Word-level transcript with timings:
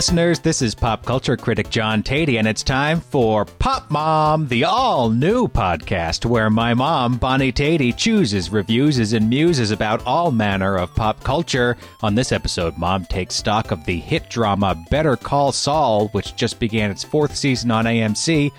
listeners. 0.00 0.38
This 0.38 0.62
is 0.62 0.74
pop 0.74 1.04
culture 1.04 1.36
critic 1.36 1.68
John 1.68 2.02
Teti, 2.02 2.38
and 2.38 2.48
it's 2.48 2.62
time 2.62 3.02
for 3.02 3.44
Pop 3.44 3.90
Mom, 3.90 4.48
the 4.48 4.64
all 4.64 5.10
new 5.10 5.46
podcast 5.46 6.24
where 6.24 6.48
my 6.48 6.72
mom, 6.72 7.18
Bonnie 7.18 7.52
Teti, 7.52 7.94
chooses, 7.94 8.48
reviews, 8.48 9.12
and 9.12 9.28
muses 9.28 9.72
about 9.72 10.02
all 10.06 10.32
manner 10.32 10.78
of 10.78 10.94
pop 10.94 11.22
culture. 11.22 11.76
On 12.02 12.14
this 12.14 12.32
episode, 12.32 12.78
Mom 12.78 13.04
takes 13.04 13.34
stock 13.34 13.72
of 13.72 13.84
the 13.84 13.98
hit 13.98 14.30
drama 14.30 14.74
Better 14.88 15.16
Call 15.16 15.52
Saul, 15.52 16.08
which 16.12 16.34
just 16.34 16.58
began 16.58 16.90
its 16.90 17.04
fourth 17.04 17.36
season 17.36 17.70
on 17.70 17.84
AMC, 17.84 18.50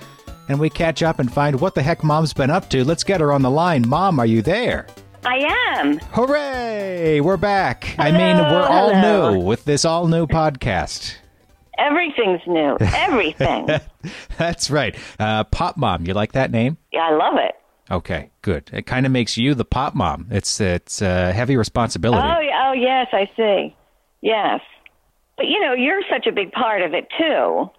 and 0.47 0.59
we 0.59 0.69
catch 0.69 1.01
up 1.01 1.17
and 1.17 1.33
find 1.33 1.59
what 1.59 1.73
the 1.73 1.81
heck 1.81 2.03
Mom's 2.03 2.33
been 2.33 2.51
up 2.51 2.69
to. 2.69 2.83
Let's 2.85 3.03
get 3.03 3.19
her 3.19 3.31
on 3.31 3.41
the 3.41 3.49
line. 3.49 3.89
Mom, 3.89 4.19
are 4.19 4.27
you 4.27 4.43
there? 4.43 4.85
I 5.25 5.37
am. 5.79 5.97
Hooray! 6.11 7.19
We're 7.19 7.37
back. 7.37 7.95
I 7.97 8.11
mean, 8.11 8.37
we're 8.37 8.61
all 8.61 8.93
hello. 8.93 9.33
new 9.33 9.39
with 9.43 9.65
this 9.65 9.85
all 9.85 10.07
new 10.07 10.27
podcast. 10.27 11.15
Everything's 11.77 12.41
new. 12.47 12.77
Everything. 12.81 13.67
That's 14.37 14.69
right. 14.69 14.95
Uh, 15.19 15.43
Pop 15.45 15.77
Mom, 15.77 16.05
you 16.05 16.13
like 16.13 16.33
that 16.33 16.51
name? 16.51 16.77
yeah, 16.91 17.01
I 17.01 17.15
love 17.15 17.35
it. 17.37 17.55
Okay, 17.89 18.31
good. 18.41 18.69
It 18.71 18.85
kind 18.85 19.05
of 19.05 19.11
makes 19.11 19.37
you 19.37 19.53
the 19.53 19.65
Pop 19.65 19.95
Mom. 19.95 20.27
It's 20.31 20.61
it's 20.61 21.01
uh, 21.01 21.31
heavy 21.33 21.57
responsibility. 21.57 22.25
Oh, 22.25 22.69
oh, 22.69 22.71
yes, 22.73 23.07
I 23.11 23.29
see. 23.35 23.75
Yes. 24.21 24.61
But 25.35 25.47
you 25.47 25.59
know, 25.59 25.73
you're 25.73 26.01
such 26.09 26.27
a 26.27 26.31
big 26.31 26.51
part 26.51 26.81
of 26.83 26.93
it 26.93 27.07
too. 27.17 27.69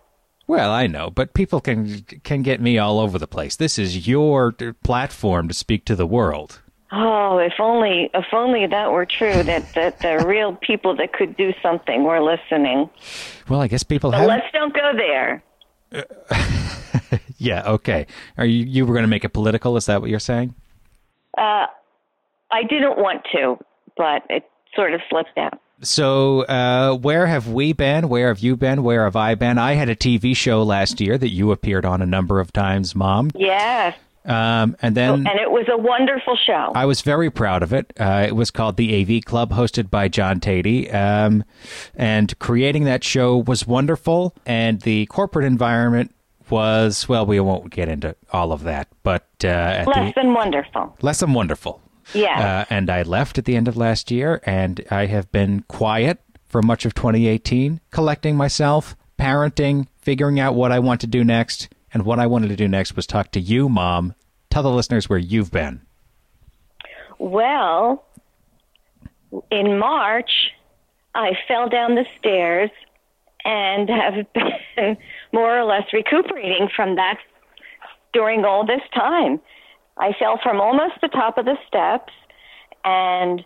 Well, 0.49 0.71
I 0.71 0.87
know, 0.87 1.11
but 1.11 1.35
people 1.35 1.61
can 1.61 2.03
can 2.25 2.43
get 2.43 2.61
me 2.61 2.77
all 2.77 2.99
over 2.99 3.19
the 3.19 3.29
place. 3.29 3.57
This 3.57 3.79
is 3.79 4.07
your 4.07 4.53
platform 4.83 5.49
to 5.49 5.55
speak 5.55 5.85
to 5.87 5.97
the 5.97 6.07
world. 6.07 6.61
Oh, 6.95 7.39
if 7.39 7.55
only 7.59 8.11
if 8.13 8.27
only 8.33 8.67
that 8.67 8.93
were 8.93 9.07
true 9.07 9.43
that 9.43 9.73
that 9.75 10.01
the 10.01 10.25
real 10.27 10.55
people 10.57 10.95
that 10.97 11.13
could 11.15 11.37
do 11.37 11.53
something 11.63 12.05
were 12.05 12.21
listening. 12.23 12.91
Well, 13.49 13.61
I 13.61 13.67
guess 13.69 13.83
people 13.83 14.11
But 14.11 14.19
have. 14.21 14.29
let's 14.29 14.47
don't 14.53 14.75
go 14.75 14.93
there. 14.97 15.43
Yeah. 17.39 17.63
Okay. 17.73 18.07
Are 18.39 18.45
you 18.47 18.65
you 18.65 18.87
were 18.87 18.93
going 18.95 19.03
to 19.03 19.09
make 19.09 19.25
it 19.25 19.31
political? 19.31 19.77
Is 19.77 19.87
that 19.87 20.01
what 20.01 20.09
you're 20.11 20.21
saying? 20.21 20.55
Uh, 21.37 21.67
I 22.53 22.63
didn't 22.69 22.97
want 22.99 23.23
to, 23.33 23.59
but 23.97 24.23
it 24.31 24.49
sort 24.77 24.95
of 24.95 25.01
slipped 25.11 25.37
out. 25.37 25.59
So, 25.81 26.43
uh, 26.43 26.95
where 26.95 27.27
have 27.27 27.49
we 27.49 27.73
been? 27.73 28.09
Where 28.09 28.29
have 28.29 28.39
you 28.39 28.57
been? 28.57 28.85
Where 28.85 29.03
have 29.05 29.17
I 29.17 29.35
been? 29.35 29.59
I 29.59 29.73
had 29.73 29.89
a 29.89 29.97
TV 29.97 30.37
show 30.37 30.63
last 30.63 31.01
year 31.01 31.19
that 31.19 31.31
you 31.31 31.51
appeared 31.51 31.85
on 31.85 32.01
a 32.01 32.07
number 32.07 32.39
of 32.39 32.53
times, 32.53 32.95
Mom. 32.95 33.31
Yes, 33.35 33.97
Um, 34.25 34.77
and 34.83 34.97
then 34.97 35.27
and 35.27 35.41
it 35.41 35.51
was 35.51 35.67
a 35.69 35.77
wonderful 35.77 36.37
show. 36.37 36.73
I 36.75 36.85
was 36.87 37.01
very 37.03 37.31
proud 37.31 37.63
of 37.63 37.73
it. 37.73 37.93
Uh, 37.99 38.25
it 38.29 38.37
was 38.37 38.51
called 38.51 38.77
the 38.77 39.01
AV 39.19 39.25
Club, 39.25 39.51
hosted 39.51 39.91
by 39.91 40.09
John 40.09 40.39
Teti. 40.41 40.93
Um, 40.95 41.45
and 41.95 42.39
creating 42.39 42.85
that 42.85 43.03
show 43.03 43.37
was 43.37 43.67
wonderful. 43.67 44.35
And 44.47 44.81
the 44.83 45.07
corporate 45.07 45.45
environment 45.45 46.15
was, 46.51 47.09
well, 47.09 47.27
we 47.27 47.41
won't 47.41 47.71
get 47.71 47.89
into 47.89 48.15
all 48.33 48.53
of 48.53 48.63
that, 48.65 48.89
but 49.03 49.27
uh, 49.43 49.49
at 49.49 49.87
Less 49.89 50.15
the, 50.15 50.21
than 50.23 50.35
wonderful. 50.35 50.97
less 51.01 51.21
than 51.21 51.33
wonderful. 51.33 51.81
Yeah. 52.15 52.65
Uh, 52.69 52.75
and 52.75 52.91
I 52.91 53.03
left 53.03 53.39
at 53.39 53.45
the 53.47 53.57
end 53.57 53.69
of 53.69 53.77
last 53.77 54.11
year, 54.11 54.41
and 54.45 54.85
I 54.91 55.07
have 55.07 55.33
been 55.33 55.65
quiet 55.69 56.21
for 56.47 56.61
much 56.61 56.85
of 56.85 56.95
2018, 56.95 57.81
collecting 57.91 58.37
myself, 58.37 58.97
parenting, 59.19 59.87
figuring 59.97 60.39
out 60.39 60.55
what 60.55 60.73
I 60.73 60.79
want 60.79 61.01
to 61.03 61.07
do 61.07 61.25
next. 61.25 61.69
And 61.93 62.05
what 62.05 62.19
I 62.19 62.27
wanted 62.27 62.49
to 62.49 62.57
do 62.57 62.69
next 62.69 62.97
was 62.97 63.07
talk 63.07 63.33
to 63.33 63.41
you, 63.41 63.69
Mom. 63.69 64.15
Tell 64.51 64.63
the 64.63 64.71
listeners 64.71 65.09
where 65.09 65.19
you've 65.19 65.51
been. 65.51 65.83
Well, 67.19 68.05
in 69.51 69.79
March, 69.79 70.31
I 71.15 71.33
fell 71.47 71.69
down 71.69 71.95
the 71.95 72.05
stairs 72.19 72.71
and 73.45 73.89
have 73.89 74.27
been 74.77 74.97
more 75.33 75.59
or 75.59 75.65
less 75.65 75.85
recuperating 75.93 76.69
from 76.75 76.97
that 76.97 77.19
during 78.13 78.45
all 78.45 78.67
this 78.67 78.83
time. 78.95 79.41
I 79.99 80.13
fell 80.19 80.39
from 80.43 80.61
almost 80.61 80.95
the 81.03 81.09
top 81.09 81.39
of 81.39 81.45
the 81.45 81.57
steps, 81.69 82.13
and 82.85 83.45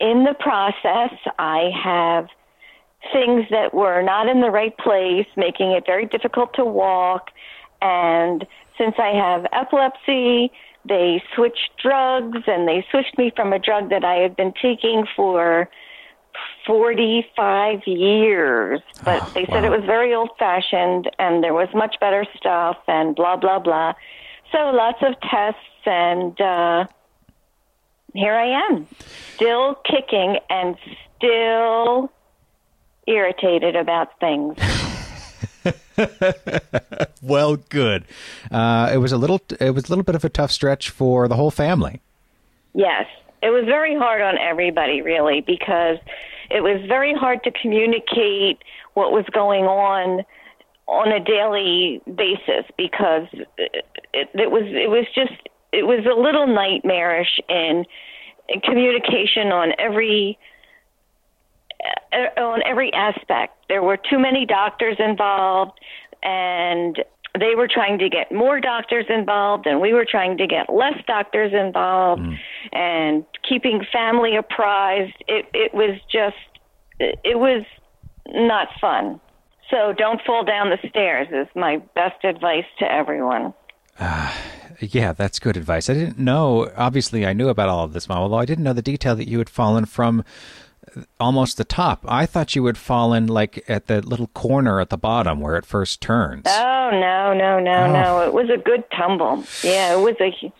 in 0.00 0.24
the 0.24 0.34
process, 0.38 1.16
I 1.38 1.70
have 1.82 2.28
things 3.12 3.44
that 3.50 3.72
were 3.72 4.02
not 4.02 4.28
in 4.28 4.40
the 4.40 4.50
right 4.50 4.76
place, 4.78 5.26
making 5.36 5.72
it 5.72 5.84
very 5.86 6.06
difficult 6.06 6.54
to 6.54 6.64
walk. 6.64 7.30
And 7.86 8.46
since 8.78 8.96
I 8.98 9.10
have 9.14 9.46
epilepsy, 9.52 10.50
they 10.88 11.22
switched 11.34 11.70
drugs 11.80 12.42
and 12.46 12.66
they 12.66 12.84
switched 12.90 13.16
me 13.16 13.30
from 13.36 13.52
a 13.52 13.58
drug 13.60 13.90
that 13.90 14.04
I 14.04 14.14
had 14.16 14.34
been 14.34 14.52
taking 14.60 15.06
for 15.14 15.68
45 16.66 17.80
years. 17.86 18.80
But 19.04 19.22
Oh, 19.22 19.30
they 19.34 19.44
said 19.46 19.62
wow. 19.62 19.72
it 19.72 19.76
was 19.78 19.84
very 19.86 20.12
old 20.14 20.30
fashioned 20.38 21.08
and 21.18 21.42
there 21.44 21.54
was 21.54 21.68
much 21.74 21.96
better 22.00 22.24
stuff 22.36 22.76
and 22.88 23.14
blah, 23.14 23.36
blah, 23.36 23.60
blah. 23.60 23.92
So 24.52 24.58
lots 24.70 24.98
of 25.02 25.14
tests 25.20 25.60
and, 25.86 26.40
uh, 26.40 26.86
here 28.14 28.34
I 28.34 28.66
am, 28.70 28.86
still 29.34 29.74
kicking 29.84 30.38
and 30.48 30.76
still 31.16 32.10
irritated 33.06 33.76
about 33.76 34.18
things. 34.18 34.56
Well, 37.22 37.56
good. 37.56 38.04
Uh, 38.52 38.90
it 38.92 38.98
was 38.98 39.10
a 39.10 39.16
little. 39.16 39.40
It 39.60 39.70
was 39.70 39.86
a 39.86 39.88
little 39.88 40.04
bit 40.04 40.14
of 40.14 40.24
a 40.24 40.28
tough 40.28 40.52
stretch 40.52 40.90
for 40.90 41.26
the 41.26 41.34
whole 41.34 41.50
family. 41.50 42.00
Yes, 42.72 43.06
it 43.42 43.50
was 43.50 43.64
very 43.64 43.96
hard 43.96 44.20
on 44.20 44.38
everybody, 44.38 45.02
really, 45.02 45.40
because 45.40 45.98
it 46.50 46.62
was 46.62 46.80
very 46.86 47.14
hard 47.14 47.42
to 47.44 47.50
communicate 47.50 48.62
what 48.94 49.10
was 49.12 49.24
going 49.32 49.64
on 49.64 50.24
on 50.86 51.10
a 51.10 51.18
daily 51.18 52.00
basis 52.14 52.64
because 52.78 53.26
it, 53.58 53.84
it, 54.14 54.28
it 54.34 54.50
was 54.50 54.62
it 54.66 54.88
was 54.88 55.06
just 55.14 55.48
it 55.72 55.84
was 55.84 56.06
a 56.06 56.18
little 56.18 56.46
nightmarish 56.46 57.40
in, 57.48 57.84
in 58.48 58.60
communication 58.60 59.48
on 59.48 59.72
every 59.78 60.38
Uh, 62.12 62.40
on 62.40 62.62
every 62.64 62.92
aspect. 62.94 63.54
There 63.68 63.82
were 63.82 63.96
too 63.98 64.18
many 64.18 64.46
doctors 64.46 64.96
involved, 64.98 65.72
and 66.22 66.96
they 67.38 67.54
were 67.54 67.68
trying 67.68 67.98
to 67.98 68.08
get 68.08 68.32
more 68.32 68.60
doctors 68.60 69.06
involved, 69.08 69.66
and 69.66 69.80
we 69.80 69.92
were 69.92 70.06
trying 70.08 70.38
to 70.38 70.46
get 70.46 70.72
less 70.72 70.94
doctors 71.06 71.52
involved, 71.52 72.22
hmm. 72.22 72.34
and 72.72 73.24
keeping 73.46 73.84
family 73.92 74.36
apprised. 74.36 75.16
It 75.28 75.46
it 75.52 75.74
was 75.74 76.00
just 76.10 76.36
it, 76.98 77.38
was 77.38 77.64
not 78.28 78.68
fun. 78.80 79.20
So 79.70 79.92
don't 79.92 80.20
fall 80.24 80.44
down 80.44 80.70
the 80.70 80.88
stairs 80.88 81.28
is 81.32 81.48
my 81.54 81.78
best 81.94 82.24
advice 82.24 82.64
to 82.78 82.90
everyone. 82.90 83.52
Ah, 84.00 84.34
yeah, 84.80 85.12
that's 85.12 85.38
good 85.38 85.56
advice. 85.56 85.90
I 85.90 85.94
didn't 85.94 86.18
know. 86.18 86.70
Obviously, 86.76 87.26
I 87.26 87.32
knew 87.32 87.48
about 87.48 87.68
all 87.68 87.84
of 87.84 87.92
this, 87.92 88.08
Mom. 88.08 88.18
Although 88.18 88.38
I 88.38 88.46
didn't 88.46 88.64
know 88.64 88.72
the 88.72 88.80
detail 88.80 89.16
that 89.16 89.28
you 89.28 89.38
had 89.38 89.50
fallen 89.50 89.84
from 89.84 90.24
almost 91.20 91.56
the 91.56 91.64
top. 91.64 92.04
I 92.08 92.26
thought 92.26 92.54
you 92.54 92.62
would 92.62 92.78
fall 92.78 93.12
in 93.12 93.26
like 93.26 93.64
at 93.68 93.86
the 93.86 94.00
little 94.00 94.28
corner 94.28 94.80
at 94.80 94.90
the 94.90 94.98
bottom 94.98 95.40
where 95.40 95.56
it 95.56 95.66
first 95.66 96.00
turns. 96.00 96.44
Oh 96.46 96.90
no, 96.92 97.32
no, 97.34 97.58
no, 97.60 97.84
oh. 97.84 97.92
no! 97.92 98.20
It 98.22 98.32
was 98.32 98.50
a 98.50 98.58
good 98.58 98.84
tumble. 98.96 99.44
Yeah, 99.62 99.96
it 99.96 100.00
was 100.00 100.16
a 100.20 100.28
it 100.28 100.52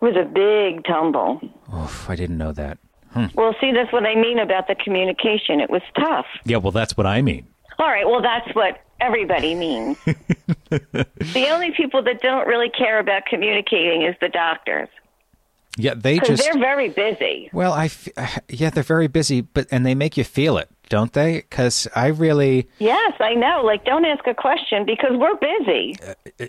was 0.00 0.16
a 0.16 0.24
big 0.24 0.84
tumble. 0.84 1.40
Oof, 1.74 2.08
I 2.08 2.16
didn't 2.16 2.38
know 2.38 2.52
that. 2.52 2.78
Hmm. 3.12 3.26
Well, 3.34 3.54
see, 3.60 3.72
that's 3.72 3.92
what 3.92 4.04
I 4.04 4.14
mean 4.14 4.38
about 4.38 4.68
the 4.68 4.74
communication. 4.74 5.60
It 5.60 5.70
was 5.70 5.82
tough. 5.98 6.26
Yeah, 6.44 6.58
well, 6.58 6.72
that's 6.72 6.96
what 6.96 7.06
I 7.06 7.22
mean. 7.22 7.46
All 7.78 7.86
right, 7.86 8.06
well, 8.06 8.20
that's 8.20 8.54
what 8.54 8.82
everybody 9.00 9.54
means. 9.54 9.96
the 10.70 11.46
only 11.50 11.70
people 11.70 12.02
that 12.02 12.20
don't 12.20 12.46
really 12.46 12.68
care 12.68 12.98
about 12.98 13.24
communicating 13.26 14.02
is 14.02 14.14
the 14.20 14.28
doctors 14.28 14.88
Yeah, 15.76 15.94
they 15.94 16.18
just. 16.18 16.42
they're 16.42 16.58
very 16.58 16.88
busy. 16.88 17.50
Well, 17.52 17.72
I. 17.72 17.86
f- 17.86 18.08
Yeah, 18.48 18.70
they're 18.70 18.82
very 18.82 19.06
busy, 19.06 19.42
but 19.42 19.66
and 19.70 19.84
they 19.86 19.94
make 19.94 20.16
you 20.16 20.24
feel 20.24 20.56
it, 20.58 20.68
don't 20.88 21.12
they? 21.12 21.36
Because 21.36 21.86
I 21.94 22.08
really. 22.08 22.68
Yes, 22.78 23.12
I 23.20 23.34
know. 23.34 23.62
Like, 23.64 23.84
don't 23.84 24.04
ask 24.04 24.26
a 24.26 24.34
question 24.34 24.84
because 24.84 25.12
we're 25.12 25.36
busy. 25.36 25.94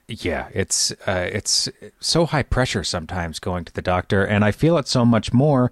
Yeah, 0.07 0.47
it's 0.53 0.91
uh, 1.05 1.29
it's 1.31 1.69
so 1.99 2.25
high 2.25 2.43
pressure 2.43 2.83
sometimes 2.83 3.39
going 3.39 3.65
to 3.65 3.73
the 3.73 3.81
doctor, 3.81 4.23
and 4.23 4.43
I 4.43 4.51
feel 4.51 4.77
it 4.77 4.87
so 4.87 5.05
much 5.05 5.31
more 5.33 5.71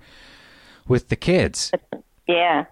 with 0.87 1.09
the 1.09 1.15
kids. 1.15 1.71
Yeah, 2.27 2.65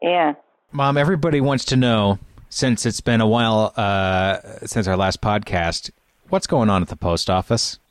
yeah. 0.00 0.34
Mom, 0.72 0.96
everybody 0.96 1.40
wants 1.40 1.64
to 1.66 1.76
know 1.76 2.18
since 2.48 2.86
it's 2.86 3.00
been 3.00 3.20
a 3.20 3.26
while 3.26 3.72
uh, 3.76 4.38
since 4.64 4.86
our 4.86 4.96
last 4.96 5.20
podcast, 5.20 5.90
what's 6.30 6.46
going 6.46 6.70
on 6.70 6.80
at 6.80 6.88
the 6.88 6.96
post 6.96 7.28
office? 7.28 7.78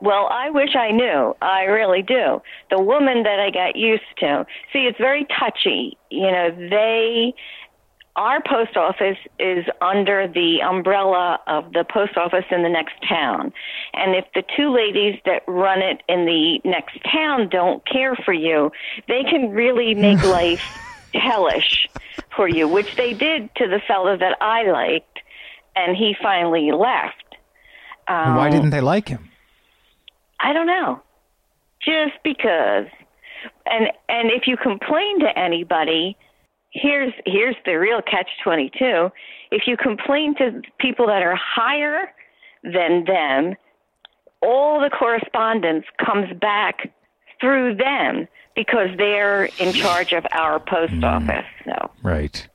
Well, 0.00 0.28
I 0.30 0.50
wish 0.50 0.74
I 0.76 0.90
knew. 0.92 1.36
I 1.42 1.64
really 1.64 2.02
do. 2.02 2.40
The 2.70 2.80
woman 2.80 3.22
that 3.24 3.38
I 3.38 3.50
got 3.50 3.76
used 3.76 4.02
to. 4.18 4.46
See, 4.72 4.80
it's 4.80 4.98
very 4.98 5.26
touchy. 5.38 5.98
You 6.10 6.30
know, 6.30 6.50
they 6.70 7.34
our 8.16 8.42
post 8.42 8.76
office 8.76 9.18
is 9.38 9.64
under 9.80 10.26
the 10.28 10.60
umbrella 10.62 11.38
of 11.46 11.72
the 11.72 11.84
post 11.84 12.16
office 12.16 12.44
in 12.50 12.62
the 12.62 12.68
next 12.68 12.94
town. 13.08 13.52
And 13.94 14.14
if 14.14 14.26
the 14.34 14.42
two 14.56 14.74
ladies 14.74 15.18
that 15.24 15.42
run 15.46 15.80
it 15.80 16.02
in 16.08 16.26
the 16.26 16.60
next 16.64 16.98
town 17.10 17.48
don't 17.48 17.86
care 17.86 18.16
for 18.16 18.32
you, 18.32 18.72
they 19.08 19.22
can 19.22 19.50
really 19.50 19.94
make 19.94 20.22
life 20.24 20.62
hellish 21.14 21.88
for 22.34 22.48
you, 22.48 22.68
which 22.68 22.96
they 22.96 23.14
did 23.14 23.54
to 23.56 23.68
the 23.68 23.80
fellow 23.86 24.16
that 24.16 24.36
I 24.40 24.70
liked, 24.70 25.20
and 25.76 25.96
he 25.96 26.14
finally 26.20 26.72
left. 26.72 27.36
Um, 28.08 28.36
Why 28.36 28.50
didn't 28.50 28.70
they 28.70 28.80
like 28.80 29.08
him? 29.08 29.29
I 30.42 30.52
don't 30.52 30.66
know. 30.66 31.00
Just 31.82 32.22
because. 32.24 32.86
And 33.66 33.86
and 34.08 34.30
if 34.30 34.46
you 34.46 34.56
complain 34.56 35.20
to 35.20 35.38
anybody, 35.38 36.16
here's 36.72 37.12
here's 37.24 37.56
the 37.64 37.74
real 37.74 38.02
catch 38.02 38.28
22. 38.44 39.10
If 39.50 39.62
you 39.66 39.76
complain 39.76 40.34
to 40.36 40.62
people 40.78 41.06
that 41.06 41.22
are 41.22 41.36
higher 41.36 42.12
than 42.62 43.04
them, 43.04 43.56
all 44.42 44.80
the 44.80 44.90
correspondence 44.90 45.84
comes 46.04 46.32
back 46.38 46.92
through 47.40 47.76
them 47.76 48.28
because 48.54 48.88
they're 48.98 49.44
in 49.58 49.72
charge 49.72 50.12
of 50.12 50.26
our 50.32 50.60
post 50.60 50.92
hmm. 50.92 51.04
office. 51.04 51.46
So 51.64 51.90
Right. 52.02 52.46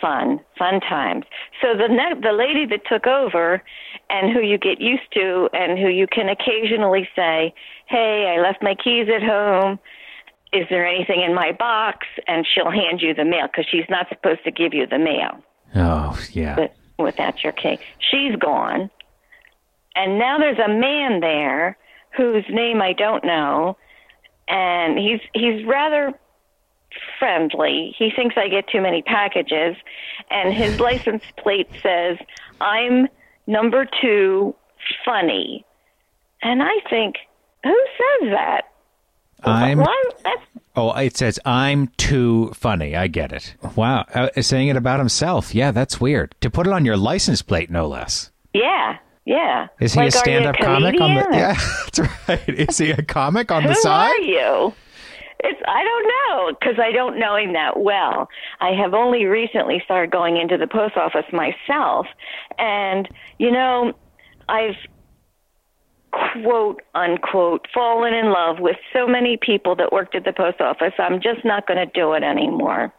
Fun, 0.00 0.40
fun 0.58 0.80
times. 0.80 1.24
So 1.62 1.74
the 1.76 1.88
ne- 1.88 2.20
the 2.20 2.32
lady 2.32 2.66
that 2.66 2.86
took 2.86 3.06
over, 3.06 3.62
and 4.10 4.32
who 4.32 4.40
you 4.40 4.58
get 4.58 4.80
used 4.80 5.10
to, 5.14 5.48
and 5.52 5.78
who 5.78 5.88
you 5.88 6.06
can 6.06 6.28
occasionally 6.28 7.08
say, 7.16 7.54
"Hey, 7.86 8.34
I 8.36 8.40
left 8.40 8.62
my 8.62 8.74
keys 8.74 9.08
at 9.14 9.22
home. 9.22 9.78
Is 10.52 10.66
there 10.70 10.86
anything 10.86 11.22
in 11.22 11.34
my 11.34 11.52
box?" 11.52 12.06
And 12.26 12.46
she'll 12.46 12.70
hand 12.70 13.00
you 13.02 13.14
the 13.14 13.24
mail 13.24 13.46
because 13.46 13.66
she's 13.70 13.88
not 13.88 14.08
supposed 14.08 14.44
to 14.44 14.50
give 14.50 14.72
you 14.74 14.86
the 14.86 14.98
mail 14.98 15.42
Oh, 15.74 16.18
yeah. 16.32 16.54
but 16.54 16.74
without 16.98 17.42
your 17.42 17.52
key. 17.52 17.78
She's 17.98 18.36
gone, 18.36 18.90
and 19.94 20.18
now 20.18 20.38
there's 20.38 20.58
a 20.58 20.68
man 20.68 21.20
there 21.20 21.76
whose 22.16 22.44
name 22.48 22.80
I 22.80 22.92
don't 22.94 23.24
know, 23.24 23.76
and 24.48 24.98
he's 24.98 25.20
he's 25.34 25.64
rather 25.66 26.12
friendly. 27.18 27.94
He 27.98 28.10
thinks 28.14 28.34
I 28.36 28.48
get 28.48 28.68
too 28.68 28.80
many 28.80 29.02
packages, 29.02 29.76
and 30.30 30.52
his 30.54 30.78
license 30.88 31.22
plate 31.38 31.68
says 31.82 32.18
I'm 32.60 33.08
number 33.46 33.86
two 34.02 34.54
funny, 35.04 35.64
and 36.42 36.62
I 36.62 36.74
think 36.90 37.16
who 37.64 37.76
says 37.96 38.30
that? 38.32 38.62
I'm. 39.42 39.82
Oh, 40.78 40.92
it 40.92 41.16
says 41.16 41.38
I'm 41.44 41.88
too 41.96 42.52
funny. 42.54 42.94
I 42.96 43.06
get 43.08 43.32
it. 43.32 43.54
Wow, 43.76 44.04
uh, 44.14 44.28
saying 44.42 44.68
it 44.68 44.76
about 44.76 44.98
himself. 44.98 45.54
Yeah, 45.54 45.70
that's 45.70 46.00
weird. 46.00 46.34
To 46.42 46.50
put 46.50 46.66
it 46.66 46.72
on 46.72 46.84
your 46.84 46.96
license 46.96 47.42
plate, 47.42 47.70
no 47.70 47.86
less. 47.86 48.30
yeah, 48.52 48.98
yeah. 49.24 49.68
Is 49.80 49.94
he 49.94 50.00
Like, 50.00 50.08
a 50.08 50.12
stand-up 50.12 50.56
comic 50.56 51.00
on 51.00 51.14
the? 51.14 51.26
Yeah, 51.32 51.54
that's 51.54 51.98
right. 52.28 52.48
Is 52.48 52.78
he 52.78 52.90
a 52.90 53.02
comic 53.02 53.50
on 53.50 53.64
the 53.64 53.74
side? 53.74 54.12
Who 54.18 54.22
are 54.22 54.26
you? 54.26 54.74
It's 55.48 55.60
I 55.68 55.84
don't 55.84 56.06
know 56.08 56.58
because 56.58 56.78
I 56.82 56.90
don't 56.90 57.18
know 57.18 57.36
him 57.36 57.52
that 57.52 57.78
well. 57.78 58.28
I 58.60 58.70
have 58.70 58.94
only 58.94 59.26
recently 59.26 59.80
started 59.84 60.10
going 60.10 60.36
into 60.36 60.56
the 60.56 60.66
post 60.66 60.96
office 60.96 61.26
myself, 61.32 62.06
and 62.58 63.08
you 63.38 63.52
know, 63.52 63.92
I've 64.48 64.74
quote 66.42 66.82
unquote 66.94 67.66
fallen 67.72 68.12
in 68.12 68.32
love 68.32 68.58
with 68.58 68.76
so 68.92 69.06
many 69.06 69.36
people 69.36 69.76
that 69.76 69.92
worked 69.92 70.14
at 70.16 70.24
the 70.24 70.32
post 70.32 70.60
office. 70.60 70.94
I'm 70.98 71.20
just 71.20 71.44
not 71.44 71.66
going 71.66 71.78
to 71.78 71.92
do 71.92 72.14
it 72.14 72.22
anymore. 72.22 72.92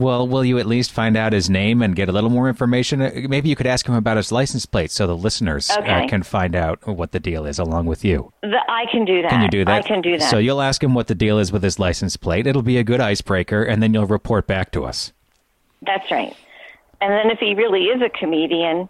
Well, 0.00 0.26
will 0.26 0.46
you 0.46 0.58
at 0.58 0.64
least 0.64 0.92
find 0.92 1.14
out 1.14 1.34
his 1.34 1.50
name 1.50 1.82
and 1.82 1.94
get 1.94 2.08
a 2.08 2.12
little 2.12 2.30
more 2.30 2.48
information? 2.48 3.02
Uh, 3.02 3.10
Maybe 3.28 3.50
you 3.50 3.54
could 3.54 3.66
ask 3.66 3.86
him 3.86 3.94
about 3.94 4.16
his 4.16 4.32
license 4.32 4.64
plate 4.64 4.90
so 4.90 5.06
the 5.06 5.14
listeners 5.14 5.68
uh, 5.68 6.06
can 6.08 6.22
find 6.22 6.56
out 6.56 6.86
what 6.86 7.12
the 7.12 7.20
deal 7.20 7.44
is 7.44 7.58
along 7.58 7.84
with 7.84 8.02
you. 8.02 8.32
The, 8.40 8.58
I 8.66 8.86
can 8.90 9.04
do 9.04 9.20
that. 9.20 9.28
Can 9.30 9.42
you 9.42 9.50
do 9.50 9.62
that? 9.66 9.84
I 9.84 9.86
can 9.86 10.00
do 10.00 10.16
that. 10.16 10.30
So 10.30 10.38
you'll 10.38 10.62
ask 10.62 10.82
him 10.82 10.94
what 10.94 11.08
the 11.08 11.14
deal 11.14 11.38
is 11.38 11.52
with 11.52 11.62
his 11.62 11.78
license 11.78 12.16
plate. 12.16 12.46
It'll 12.46 12.62
be 12.62 12.78
a 12.78 12.82
good 12.82 13.02
icebreaker, 13.02 13.62
and 13.62 13.82
then 13.82 13.92
you'll 13.92 14.06
report 14.06 14.46
back 14.46 14.72
to 14.72 14.86
us. 14.86 15.12
That's 15.82 16.10
right. 16.10 16.34
And 17.02 17.12
then 17.12 17.30
if 17.30 17.38
he 17.38 17.54
really 17.54 17.84
is 17.84 18.00
a 18.00 18.08
comedian, 18.08 18.88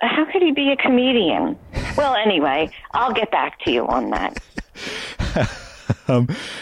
how 0.00 0.24
could 0.24 0.40
he 0.40 0.52
be 0.52 0.72
a 0.72 0.76
comedian? 0.76 1.58
Well, 1.98 2.14
anyway, 2.14 2.70
I'll 2.92 3.12
get 3.12 3.30
back 3.30 3.60
to 3.64 3.70
you 3.70 3.86
on 3.86 4.08
that. 4.08 4.42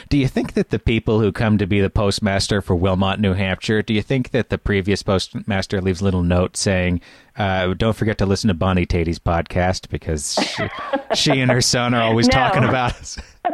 Do 0.09 0.17
you 0.19 0.29
think 0.29 0.55
that 0.55 0.71
the 0.71 0.79
people 0.79 1.21
who 1.21 1.33
come 1.33 1.59
to 1.59 1.67
be 1.67 1.81
the 1.81 1.91
postmaster 1.91 2.61
for 2.61 2.75
Wilmot, 2.77 3.21
New 3.21 3.35
Hampshire, 3.35 3.83
do 3.83 3.93
you 3.95 4.03
think 4.03 4.31
that 4.31 4.49
the 4.51 4.59
previous 4.59 5.03
postmaster 5.03 5.81
leaves 5.81 6.01
a 6.01 6.05
little 6.05 6.23
note 6.23 6.57
saying, 6.57 7.01
uh, 7.37 7.75
"Don't 7.75 7.97
forget 7.97 8.19
to 8.19 8.27
listen 8.27 8.49
to 8.49 8.55
Bonnie 8.55 8.87
Teti's 8.87 9.19
podcast 9.19 9.89
because 9.89 10.35
she, 10.35 10.69
she 11.15 11.41
and 11.41 11.51
her 11.51 11.61
son 11.61 11.95
are 11.95 12.03
always 12.03 12.27
No. 12.33 12.33
talking 12.33 12.65
about 12.65 12.93
us." 12.99 13.19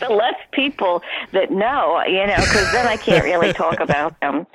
the 0.00 0.08
less 0.10 0.34
people 0.52 1.02
that 1.32 1.50
know, 1.50 2.02
you 2.06 2.26
know, 2.26 2.36
because 2.36 2.70
then 2.72 2.86
I 2.86 2.96
can't 2.96 3.24
really 3.24 3.52
talk 3.52 3.80
about 3.80 4.18
them. 4.20 4.46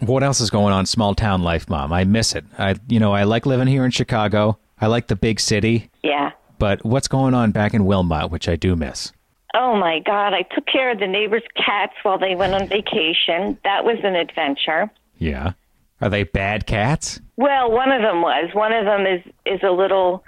What 0.00 0.22
else 0.22 0.40
is 0.40 0.50
going 0.50 0.72
on? 0.72 0.86
Small 0.86 1.14
town 1.14 1.42
life, 1.42 1.68
Mom. 1.68 1.92
I 1.92 2.04
miss 2.04 2.34
it. 2.34 2.44
I, 2.56 2.76
you 2.88 3.00
know, 3.00 3.12
I 3.12 3.24
like 3.24 3.46
living 3.46 3.66
here 3.66 3.84
in 3.84 3.90
Chicago. 3.90 4.58
I 4.80 4.86
like 4.86 5.08
the 5.08 5.16
big 5.16 5.40
city, 5.40 5.90
Yeah. 6.02 6.30
But 6.58 6.84
what's 6.84 7.08
going 7.08 7.34
on 7.34 7.50
back 7.52 7.74
in 7.74 7.84
Wilmot, 7.84 8.30
which 8.30 8.48
I 8.48 8.56
do 8.56 8.74
miss? 8.76 9.12
Oh 9.54 9.76
my 9.76 10.00
God! 10.00 10.34
I 10.34 10.42
took 10.54 10.66
care 10.66 10.90
of 10.92 10.98
the 10.98 11.06
neighbors' 11.06 11.42
cats 11.56 11.94
while 12.02 12.18
they 12.18 12.34
went 12.34 12.54
on 12.54 12.68
vacation. 12.68 13.58
That 13.64 13.84
was 13.84 13.96
an 14.04 14.14
adventure. 14.14 14.90
Yeah, 15.16 15.52
are 16.00 16.10
they 16.10 16.24
bad 16.24 16.66
cats? 16.66 17.20
Well, 17.36 17.70
one 17.70 17.90
of 17.90 18.02
them 18.02 18.20
was. 18.20 18.50
One 18.52 18.72
of 18.72 18.84
them 18.84 19.06
is 19.06 19.22
is 19.46 19.60
a 19.62 19.70
little. 19.70 20.22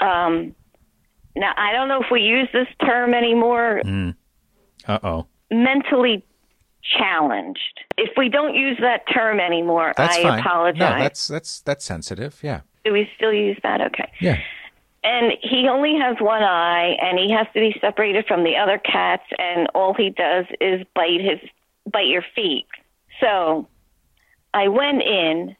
Um, 0.00 0.54
now 1.34 1.52
I 1.56 1.72
don't 1.72 1.88
know 1.88 2.00
if 2.02 2.08
we 2.12 2.20
use 2.20 2.48
this 2.52 2.68
term 2.84 3.14
anymore. 3.14 3.80
Mm. 3.84 4.16
Uh 4.86 4.98
oh. 5.02 5.26
Mentally 5.50 6.24
challenged. 6.98 7.80
If 7.96 8.10
we 8.16 8.28
don't 8.28 8.54
use 8.54 8.76
that 8.80 9.02
term 9.12 9.40
anymore, 9.40 9.94
That's 9.96 10.16
I 10.16 10.22
fine. 10.22 10.38
apologize. 10.40 10.78
No, 10.78 10.98
that's 10.98 11.28
that's 11.28 11.60
that's 11.60 11.84
sensitive. 11.84 12.38
Yeah. 12.42 12.60
Do 12.84 12.92
we 12.92 13.08
still 13.16 13.32
use 13.32 13.58
that? 13.62 13.80
Okay. 13.80 14.10
Yeah. 14.20 14.38
And 15.04 15.32
he 15.42 15.68
only 15.68 15.98
has 15.98 16.16
one 16.20 16.42
eye 16.42 16.96
and 17.00 17.18
he 17.18 17.30
has 17.32 17.46
to 17.54 17.60
be 17.60 17.76
separated 17.80 18.26
from 18.26 18.44
the 18.44 18.56
other 18.56 18.78
cats 18.78 19.24
and 19.38 19.68
all 19.74 19.94
he 19.94 20.10
does 20.10 20.46
is 20.60 20.86
bite 20.94 21.20
his 21.20 21.40
bite 21.90 22.06
your 22.06 22.24
feet. 22.34 22.66
So 23.20 23.66
i 24.54 24.68
went 24.68 25.02
in 25.02 25.56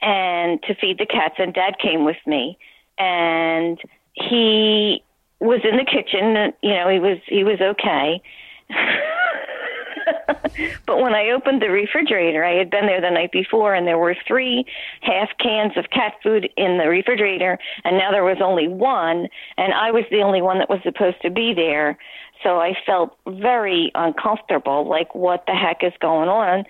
and 0.00 0.62
to 0.62 0.74
feed 0.74 0.98
the 0.98 1.06
cats 1.06 1.34
and 1.38 1.52
dad 1.52 1.78
came 1.78 2.04
with 2.04 2.16
me. 2.26 2.58
And 2.98 3.78
he 4.14 5.02
was 5.40 5.60
in 5.64 5.76
the 5.76 5.84
kitchen 5.84 6.52
you 6.62 6.74
know 6.74 6.88
he 6.88 7.00
was 7.00 7.18
he 7.26 7.44
was 7.44 7.60
okay 7.60 8.22
but 10.86 11.00
when 11.00 11.14
I 11.14 11.30
opened 11.30 11.62
the 11.62 11.70
refrigerator, 11.70 12.44
I 12.44 12.54
had 12.54 12.70
been 12.70 12.86
there 12.86 13.00
the 13.00 13.10
night 13.10 13.32
before, 13.32 13.74
and 13.74 13.86
there 13.86 13.98
were 13.98 14.16
three 14.26 14.64
half 15.00 15.30
cans 15.38 15.76
of 15.76 15.90
cat 15.90 16.14
food 16.22 16.48
in 16.56 16.78
the 16.78 16.88
refrigerator, 16.88 17.58
and 17.84 17.98
now 17.98 18.10
there 18.10 18.24
was 18.24 18.38
only 18.42 18.68
one, 18.68 19.28
and 19.56 19.72
I 19.72 19.90
was 19.90 20.04
the 20.10 20.22
only 20.22 20.42
one 20.42 20.58
that 20.58 20.70
was 20.70 20.80
supposed 20.82 21.20
to 21.22 21.30
be 21.30 21.54
there. 21.54 21.98
So 22.42 22.60
I 22.60 22.74
felt 22.84 23.16
very 23.26 23.90
uncomfortable, 23.94 24.88
like, 24.88 25.14
what 25.14 25.44
the 25.46 25.54
heck 25.54 25.82
is 25.82 25.92
going 26.00 26.28
on? 26.28 26.64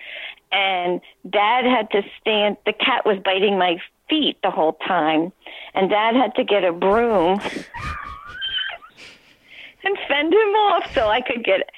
And 0.51 1.01
dad 1.29 1.65
had 1.65 1.89
to 1.91 2.01
stand, 2.21 2.57
the 2.65 2.73
cat 2.73 3.05
was 3.05 3.17
biting 3.23 3.57
my 3.57 3.77
feet 4.09 4.37
the 4.43 4.51
whole 4.51 4.73
time, 4.87 5.31
and 5.73 5.89
dad 5.89 6.15
had 6.15 6.35
to 6.35 6.43
get 6.43 6.63
a 6.63 6.71
broom 6.71 7.41
and 9.83 9.97
fend 10.07 10.33
him 10.33 10.55
off 10.55 10.93
so 10.93 11.07
I 11.07 11.21
could 11.21 11.43
get 11.43 11.69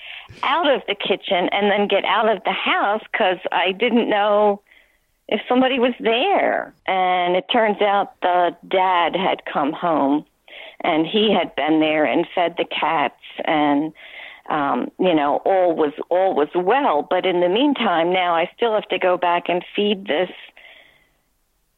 out 0.44 0.70
of 0.70 0.82
the 0.88 0.96
kitchen 0.96 1.50
and 1.52 1.72
then 1.72 1.88
get 1.88 2.06
out 2.06 2.30
of 2.30 2.44
the 2.44 2.52
house 2.52 3.02
because 3.12 3.38
I 3.52 3.72
didn't 3.72 4.10
know 4.10 4.62
if 5.28 5.42
somebody 5.48 5.80
was 5.80 5.94
there. 6.00 6.74
And 6.86 7.36
it 7.36 7.46
turns 7.52 7.82
out 7.82 8.20
the 8.22 8.56
dad 8.68 9.16
had 9.16 9.44
come 9.46 9.74
home 9.74 10.26
and 10.82 11.06
he 11.06 11.34
had 11.34 11.56
been 11.56 11.80
there 11.80 12.06
and 12.06 12.28
fed 12.36 12.56
the 12.58 12.66
cats 12.66 13.22
and 13.46 13.94
um 14.50 14.90
you 15.00 15.14
know 15.14 15.38
all 15.46 15.76
was 15.76 15.92
all 16.10 16.34
was 16.34 16.48
well 16.56 17.02
but 17.02 17.26
in 17.26 17.42
the 17.42 17.50
meantime 17.50 18.14
now 18.14 18.34
I 18.34 18.50
still 18.56 18.74
have 18.74 18.88
to 18.90 19.00
go 19.00 19.18
back 19.18 19.50
and 19.50 19.64
feed 19.76 20.08
this 20.08 20.30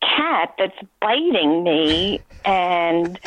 cat 0.02 0.54
that's 0.58 0.78
biting 1.02 1.64
me 1.64 2.22
and 2.46 3.20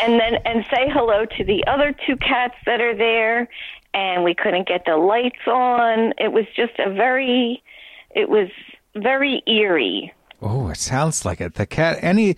and 0.00 0.20
then 0.20 0.36
and 0.44 0.64
say 0.70 0.88
hello 0.88 1.26
to 1.36 1.44
the 1.44 1.66
other 1.66 1.94
two 2.06 2.16
cats 2.16 2.54
that 2.66 2.80
are 2.80 2.96
there 2.96 3.48
and 3.94 4.22
we 4.24 4.34
couldn't 4.34 4.66
get 4.68 4.84
the 4.84 4.96
lights 4.96 5.46
on 5.46 6.12
it 6.18 6.32
was 6.32 6.44
just 6.54 6.72
a 6.78 6.92
very 6.92 7.62
it 8.10 8.28
was 8.28 8.48
very 8.96 9.42
eerie 9.46 10.12
Oh, 10.42 10.68
it 10.68 10.76
sounds 10.76 11.24
like 11.24 11.40
it. 11.40 11.54
The 11.54 11.64
cat. 11.64 11.96
Any 12.02 12.36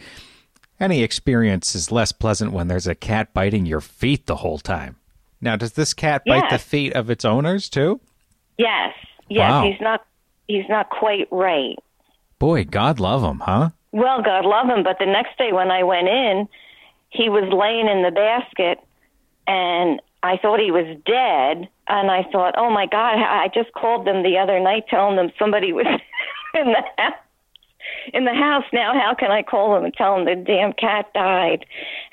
any 0.78 1.02
experience 1.02 1.74
is 1.74 1.90
less 1.90 2.12
pleasant 2.12 2.52
when 2.52 2.68
there's 2.68 2.86
a 2.86 2.94
cat 2.94 3.34
biting 3.34 3.66
your 3.66 3.80
feet 3.80 4.26
the 4.26 4.36
whole 4.36 4.58
time. 4.58 4.94
Now, 5.40 5.56
does 5.56 5.72
this 5.72 5.92
cat 5.92 6.22
bite 6.24 6.44
Yes. 6.44 6.52
the 6.52 6.58
feet 6.58 6.92
of 6.92 7.10
its 7.10 7.24
owners 7.24 7.68
too? 7.68 8.00
yes 8.58 8.94
yes 9.28 9.50
Wow. 9.50 9.64
he's 9.64 9.80
not 9.80 10.06
he's 10.46 10.68
not 10.68 10.88
quite 10.90 11.26
right 11.32 11.76
Boy, 12.38 12.64
God 12.64 13.00
love 13.00 13.22
him, 13.24 13.40
huh? 13.40 13.70
well 13.92 14.22
god 14.22 14.44
love 14.44 14.68
him 14.68 14.82
but 14.84 14.98
the 15.00 15.06
next 15.06 15.36
day 15.38 15.52
when 15.52 15.70
i 15.70 15.82
went 15.82 16.06
in 16.08 16.46
he 17.10 17.28
was 17.28 17.50
laying 17.52 17.88
in 17.88 18.02
the 18.02 18.10
basket 18.12 18.78
and 19.48 20.00
I 20.26 20.36
thought 20.38 20.60
he 20.60 20.70
was 20.70 20.86
dead, 21.06 21.68
and 21.88 22.10
I 22.10 22.24
thought, 22.30 22.54
oh 22.56 22.70
my 22.70 22.86
God, 22.86 23.18
I 23.18 23.48
just 23.54 23.72
called 23.72 24.06
them 24.06 24.22
the 24.22 24.38
other 24.38 24.60
night 24.60 24.84
telling 24.88 25.16
them 25.16 25.30
somebody 25.38 25.72
was 25.72 25.86
in 26.54 26.66
the 26.66 26.82
house. 26.98 27.14
In 28.12 28.24
the 28.24 28.34
house 28.34 28.64
now, 28.72 28.92
how 28.94 29.14
can 29.14 29.30
I 29.30 29.42
call 29.42 29.74
them 29.74 29.84
and 29.84 29.94
tell 29.94 30.16
them 30.16 30.24
the 30.24 30.34
damn 30.34 30.72
cat 30.72 31.06
died? 31.14 31.64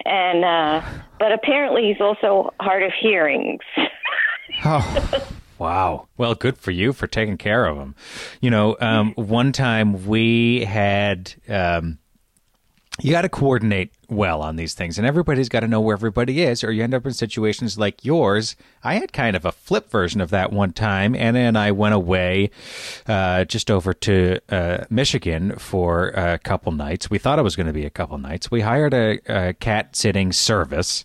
And 0.06 0.46
uh, 0.46 0.88
but 1.18 1.32
apparently 1.32 1.88
he's 1.88 2.00
also 2.00 2.54
hard 2.60 2.84
of 2.84 2.92
hearing. 3.00 3.58
oh. 4.66 5.28
Wow. 5.60 6.08
Well, 6.18 6.36
good 6.36 6.58
for 6.58 6.72
you 6.72 6.94
for 6.94 7.08
taking 7.08 7.38
care 7.38 7.66
of 7.66 7.78
him. 7.78 7.96
You 8.42 8.50
know, 8.50 8.76
um, 8.82 9.14
one 9.14 9.52
time 9.52 10.06
we 10.06 10.66
had 10.66 11.34
um, 11.48 12.00
you 13.02 13.12
got 13.12 13.24
to 13.24 13.30
coordinate 13.30 13.92
well 14.08 14.42
on 14.42 14.56
these 14.56 14.76
things 14.76 15.00
and 15.00 15.08
everybody's 15.08 15.50
got 15.50 15.62
to 15.62 15.68
know 15.68 15.82
where 15.82 15.96
everybody 15.96 16.44
is 16.44 16.64
or 16.64 16.72
you 16.72 16.84
end 16.84 16.94
up 16.94 17.06
in 17.06 17.14
situations 17.14 17.78
like 17.78 18.06
yours. 18.06 18.56
I 18.84 18.96
had 18.96 19.12
kind 19.12 19.36
of 19.36 19.46
a 19.46 19.52
flip 19.52 19.90
version 19.90 20.22
of 20.22 20.30
that 20.30 20.52
one 20.52 20.74
time 20.74 21.16
anna 21.16 21.40
and 21.40 21.58
i 21.58 21.72
went 21.72 21.96
away 21.96 22.52
uh, 23.08 23.46
just 23.46 23.72
over 23.72 23.94
to 23.94 24.40
uh, 24.50 24.86
michigan 24.90 25.58
for 25.58 26.10
a 26.10 26.38
couple 26.38 26.72
nights. 26.72 27.10
We 27.10 27.18
thought 27.18 27.40
it 27.40 27.44
was 27.44 27.56
going 27.56 27.68
to 27.68 27.74
be 27.74 27.86
a 27.86 27.90
couple 27.90 28.18
nights. 28.20 28.52
We 28.52 28.62
hired 28.62 28.94
a, 28.94 29.20
a 29.26 29.54
cat 29.54 29.96
sitting 29.96 30.32
service 30.32 31.04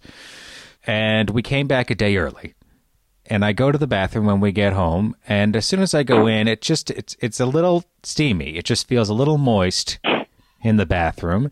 and 0.86 1.30
we 1.30 1.42
came 1.42 1.66
back 1.66 1.90
a 1.90 1.94
day 1.94 2.16
early. 2.16 2.54
And 3.30 3.44
I 3.44 3.52
go 3.52 3.70
to 3.70 3.76
the 3.76 3.86
bathroom 3.86 4.24
when 4.24 4.40
we 4.40 4.52
get 4.52 4.72
home, 4.72 5.14
and 5.28 5.54
as 5.54 5.66
soon 5.66 5.82
as 5.82 5.92
I 5.92 6.02
go 6.02 6.26
in, 6.26 6.48
it 6.48 6.62
just 6.62 6.90
it's 6.90 7.14
it's 7.20 7.38
a 7.38 7.44
little 7.44 7.84
steamy. 8.02 8.56
It 8.56 8.64
just 8.64 8.88
feels 8.88 9.10
a 9.10 9.14
little 9.14 9.36
moist 9.36 9.98
in 10.62 10.76
the 10.76 10.86
bathroom, 10.86 11.50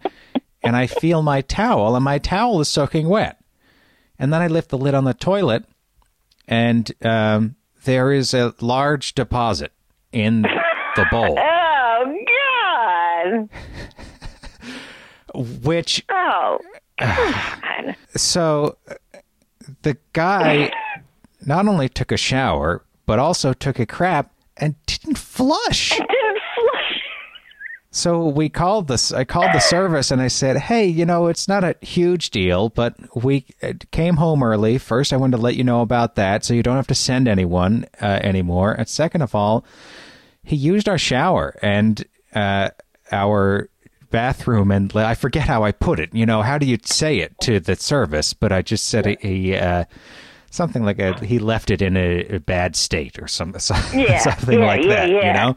and 0.62 0.76
I 0.76 0.86
feel 0.86 1.22
my 1.22 1.40
towel, 1.40 1.94
and 1.94 2.04
my 2.04 2.18
towel 2.18 2.60
is 2.60 2.68
soaking 2.68 3.08
wet. 3.08 3.40
And 4.18 4.32
then 4.32 4.40
I 4.40 4.46
lift 4.46 4.70
the 4.70 4.78
lid 4.78 4.94
on 4.94 5.04
the 5.04 5.14
toilet, 5.14 5.64
and 6.48 6.90
um, 7.04 7.56
there 7.84 8.12
is 8.12 8.34
a 8.34 8.54
large 8.60 9.14
deposit 9.14 9.72
in 10.12 10.42
the 10.42 11.06
bowl. 11.10 11.38
Oh 11.98 12.14
God! 13.25 13.48
Which 15.64 16.04
oh 16.10 16.58
God. 17.00 17.96
so 18.14 18.76
the 19.82 19.96
guy 20.12 20.70
not 21.44 21.66
only 21.66 21.88
took 21.88 22.12
a 22.12 22.16
shower 22.16 22.84
but 23.06 23.18
also 23.18 23.52
took 23.52 23.78
a 23.78 23.86
crap 23.86 24.32
and 24.56 24.75
didn't 24.86 25.18
flush. 25.18 25.92
It 25.92 25.98
didn't 25.98 26.06
flush. 26.06 26.45
So 27.96 28.28
we 28.28 28.50
called 28.50 28.88
this. 28.88 29.10
I 29.10 29.24
called 29.24 29.54
the 29.54 29.58
service 29.58 30.10
and 30.10 30.20
I 30.20 30.28
said, 30.28 30.58
"Hey, 30.58 30.86
you 30.86 31.06
know, 31.06 31.28
it's 31.28 31.48
not 31.48 31.64
a 31.64 31.76
huge 31.80 32.28
deal, 32.28 32.68
but 32.68 32.94
we 33.16 33.46
uh, 33.62 33.72
came 33.90 34.16
home 34.16 34.42
early. 34.42 34.76
First, 34.76 35.14
I 35.14 35.16
wanted 35.16 35.38
to 35.38 35.42
let 35.42 35.56
you 35.56 35.64
know 35.64 35.80
about 35.80 36.14
that, 36.16 36.44
so 36.44 36.52
you 36.52 36.62
don't 36.62 36.76
have 36.76 36.86
to 36.88 36.94
send 36.94 37.26
anyone 37.26 37.86
uh, 38.02 38.20
anymore. 38.22 38.72
And 38.72 38.86
second 38.86 39.22
of 39.22 39.34
all, 39.34 39.64
he 40.44 40.56
used 40.56 40.90
our 40.90 40.98
shower 40.98 41.56
and 41.62 42.04
uh, 42.34 42.68
our 43.12 43.70
bathroom, 44.10 44.70
and 44.70 44.94
I 44.94 45.14
forget 45.14 45.48
how 45.48 45.64
I 45.64 45.72
put 45.72 45.98
it. 45.98 46.12
You 46.12 46.26
know, 46.26 46.42
how 46.42 46.58
do 46.58 46.66
you 46.66 46.76
say 46.84 47.20
it 47.20 47.40
to 47.40 47.60
the 47.60 47.76
service? 47.76 48.34
But 48.34 48.52
I 48.52 48.60
just 48.60 48.88
said 48.88 49.06
he." 49.20 49.56
Uh, 49.56 49.84
something 50.50 50.84
like 50.84 50.98
a 50.98 51.12
he 51.24 51.38
left 51.38 51.70
it 51.70 51.82
in 51.82 51.96
a, 51.96 52.24
a 52.28 52.40
bad 52.40 52.76
state 52.76 53.18
or 53.18 53.28
some, 53.28 53.54
Yeah, 53.94 54.18
something 54.18 54.58
yeah, 54.58 54.66
like 54.66 54.82
yeah, 54.82 54.88
that, 54.88 55.08
you 55.08 55.32
know. 55.32 55.56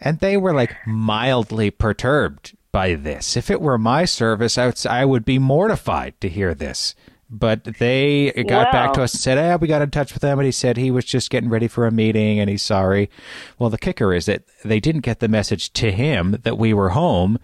And 0.00 0.20
they 0.20 0.36
were 0.36 0.52
like 0.52 0.74
mildly 0.86 1.70
perturbed 1.70 2.56
by 2.72 2.94
this. 2.94 3.36
If 3.36 3.50
it 3.50 3.60
were 3.60 3.78
my 3.78 4.04
service, 4.04 4.58
I 4.58 4.66
would 4.66 4.86
I 4.86 5.04
would 5.04 5.24
be 5.24 5.38
mortified 5.38 6.20
to 6.20 6.28
hear 6.28 6.54
this. 6.54 6.94
But 7.28 7.64
they 7.64 8.30
got 8.46 8.70
back 8.70 8.92
to 8.92 9.02
us 9.02 9.14
and 9.14 9.20
said, 9.20 9.38
"Ah, 9.38 9.56
we 9.56 9.66
got 9.66 9.82
in 9.82 9.90
touch 9.90 10.14
with 10.14 10.22
him, 10.22 10.38
and 10.38 10.46
he 10.46 10.52
said 10.52 10.76
he 10.76 10.92
was 10.92 11.04
just 11.04 11.28
getting 11.28 11.48
ready 11.48 11.66
for 11.66 11.84
a 11.84 11.90
meeting, 11.90 12.38
and 12.38 12.48
he's 12.48 12.62
sorry." 12.62 13.10
Well, 13.58 13.68
the 13.68 13.78
kicker 13.78 14.12
is 14.14 14.26
that 14.26 14.44
they 14.64 14.78
didn't 14.78 15.00
get 15.00 15.18
the 15.18 15.26
message 15.26 15.72
to 15.72 15.90
him 15.90 16.38
that 16.44 16.56
we 16.56 16.72
were 16.72 16.90
home, 16.90 17.40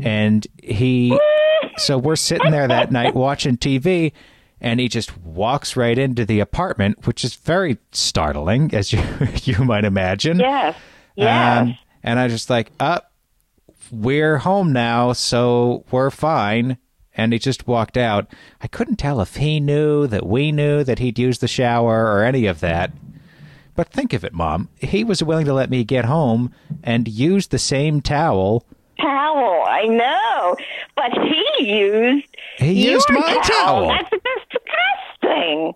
and 0.00 0.46
he 0.62 1.18
so 1.76 1.98
we're 1.98 2.16
sitting 2.16 2.52
there 2.52 2.68
that 2.68 2.90
night 2.90 3.14
watching 3.14 3.56
TV, 3.56 4.12
and 4.60 4.80
he 4.80 4.88
just 4.88 5.16
walks 5.18 5.76
right 5.76 5.98
into 5.98 6.24
the 6.24 6.40
apartment, 6.40 7.06
which 7.06 7.24
is 7.24 7.34
very 7.34 7.78
startling, 7.92 8.74
as 8.74 8.92
you 8.92 9.02
you 9.42 9.64
might 9.64 9.84
imagine. 9.84 10.38
Yes. 10.38 10.76
Yes. 11.16 11.62
Um, 11.62 11.78
and 12.02 12.18
I 12.18 12.28
just 12.28 12.50
like, 12.50 12.72
up, 12.80 13.12
we're 13.90 14.38
home 14.38 14.72
now, 14.72 15.12
so 15.12 15.84
we're 15.90 16.10
fine. 16.10 16.78
And 17.14 17.32
he 17.32 17.38
just 17.38 17.66
walked 17.66 17.98
out. 17.98 18.32
I 18.62 18.66
couldn't 18.66 18.96
tell 18.96 19.20
if 19.20 19.36
he 19.36 19.60
knew 19.60 20.06
that 20.06 20.24
we 20.24 20.50
knew 20.50 20.82
that 20.82 20.98
he'd 20.98 21.18
used 21.18 21.42
the 21.42 21.48
shower 21.48 22.10
or 22.10 22.24
any 22.24 22.46
of 22.46 22.60
that. 22.60 22.90
But 23.74 23.88
think 23.88 24.12
of 24.12 24.24
it, 24.24 24.32
Mom. 24.32 24.68
He 24.78 25.04
was 25.04 25.22
willing 25.22 25.46
to 25.46 25.52
let 25.52 25.70
me 25.70 25.84
get 25.84 26.06
home 26.06 26.54
and 26.82 27.06
use 27.06 27.48
the 27.48 27.58
same 27.58 28.00
towel. 28.00 28.66
towel. 29.00 29.64
I 29.66 29.84
know, 29.86 30.56
but 30.96 31.10
he 31.12 31.66
used 31.66 32.26
He 32.58 32.90
used 32.90 33.08
my 33.10 33.38
towel. 33.44 33.88
That's, 33.88 34.10
that's 34.10 34.62
disgusting. 35.20 35.72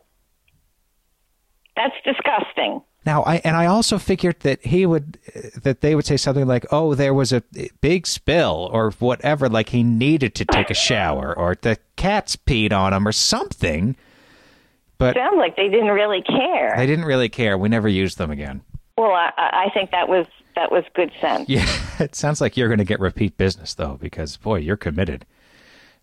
That's 1.76 1.94
disgusting. 2.04 2.82
Now, 3.06 3.22
I 3.22 3.36
and 3.36 3.56
I 3.56 3.66
also 3.66 3.98
figured 3.98 4.40
that 4.40 4.66
he 4.66 4.84
would 4.84 5.18
that 5.62 5.80
they 5.80 5.94
would 5.94 6.04
say 6.04 6.16
something 6.16 6.46
like, 6.46 6.66
"Oh, 6.72 6.94
there 6.94 7.14
was 7.14 7.32
a 7.32 7.42
big 7.80 8.06
spill 8.06 8.68
or 8.72 8.90
whatever, 8.98 9.48
like 9.48 9.68
he 9.68 9.82
needed 9.84 10.34
to 10.34 10.44
take 10.44 10.70
a 10.70 10.74
shower 10.74 11.32
or 11.38 11.54
the 11.54 11.78
cats 11.94 12.34
peed 12.36 12.72
on 12.72 12.92
him 12.92 13.06
or 13.06 13.12
something." 13.12 13.94
But 14.98 15.14
Sounds 15.14 15.36
like 15.36 15.56
they 15.56 15.68
didn't 15.68 15.90
really 15.90 16.22
care. 16.22 16.74
they 16.76 16.86
didn't 16.86 17.04
really 17.04 17.28
care. 17.28 17.56
We 17.56 17.68
never 17.68 17.86
used 17.88 18.18
them 18.18 18.30
again. 18.30 18.62
well, 18.98 19.12
I, 19.12 19.30
I 19.36 19.70
think 19.72 19.92
that 19.92 20.08
was 20.08 20.26
that 20.56 20.72
was 20.72 20.82
good 20.94 21.12
sense. 21.20 21.48
Yeah, 21.48 21.66
it 22.00 22.14
sounds 22.16 22.40
like 22.40 22.56
you're 22.56 22.68
going 22.68 22.78
to 22.78 22.84
get 22.84 22.98
repeat 22.98 23.36
business 23.36 23.74
though, 23.74 23.98
because 24.00 24.36
boy, 24.36 24.56
you're 24.60 24.76
committed. 24.76 25.24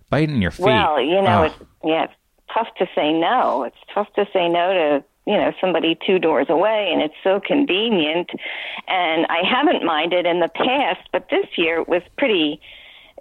Biting 0.09 0.41
your 0.41 0.51
feet. 0.51 0.65
Well, 0.67 1.01
you 1.01 1.21
know, 1.21 1.41
Oh, 1.41 1.43
it's 1.43 1.55
yeah, 1.83 2.03
it's 2.05 2.13
tough 2.53 2.67
to 2.77 2.85
say 2.95 3.11
no. 3.11 3.63
It's 3.63 3.75
tough 3.93 4.13
to 4.13 4.25
say 4.31 4.47
no 4.47 4.73
to 4.73 5.03
you 5.25 5.37
know 5.37 5.53
somebody 5.61 5.97
two 6.05 6.19
doors 6.19 6.47
away, 6.49 6.89
and 6.91 7.01
it's 7.01 7.15
so 7.23 7.39
convenient. 7.39 8.29
And 8.87 9.25
I 9.27 9.41
haven't 9.49 9.83
minded 9.85 10.25
in 10.25 10.39
the 10.39 10.49
past, 10.49 11.07
but 11.11 11.29
this 11.29 11.45
year 11.57 11.79
it 11.79 11.87
was 11.87 12.01
pretty. 12.17 12.59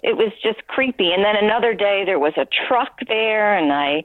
It 0.01 0.17
was 0.17 0.33
just 0.43 0.67
creepy. 0.67 1.13
And 1.13 1.23
then 1.23 1.37
another 1.37 1.73
day 1.73 2.03
there 2.05 2.19
was 2.19 2.33
a 2.37 2.47
truck 2.67 2.99
there, 3.07 3.57
and 3.57 3.71
I. 3.71 4.03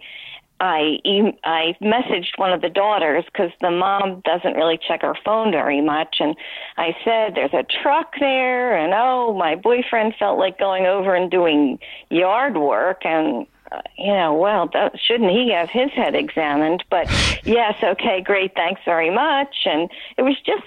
I 0.61 0.99
I 1.45 1.77
messaged 1.81 2.37
one 2.37 2.53
of 2.53 2.63
the 2.63 2.69
daughters 2.69 3.25
because 3.27 3.53
the 3.61 3.71
mom 3.71 4.23
doesn't 4.25 4.55
really 4.55 4.77
check 4.77 5.03
her 5.03 5.15
phone 5.25 5.53
very 5.53 5.81
much, 5.81 6.17
and 6.19 6.35
I 6.77 6.97
said, 7.05 7.37
"There's 7.37 7.55
a 7.55 7.65
truck 7.81 8.15
there," 8.19 8.77
and 8.77 8.93
oh, 8.93 9.35
my 9.35 9.55
boyfriend 9.55 10.17
felt 10.19 10.37
like 10.37 10.59
going 10.59 10.85
over 10.85 11.15
and 11.15 11.31
doing 11.31 11.79
yard 12.11 12.57
work, 12.57 13.07
and 13.07 13.47
uh, 13.71 13.81
you 13.97 14.13
know, 14.13 14.35
well, 14.35 14.69
that, 14.73 14.99
shouldn't 14.99 15.31
he 15.31 15.53
have 15.53 15.71
his 15.71 15.91
head 15.93 16.15
examined? 16.15 16.85
But 16.91 17.07
yes, 17.45 17.75
okay, 17.83 18.21
great, 18.21 18.55
thanks 18.55 18.81
very 18.85 19.11
much, 19.11 19.55
and 19.65 19.91
it 20.17 20.23
was 20.23 20.37
just 20.45 20.67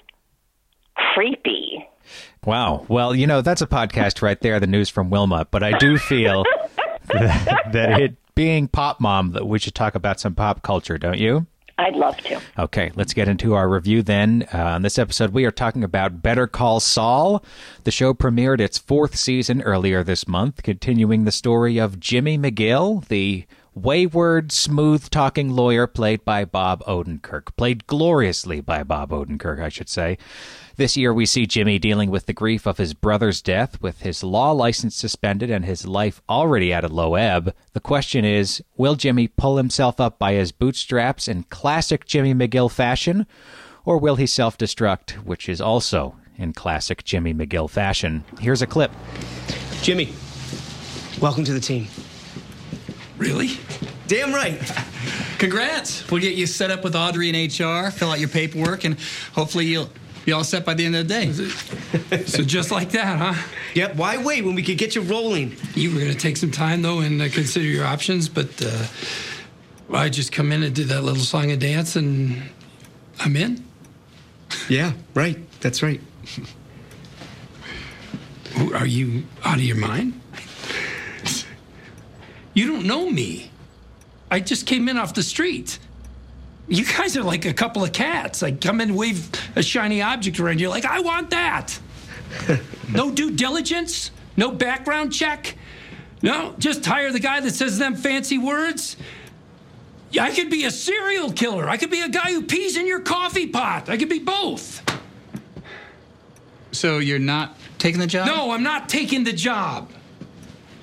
creepy. 0.96 1.88
Wow. 2.46 2.86
Well, 2.88 3.16
you 3.16 3.28
know, 3.28 3.42
that's 3.42 3.62
a 3.62 3.68
podcast 3.68 4.22
right 4.22 4.40
there, 4.42 4.60
the 4.60 4.68
news 4.68 4.90
from 4.90 5.10
Wilmot. 5.10 5.52
But 5.52 5.64
I 5.64 5.78
do 5.78 5.98
feel 5.98 6.44
that, 7.08 7.72
that 7.72 8.02
it 8.02 8.16
being 8.36 8.68
pop 8.68 9.00
mom 9.00 9.32
that 9.32 9.48
we 9.48 9.60
should 9.60 9.76
talk 9.76 9.96
about 9.96 10.20
some 10.20 10.34
pop 10.34 10.64
culture, 10.64 10.98
don't 10.98 11.20
you? 11.20 11.46
I'd 11.82 11.96
love 11.96 12.16
to. 12.18 12.40
Okay, 12.60 12.92
let's 12.96 13.14
get 13.14 13.28
into 13.28 13.56
our 13.56 13.68
review 13.68 14.04
then. 14.04 14.48
Uh, 14.54 14.60
on 14.60 14.84
this 14.84 15.00
episode, 15.00 15.34
we 15.34 15.46
are 15.46 15.52
talking 15.52 15.84
about 15.84 16.22
Better 16.22 16.46
Call 16.46 16.80
Saul. 16.80 17.44
The 17.86 17.92
show 17.92 18.14
premiered 18.14 18.60
its 18.60 18.78
fourth 18.78 19.16
season 19.16 19.64
earlier 19.64 20.04
this 20.04 20.28
month, 20.28 20.62
continuing 20.62 21.24
the 21.24 21.32
story 21.32 21.80
of 21.80 22.00
Jimmy 22.00 22.38
McGill, 22.38 23.08
the 23.08 23.46
wayward, 23.74 24.52
smooth 24.52 25.10
talking 25.10 25.50
lawyer 25.50 25.88
played 25.88 26.26
by 26.26 26.46
Bob 26.46 26.84
Odenkirk. 26.86 27.56
Played 27.56 27.88
gloriously 27.88 28.60
by 28.62 28.84
Bob 28.84 29.12
Odenkirk, 29.12 29.62
I 29.62 29.70
should 29.70 29.90
say. 29.90 30.18
This 30.76 30.98
year, 30.98 31.14
we 31.14 31.26
see 31.26 31.46
Jimmy 31.46 31.80
dealing 31.80 32.10
with 32.10 32.26
the 32.26 32.34
grief 32.34 32.66
of 32.66 32.78
his 32.78 32.94
brother's 32.94 33.42
death, 33.42 33.82
with 33.82 34.02
his 34.02 34.24
law 34.24 34.52
license 34.52 34.96
suspended 34.96 35.50
and 35.50 35.66
his 35.66 35.86
life 35.86 36.22
already 36.28 36.74
at 36.74 36.84
a 36.84 36.90
low 36.90 37.16
ebb. 37.16 37.54
The 37.74 37.80
question 37.80 38.26
is 38.26 38.64
will 38.76 38.96
Jimmy 38.96 39.28
pull 39.28 39.58
himself 39.58 40.00
up 40.00 40.20
by 40.20 40.34
his 40.34 40.52
bootstraps 40.52 41.28
in 41.28 41.44
classic 41.44 42.06
Jimmy 42.06 42.34
McGill 42.34 42.72
fashion, 42.72 43.28
or 43.86 43.98
will 43.98 44.16
he 44.16 44.28
self 44.28 44.58
destruct, 44.58 45.12
which 45.24 45.48
is 45.48 45.62
also 45.62 46.16
in 46.36 46.54
classic 46.54 47.04
Jimmy 47.04 47.34
McGill 47.34 47.70
fashion? 47.70 48.24
Here's 48.40 48.62
a 48.62 48.68
clip. 48.68 48.92
Jimmy, 49.82 50.14
welcome 51.20 51.44
to 51.44 51.54
the 51.54 51.60
team. 51.60 51.88
Really? 53.22 53.52
Damn 54.08 54.34
right. 54.34 54.60
Congrats. 55.38 56.10
We'll 56.10 56.22
get 56.22 56.34
you 56.34 56.48
set 56.48 56.72
up 56.72 56.84
with 56.84 56.96
Audrey 56.96 57.30
in 57.30 57.36
HR, 57.36 57.92
fill 57.92 58.10
out 58.10 58.20
your 58.20 58.30
paperwork, 58.30 58.84
and 58.84 58.98
hopefully 59.34 59.68
you'll 59.68 59.92
be 60.26 60.32
all 60.32 60.44
set 60.44 60.66
by 60.66 60.74
the 60.74 60.84
end 60.84 60.96
of 60.96 61.08
the 61.08 61.14
day. 61.14 61.32
So 62.26 62.42
just 62.44 62.72
like 62.72 62.90
that, 62.92 63.20
huh? 63.20 63.48
Yep, 63.76 63.96
why 63.96 64.18
wait 64.18 64.44
when 64.44 64.56
we 64.56 64.64
could 64.64 64.80
get 64.80 64.96
you 64.96 65.02
rolling? 65.02 65.56
You 65.76 65.94
were 65.94 66.00
gonna 66.00 66.16
take 66.16 66.36
some 66.36 66.50
time 66.50 66.82
though 66.82 67.02
and 67.02 67.22
uh, 67.22 67.30
consider 67.30 67.66
your 67.66 67.86
options, 67.86 68.28
but 68.28 68.50
uh, 68.62 68.88
I 69.94 70.10
just 70.10 70.32
come 70.32 70.52
in 70.52 70.64
and 70.64 70.74
do 70.74 70.86
that 70.86 71.04
little 71.04 71.24
song 71.24 71.52
and 71.52 71.62
dance, 71.62 71.96
and 71.96 72.42
I'm 73.20 73.36
in. 73.36 73.64
Yeah, 74.68 74.94
right. 75.14 75.38
That's 75.62 75.82
right. 75.84 76.02
Are 78.74 78.86
you 78.86 79.24
out 79.46 79.58
of 79.58 79.64
your 79.64 79.78
mind? 79.78 80.21
You 82.54 82.68
don't 82.68 82.86
know 82.86 83.10
me. 83.10 83.52
I 84.30 84.40
just 84.40 84.66
came 84.66 84.88
in 84.90 84.98
off 84.98 85.14
the 85.14 85.24
street. 85.24 85.80
You 86.68 86.86
guys 86.86 87.18
are 87.18 87.24
like 87.24 87.46
a 87.46 87.54
couple 87.54 87.84
of 87.84 87.92
cats. 87.92 88.44
I 88.44 88.52
come 88.52 88.80
in, 88.80 88.96
wave 88.96 89.30
a 89.56 89.64
shiny 89.64 90.02
object 90.02 90.40
around. 90.40 90.60
You're 90.62 90.70
like, 90.70 90.86
I 90.86 91.02
want 91.02 91.32
that. 91.32 91.78
no 92.90 93.12
due 93.12 93.32
diligence, 93.32 94.12
no 94.38 94.52
background 94.52 95.12
check. 95.12 95.56
No, 96.22 96.56
just 96.60 96.86
hire 96.86 97.12
the 97.12 97.20
guy 97.20 97.40
that 97.40 97.54
says 97.54 97.78
them 97.78 97.96
fancy 97.96 98.38
words. 98.38 98.96
I 100.20 100.32
could 100.32 100.50
be 100.50 100.66
a 100.66 100.72
serial 100.72 101.32
killer. 101.32 101.68
I 101.70 101.78
could 101.78 101.90
be 101.90 102.02
a 102.02 102.10
guy 102.10 102.32
who 102.32 102.44
pees 102.44 102.78
in 102.78 102.86
your 102.86 103.00
coffee 103.00 103.48
pot. 103.48 103.90
I 103.90 103.98
could 103.98 104.10
be 104.10 104.20
both. 104.20 104.82
So 106.72 107.00
you're 107.00 107.20
not 107.20 107.58
taking 107.80 108.00
the 108.00 108.08
job? 108.08 108.28
No, 108.28 108.52
I'm 108.52 108.64
not 108.64 108.88
taking 108.88 109.24
the 109.24 109.34
job. 109.34 109.90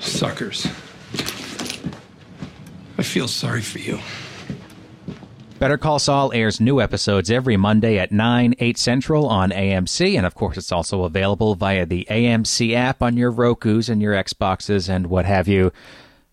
Suckers. 0.00 0.66
I 2.98 3.02
feel 3.02 3.28
sorry 3.28 3.62
for 3.62 3.78
you. 3.78 4.00
Better 5.58 5.78
Call 5.78 5.98
Saul 5.98 6.32
airs 6.32 6.60
new 6.60 6.80
episodes 6.80 7.30
every 7.30 7.56
Monday 7.56 7.98
at 7.98 8.12
9, 8.12 8.54
8 8.58 8.78
central 8.78 9.26
on 9.26 9.50
AMC, 9.50 10.16
and 10.16 10.24
of 10.24 10.34
course, 10.34 10.56
it's 10.56 10.70
also 10.70 11.02
available 11.02 11.54
via 11.54 11.84
the 11.84 12.06
AMC 12.10 12.74
app 12.74 13.02
on 13.02 13.16
your 13.16 13.32
Rokus 13.32 13.88
and 13.88 14.00
your 14.00 14.14
Xboxes 14.14 14.88
and 14.88 15.08
what 15.08 15.24
have 15.24 15.48
you. 15.48 15.72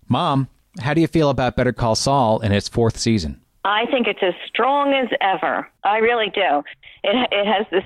Mom, 0.07 0.48
how 0.79 0.93
do 0.93 1.01
you 1.01 1.07
feel 1.07 1.29
about 1.29 1.55
Better 1.55 1.74
Call 1.74 1.95
Saul 1.95 2.39
in 2.41 2.51
its 2.51 2.67
fourth 2.67 2.98
season? 2.98 3.41
I 3.63 3.86
think 3.88 4.05
it's 4.05 4.22
as 4.22 4.36
strong 4.48 4.93
as 4.93 5.10
ever. 5.22 5.67
I 5.84 5.98
really 5.98 6.29
do. 6.29 6.62
It 7.03 7.29
it 7.31 7.48
has 7.48 7.65
the 7.72 7.81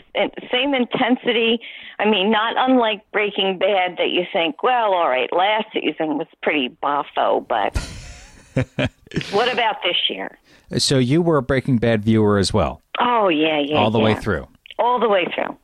same 0.52 0.74
intensity. 0.74 1.60
I 2.00 2.10
mean, 2.10 2.32
not 2.32 2.56
unlike 2.58 3.10
Breaking 3.14 3.58
Bad, 3.58 3.96
that 3.98 4.10
you 4.10 4.24
think, 4.34 4.62
well, 4.62 4.94
all 4.94 5.08
right, 5.08 5.30
last 5.32 5.68
season 5.74 6.18
was 6.18 6.28
pretty 6.42 6.70
boffo, 6.84 7.48
but 7.48 7.78
what 9.32 9.52
about 9.52 9.78
this 9.84 9.98
year? 10.10 10.38
So 10.78 10.98
you 10.98 11.22
were 11.22 11.38
a 11.38 11.42
Breaking 11.42 11.78
Bad 11.78 12.04
viewer 12.04 12.38
as 12.38 12.54
well, 12.54 12.82
Oh 13.00 13.28
yeah, 13.30 13.60
yeah, 13.60 13.76
all 13.78 13.92
the 13.92 14.00
way 14.00 14.16
through. 14.16 14.48
all 14.78 15.00
the 15.00 15.10
way 15.10 15.26
through. 15.34 15.58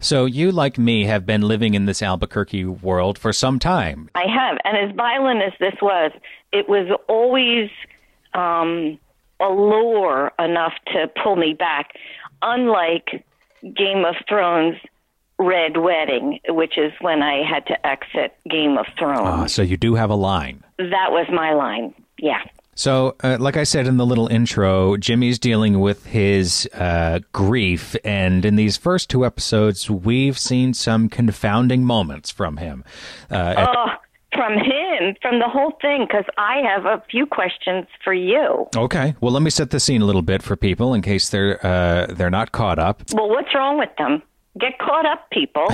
So 0.00 0.26
you, 0.26 0.52
like 0.52 0.76
me, 0.78 1.04
have 1.04 1.24
been 1.24 1.42
living 1.42 1.72
in 1.74 1.86
this 1.86 2.02
Albuquerque 2.02 2.64
world 2.66 3.18
for 3.18 3.32
some 3.32 3.58
time. 3.58 4.10
I 4.14 4.24
have, 4.28 4.58
and 4.64 4.76
as 4.76 4.94
violent 4.94 5.42
as 5.42 5.52
this 5.58 5.74
was, 5.80 6.12
it 6.52 6.68
was 6.68 6.86
always 7.08 7.70
um, 8.34 8.98
allure 9.40 10.30
enough 10.38 10.74
to 10.92 11.08
pull 11.22 11.36
me 11.36 11.54
back. 11.54 11.92
Unlike 12.42 13.24
Game 13.62 14.04
of 14.04 14.16
Thrones 14.28 14.76
Red 15.44 15.76
Wedding, 15.76 16.40
which 16.48 16.78
is 16.78 16.92
when 17.00 17.22
I 17.22 17.42
had 17.48 17.66
to 17.66 17.86
exit 17.86 18.36
Game 18.50 18.78
of 18.78 18.86
Thrones. 18.98 19.20
Ah, 19.24 19.46
so 19.46 19.62
you 19.62 19.76
do 19.76 19.94
have 19.94 20.10
a 20.10 20.14
line. 20.14 20.62
that 20.78 21.10
was 21.10 21.26
my 21.32 21.52
line. 21.52 21.94
Yeah. 22.18 22.42
So, 22.76 23.14
uh, 23.22 23.36
like 23.38 23.56
I 23.56 23.62
said 23.62 23.86
in 23.86 23.98
the 23.98 24.06
little 24.06 24.26
intro, 24.26 24.96
Jimmy's 24.96 25.38
dealing 25.38 25.78
with 25.78 26.06
his 26.06 26.68
uh, 26.74 27.20
grief, 27.32 27.94
and 28.04 28.44
in 28.44 28.56
these 28.56 28.76
first 28.76 29.08
two 29.08 29.24
episodes, 29.24 29.88
we've 29.88 30.36
seen 30.36 30.74
some 30.74 31.08
confounding 31.08 31.84
moments 31.84 32.30
from 32.32 32.56
him. 32.56 32.82
Uh, 33.30 33.66
Oh, 33.68 33.86
from 34.34 34.54
him, 34.54 35.14
from 35.22 35.38
the 35.38 35.48
whole 35.48 35.78
thing, 35.80 36.04
because 36.08 36.24
I 36.36 36.62
have 36.68 36.84
a 36.86 37.00
few 37.08 37.26
questions 37.26 37.86
for 38.02 38.12
you. 38.12 38.66
okay, 38.76 39.14
well, 39.20 39.30
let 39.30 39.42
me 39.42 39.50
set 39.50 39.70
the 39.70 39.78
scene 39.78 40.02
a 40.02 40.04
little 40.04 40.22
bit 40.22 40.42
for 40.42 40.56
people 40.56 40.94
in 40.94 41.02
case 41.02 41.28
they're 41.28 41.64
uh, 41.64 42.06
they're 42.08 42.30
not 42.30 42.50
caught 42.50 42.80
up. 42.80 43.02
Well, 43.12 43.28
what's 43.28 43.54
wrong 43.54 43.78
with 43.78 43.90
them? 43.98 44.20
Get 44.58 44.78
caught 44.78 45.06
up, 45.06 45.28
people. 45.30 45.66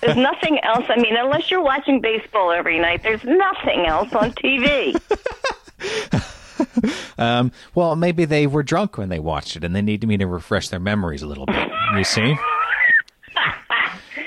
There's 0.00 0.16
nothing 0.16 0.58
else. 0.60 0.84
I 0.88 0.96
mean, 0.96 1.16
unless 1.16 1.50
you're 1.50 1.62
watching 1.62 2.00
baseball 2.00 2.52
every 2.52 2.78
night, 2.78 3.02
there's 3.02 3.24
nothing 3.24 3.86
else 3.86 4.12
on 4.14 4.32
TV. 4.32 4.98
Um, 7.18 7.50
well, 7.74 7.96
maybe 7.96 8.24
they 8.24 8.46
were 8.46 8.62
drunk 8.62 8.96
when 8.96 9.08
they 9.08 9.18
watched 9.18 9.56
it, 9.56 9.64
and 9.64 9.74
they 9.74 9.82
need 9.82 10.06
me 10.06 10.16
to 10.16 10.26
refresh 10.26 10.68
their 10.68 10.78
memories 10.80 11.20
a 11.22 11.26
little 11.26 11.46
bit. 11.46 11.68
You 11.96 12.04
see? 12.04 12.36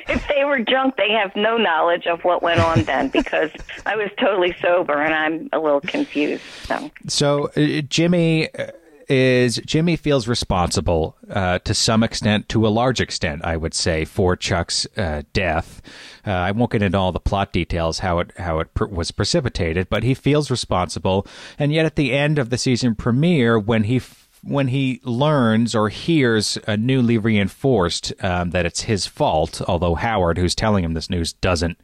if 0.09 0.27
they 0.27 0.43
were 0.43 0.59
drunk, 0.59 0.97
they 0.97 1.11
have 1.11 1.33
no 1.35 1.57
knowledge 1.57 2.05
of 2.05 2.23
what 2.23 2.43
went 2.43 2.59
on 2.59 2.83
then 2.83 3.07
because 3.07 3.49
I 3.85 3.95
was 3.95 4.09
totally 4.19 4.53
sober 4.61 5.01
and 5.01 5.13
I'm 5.13 5.49
a 5.53 5.59
little 5.59 5.81
confused. 5.81 6.43
So, 6.63 6.91
So 7.07 7.49
uh, 7.55 7.81
Jimmy 7.81 8.53
uh, 8.55 8.71
is 9.11 9.57
Jimmy 9.65 9.97
feels 9.97 10.27
responsible 10.27 11.17
uh, 11.29 11.59
to 11.59 11.73
some 11.73 12.01
extent, 12.01 12.47
to 12.49 12.65
a 12.65 12.69
large 12.69 13.01
extent, 13.01 13.43
I 13.43 13.57
would 13.57 13.73
say, 13.73 14.05
for 14.05 14.37
Chuck's 14.37 14.87
uh, 14.95 15.23
death. 15.33 15.81
Uh, 16.25 16.31
I 16.31 16.51
won't 16.51 16.71
get 16.71 16.81
into 16.81 16.97
all 16.97 17.11
the 17.11 17.19
plot 17.19 17.51
details 17.51 17.99
how 17.99 18.19
it 18.19 18.31
how 18.37 18.59
it 18.59 18.69
was 18.89 19.11
precipitated, 19.11 19.89
but 19.89 20.03
he 20.03 20.13
feels 20.13 20.49
responsible. 20.49 21.27
And 21.59 21.73
yet, 21.73 21.85
at 21.85 21.97
the 21.97 22.13
end 22.13 22.39
of 22.39 22.49
the 22.49 22.57
season 22.57 22.95
premiere, 22.95 23.59
when 23.59 23.83
he 23.83 23.97
f- 23.97 24.29
when 24.43 24.69
he 24.69 25.01
learns 25.03 25.75
or 25.75 25.89
hears 25.89 26.57
uh, 26.65 26.77
newly 26.77 27.17
reinforced 27.17 28.13
um, 28.23 28.51
that 28.51 28.65
it's 28.65 28.81
his 28.81 29.05
fault, 29.05 29.61
although 29.67 29.95
Howard, 29.95 30.37
who's 30.37 30.55
telling 30.55 30.83
him 30.85 30.93
this 30.93 31.09
news, 31.09 31.33
doesn't 31.33 31.77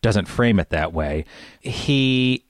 doesn't 0.00 0.26
frame 0.26 0.60
it 0.60 0.70
that 0.70 0.92
way, 0.92 1.24
he 1.60 2.44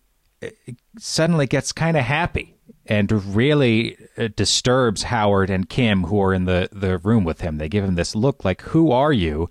suddenly 0.98 1.46
gets 1.46 1.72
kind 1.72 1.96
of 1.96 2.05
happy 2.05 2.57
and 2.87 3.35
really 3.35 3.97
uh, 4.18 4.29
disturbs 4.35 5.05
Howard 5.05 5.51
and 5.51 5.68
Kim, 5.68 6.05
who 6.05 6.21
are 6.21 6.35
in 6.35 6.45
the, 6.45 6.68
the 6.73 6.99
room 6.99 7.25
with 7.25 7.40
him. 7.40 7.59
They 7.59 7.68
give 7.68 7.85
him 7.85 7.95
this 7.95 8.14
look 8.14 8.45
like, 8.45 8.62
Who 8.62 8.90
are 8.90 9.12
you? 9.12 9.49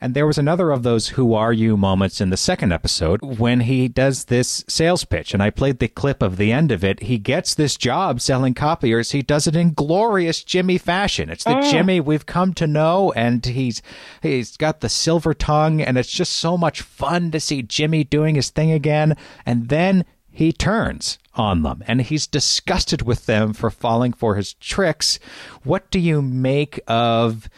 And 0.00 0.14
there 0.14 0.28
was 0.28 0.38
another 0.38 0.70
of 0.70 0.84
those 0.84 1.08
Who 1.08 1.34
are 1.34 1.52
you 1.52 1.76
moments 1.76 2.20
in 2.20 2.30
the 2.30 2.36
second 2.36 2.72
episode 2.72 3.20
when 3.20 3.60
he 3.60 3.88
does 3.88 4.26
this 4.26 4.64
sales 4.68 5.04
pitch. 5.04 5.34
And 5.34 5.42
I 5.42 5.50
played 5.50 5.80
the 5.80 5.88
clip 5.88 6.22
of 6.22 6.36
the 6.36 6.52
end 6.52 6.70
of 6.70 6.84
it. 6.84 7.00
He 7.00 7.18
gets 7.18 7.54
this 7.54 7.76
job 7.76 8.20
selling 8.20 8.54
copiers. 8.54 9.10
He 9.10 9.22
does 9.22 9.48
it 9.48 9.56
in 9.56 9.72
glorious 9.72 10.44
Jimmy 10.44 10.78
fashion. 10.78 11.30
It's 11.30 11.44
the 11.44 11.60
Jimmy 11.70 11.98
we've 11.98 12.26
come 12.26 12.54
to 12.54 12.66
know. 12.66 13.12
And 13.16 13.44
he's, 13.44 13.82
he's 14.22 14.56
got 14.56 14.80
the 14.80 14.88
silver 14.88 15.34
tongue. 15.34 15.80
And 15.80 15.98
it's 15.98 16.12
just 16.12 16.34
so 16.34 16.56
much 16.56 16.80
fun 16.80 17.32
to 17.32 17.40
see 17.40 17.62
Jimmy 17.62 18.04
doing 18.04 18.36
his 18.36 18.50
thing 18.50 18.70
again. 18.70 19.16
And 19.44 19.68
then 19.68 20.04
he 20.38 20.52
turns 20.52 21.18
on 21.34 21.64
them 21.64 21.82
and 21.88 22.00
he's 22.00 22.28
disgusted 22.28 23.02
with 23.02 23.26
them 23.26 23.52
for 23.52 23.70
falling 23.70 24.12
for 24.12 24.36
his 24.36 24.54
tricks. 24.54 25.18
What 25.64 25.90
do 25.90 25.98
you 25.98 26.22
make 26.22 26.78
of, 26.86 27.48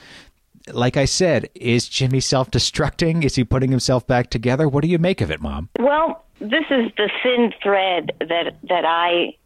like 0.72 0.96
I 0.96 1.04
said, 1.04 1.50
is 1.54 1.90
Jimmy 1.90 2.20
self 2.20 2.50
destructing? 2.50 3.22
Is 3.22 3.34
he 3.34 3.44
putting 3.44 3.70
himself 3.70 4.06
back 4.06 4.30
together? 4.30 4.66
What 4.66 4.80
do 4.80 4.88
you 4.88 4.98
make 4.98 5.20
of 5.20 5.30
it, 5.30 5.42
Mom? 5.42 5.68
well, 5.78 6.24
this 6.40 6.64
is 6.70 6.90
the 6.96 7.10
thin 7.22 7.52
thread 7.62 8.12
that 8.18 8.56
that 8.62 8.86
I 8.86 9.36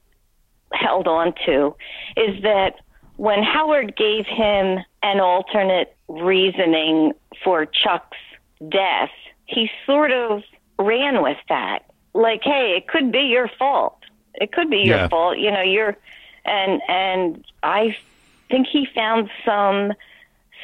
held 0.72 1.08
on 1.08 1.34
to 1.44 1.74
is 2.16 2.40
that 2.44 2.74
when 3.16 3.42
Howard 3.42 3.96
gave 3.96 4.26
him 4.26 4.78
an 5.02 5.18
alternate 5.18 5.96
reasoning 6.06 7.14
for 7.42 7.66
Chuck's 7.66 8.16
death, 8.68 9.10
he 9.46 9.68
sort 9.86 10.12
of 10.12 10.44
ran 10.78 11.20
with 11.20 11.38
that. 11.48 11.80
Like, 12.14 12.40
hey, 12.42 12.74
it 12.76 12.88
could 12.88 13.10
be 13.12 13.22
your 13.22 13.48
fault. 13.58 13.98
It 14.34 14.52
could 14.52 14.70
be 14.70 14.78
your 14.78 14.96
Yeah. 14.98 15.08
fault. 15.08 15.38
You 15.38 15.50
know, 15.50 15.60
you're 15.62 15.96
and 16.44 16.80
and 16.88 17.44
I 17.62 17.96
think 18.50 18.66
he 18.66 18.86
found 18.94 19.30
some 19.44 19.92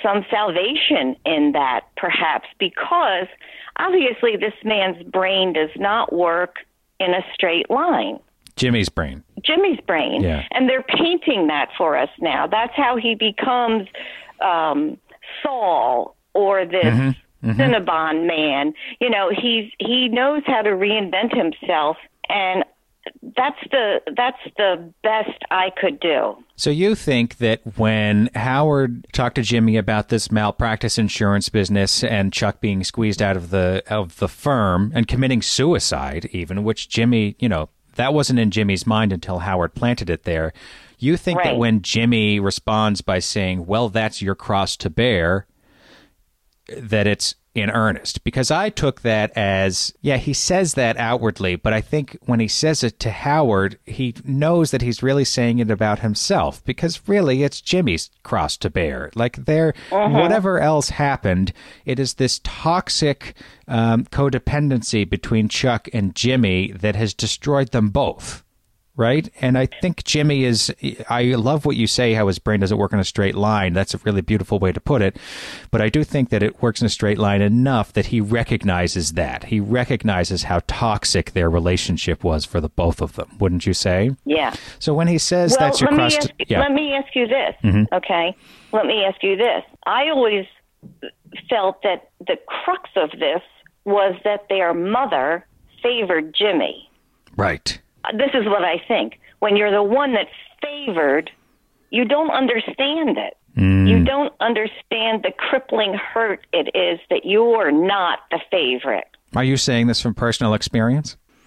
some 0.03 0.25
salvation 0.31 1.17
in 1.27 1.53
that 1.53 1.81
perhaps 1.97 2.49
because 2.59 3.27
obviously 3.77 4.37
this 4.37 4.55
man's 4.65 5.03
brain 5.03 5.53
does 5.53 5.71
not 5.77 6.13
work 6.13 6.57
in 6.99 7.13
a 7.13 7.23
straight 7.35 7.69
line. 7.71 8.19
Jimmy's 8.57 8.89
brain. 8.89 9.23
Jimmy's 9.43 9.81
brain. 9.87 10.23
Yeah. 10.23 10.45
And 10.53 10.69
they're 10.69 10.83
painting 10.83 11.47
that 11.49 11.69
for 11.79 11.97
us 11.97 12.11
now. 12.21 12.47
That's 12.47 12.75
how 12.75 12.97
he 12.97 13.15
becomes 13.15 13.89
um, 14.41 14.99
Saul 15.43 16.15
or 16.35 16.65
this 16.67 16.85
Mm-hmm. 16.85 17.11
Mm-hmm. 17.43 17.61
Cinnabon 17.61 18.27
man. 18.27 18.75
You 19.01 19.11
know, 19.11 19.31
he's 19.31 19.71
he 19.79 20.09
knows 20.09 20.43
how 20.47 20.63
to 20.63 20.71
reinvent 20.71 21.37
himself 21.37 21.97
and 22.29 22.65
that's 23.37 23.59
the 23.71 24.01
that's 24.17 24.39
the 24.57 24.93
best 25.03 25.43
I 25.51 25.71
could 25.77 26.01
do. 26.01 26.37
So 26.57 26.71
you 26.71 26.95
think 26.95 27.39
that 27.39 27.61
when 27.77 28.31
Howard 28.35 29.07
talked 29.13 29.37
to 29.37 29.43
Jimmy 29.43 29.77
about 29.77 30.09
this 30.09 30.31
malpractice 30.31 30.99
insurance 30.99 31.49
business 31.49 32.05
and 32.05 32.33
Chuck 32.33 32.61
being 32.61 32.85
squeezed 32.85 33.23
out 33.23 33.37
of 33.37 33.51
the 33.51 33.83
of 33.89 34.19
the 34.19 34.29
firm 34.29 34.93
and 34.95 35.09
committing 35.09 35.43
suicide 35.43 36.29
even, 36.33 36.63
which 36.63 36.89
Jimmy, 36.89 37.37
you 37.39 37.49
know, 37.49 37.69
that 37.97 38.15
wasn't 38.15 38.39
in 38.39 38.51
Jimmy's 38.51 38.87
mind 38.87 39.13
until 39.13 39.41
Howard 39.41 39.75
planted 39.75 40.11
it 40.11 40.25
there. 40.25 40.53
You 40.99 41.17
think 41.17 41.43
that 41.43 41.57
when 41.57 41.81
Jimmy 41.81 42.39
responds 42.41 43.01
by 43.01 43.21
saying, 43.21 43.67
"Well, 43.67 43.89
that's 43.89 44.21
your 44.21 44.35
cross 44.35 44.77
to 44.79 44.91
bear," 44.91 45.47
that 46.79 47.07
it's 47.07 47.35
in 47.53 47.69
earnest 47.69 48.23
because 48.23 48.51
I 48.51 48.71
took 48.71 49.01
that 49.01 49.33
as, 49.37 49.93
yeah, 50.01 50.19
he 50.19 50.33
says 50.33 50.75
that 50.75 50.97
outwardly, 50.97 51.57
but 51.57 51.73
I 51.73 51.81
think 51.81 52.17
when 52.23 52.39
he 52.39 52.47
says 52.47 52.85
it 52.85 53.01
to 53.01 53.11
Howard, 53.11 53.79
he 53.87 54.15
knows 54.25 54.71
that 54.71 54.83
he's 54.83 55.03
really 55.03 55.25
saying 55.25 55.59
it 55.59 55.71
about 55.71 55.99
himself 55.99 56.65
because 56.65 57.09
really 57.09 57.43
it's 57.43 57.61
Jimmy's 57.61 58.11
cross 58.23 58.57
to 58.59 58.71
bear. 58.71 59.11
Like 59.17 59.45
there, 59.47 59.75
whatever 59.91 60.61
else 60.61 60.91
happened, 60.91 61.53
it 61.85 61.99
is 61.99 62.15
this 62.15 62.41
toxic 62.45 63.35
um, 63.67 64.05
codependency 64.05 65.09
between 65.09 65.49
Chuck 65.49 65.89
and 65.93 66.15
Jimmy 66.15 66.71
that 66.73 66.95
has 66.95 67.15
destroyed 67.15 67.73
them 67.73 67.89
both 67.89 68.45
right? 69.01 69.33
And 69.41 69.57
I 69.57 69.67
think 69.67 70.05
Jimmy 70.05 70.45
is. 70.45 70.73
I 71.09 71.23
love 71.23 71.65
what 71.65 71.77
you 71.77 71.87
say. 71.87 72.13
How 72.13 72.27
his 72.27 72.39
brain 72.39 72.61
doesn't 72.61 72.77
work 72.77 72.93
in 72.93 73.01
a 73.01 73.05
straight 73.05 73.35
line. 73.35 73.73
That's 73.73 73.95
a 73.95 73.99
really 73.99 74.21
beautiful 74.21 74.59
way 74.59 74.73
to 74.73 74.81
put 74.81 75.01
it. 75.01 75.17
But 75.71 75.81
I 75.81 75.89
do 75.89 76.05
think 76.05 76.29
that 76.29 76.43
it 76.43 76.63
works 76.63 76.83
in 76.83 76.87
a 76.87 76.91
straight 76.91 77.19
line 77.19 77.41
enough 77.41 77.95
that 77.95 78.07
he 78.07 78.21
recognizes 78.21 79.15
that 79.15 79.45
he 79.45 79.59
recognizes 79.59 80.45
how 80.45 80.61
toxic 80.67 81.33
their 81.33 81.49
relationship 81.49 82.23
was 82.23 82.45
for 82.45 82.61
the 82.61 82.69
both 82.69 83.01
of 83.01 83.15
them. 83.15 83.35
Wouldn't 83.41 83.67
you 83.67 83.73
say? 83.73 84.15
Yeah. 84.27 84.55
So 84.79 84.93
when 84.93 85.09
he 85.09 85.17
says 85.19 85.53
Well, 85.53 85.69
that's 85.69 85.81
your 85.81 85.91
crust, 85.91 86.19
ask, 86.19 86.31
yeah, 86.47 86.61
let 86.61 86.73
me 86.73 86.93
ask 86.93 87.15
you 87.17 87.27
this, 87.27 87.55
mm-hmm. 87.65 87.95
okay? 87.95 88.37
Let 88.73 88.85
me 88.85 89.03
ask 89.05 89.23
you 89.23 89.37
this. 89.37 89.65
I 89.87 90.11
always 90.11 90.45
felt 91.49 91.83
that 91.83 92.11
the 92.27 92.37
crux 92.47 92.91
of 92.97 93.11
this 93.19 93.43
was 93.85 94.15
that 94.25 94.47
their 94.51 94.75
mother 94.75 95.47
favored 95.83 96.35
Jimmy. 96.35 96.91
right. 97.37 97.81
This 98.15 98.31
is 98.35 98.47
what 98.47 98.65
I 98.65 98.83
think. 98.89 99.19
When 99.41 99.57
you're 99.57 99.71
the 99.71 99.83
one 99.83 100.13
that's 100.13 100.31
favored, 100.63 101.31
you 101.91 102.05
don't 102.05 102.31
understand 102.31 103.17
it. 103.19 103.37
Mm. 103.57 103.89
You 103.89 104.05
don't 104.05 104.33
understand 104.41 105.23
the 105.25 105.33
crippling 105.37 105.95
hurt 105.95 106.47
it 106.53 106.71
is 106.77 107.01
that 107.11 107.25
you're 107.25 107.73
not 107.73 108.21
the 108.31 108.39
favorite. 108.51 109.09
Are 109.35 109.45
you 109.45 109.57
saying 109.57 109.87
this 109.89 110.01
from 110.01 110.15
personal 110.15 110.55
experience? 110.55 111.17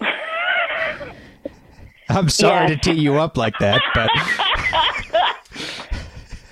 I'm 2.10 2.28
sorry 2.28 2.68
Yes. 2.68 2.80
to 2.84 2.92
tee 2.92 3.00
you 3.00 3.14
up 3.18 3.36
like 3.36 3.58
that, 3.58 3.80
but 3.94 4.10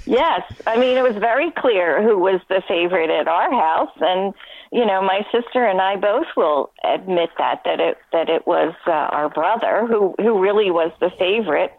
Yes, 0.05 0.43
I 0.67 0.77
mean 0.79 0.97
it 0.99 1.03
was 1.03 1.15
very 1.17 1.51
clear 1.53 2.03
who 2.03 2.19
was 2.19 2.41
the 2.49 2.61
favorite 2.67 3.09
at 3.11 3.29
our 3.29 3.51
house, 3.51 3.93
and 4.01 4.35
you 4.73 4.85
know 4.87 5.03
my 5.03 5.21
sister 5.31 5.65
and 5.65 5.81
I 5.81 5.97
both 5.97 6.27
will 6.37 6.73
admit 6.83 7.31
that 7.39 7.61
that 7.65 7.79
it 7.79 7.99
that 8.13 8.29
it 8.29 8.47
was 8.47 8.75
uh, 8.87 8.91
our 8.91 9.29
brother 9.29 9.87
who 9.87 10.15
who 10.19 10.41
really 10.41 10.71
was 10.71 10.91
the 11.01 11.11
favorite, 11.19 11.73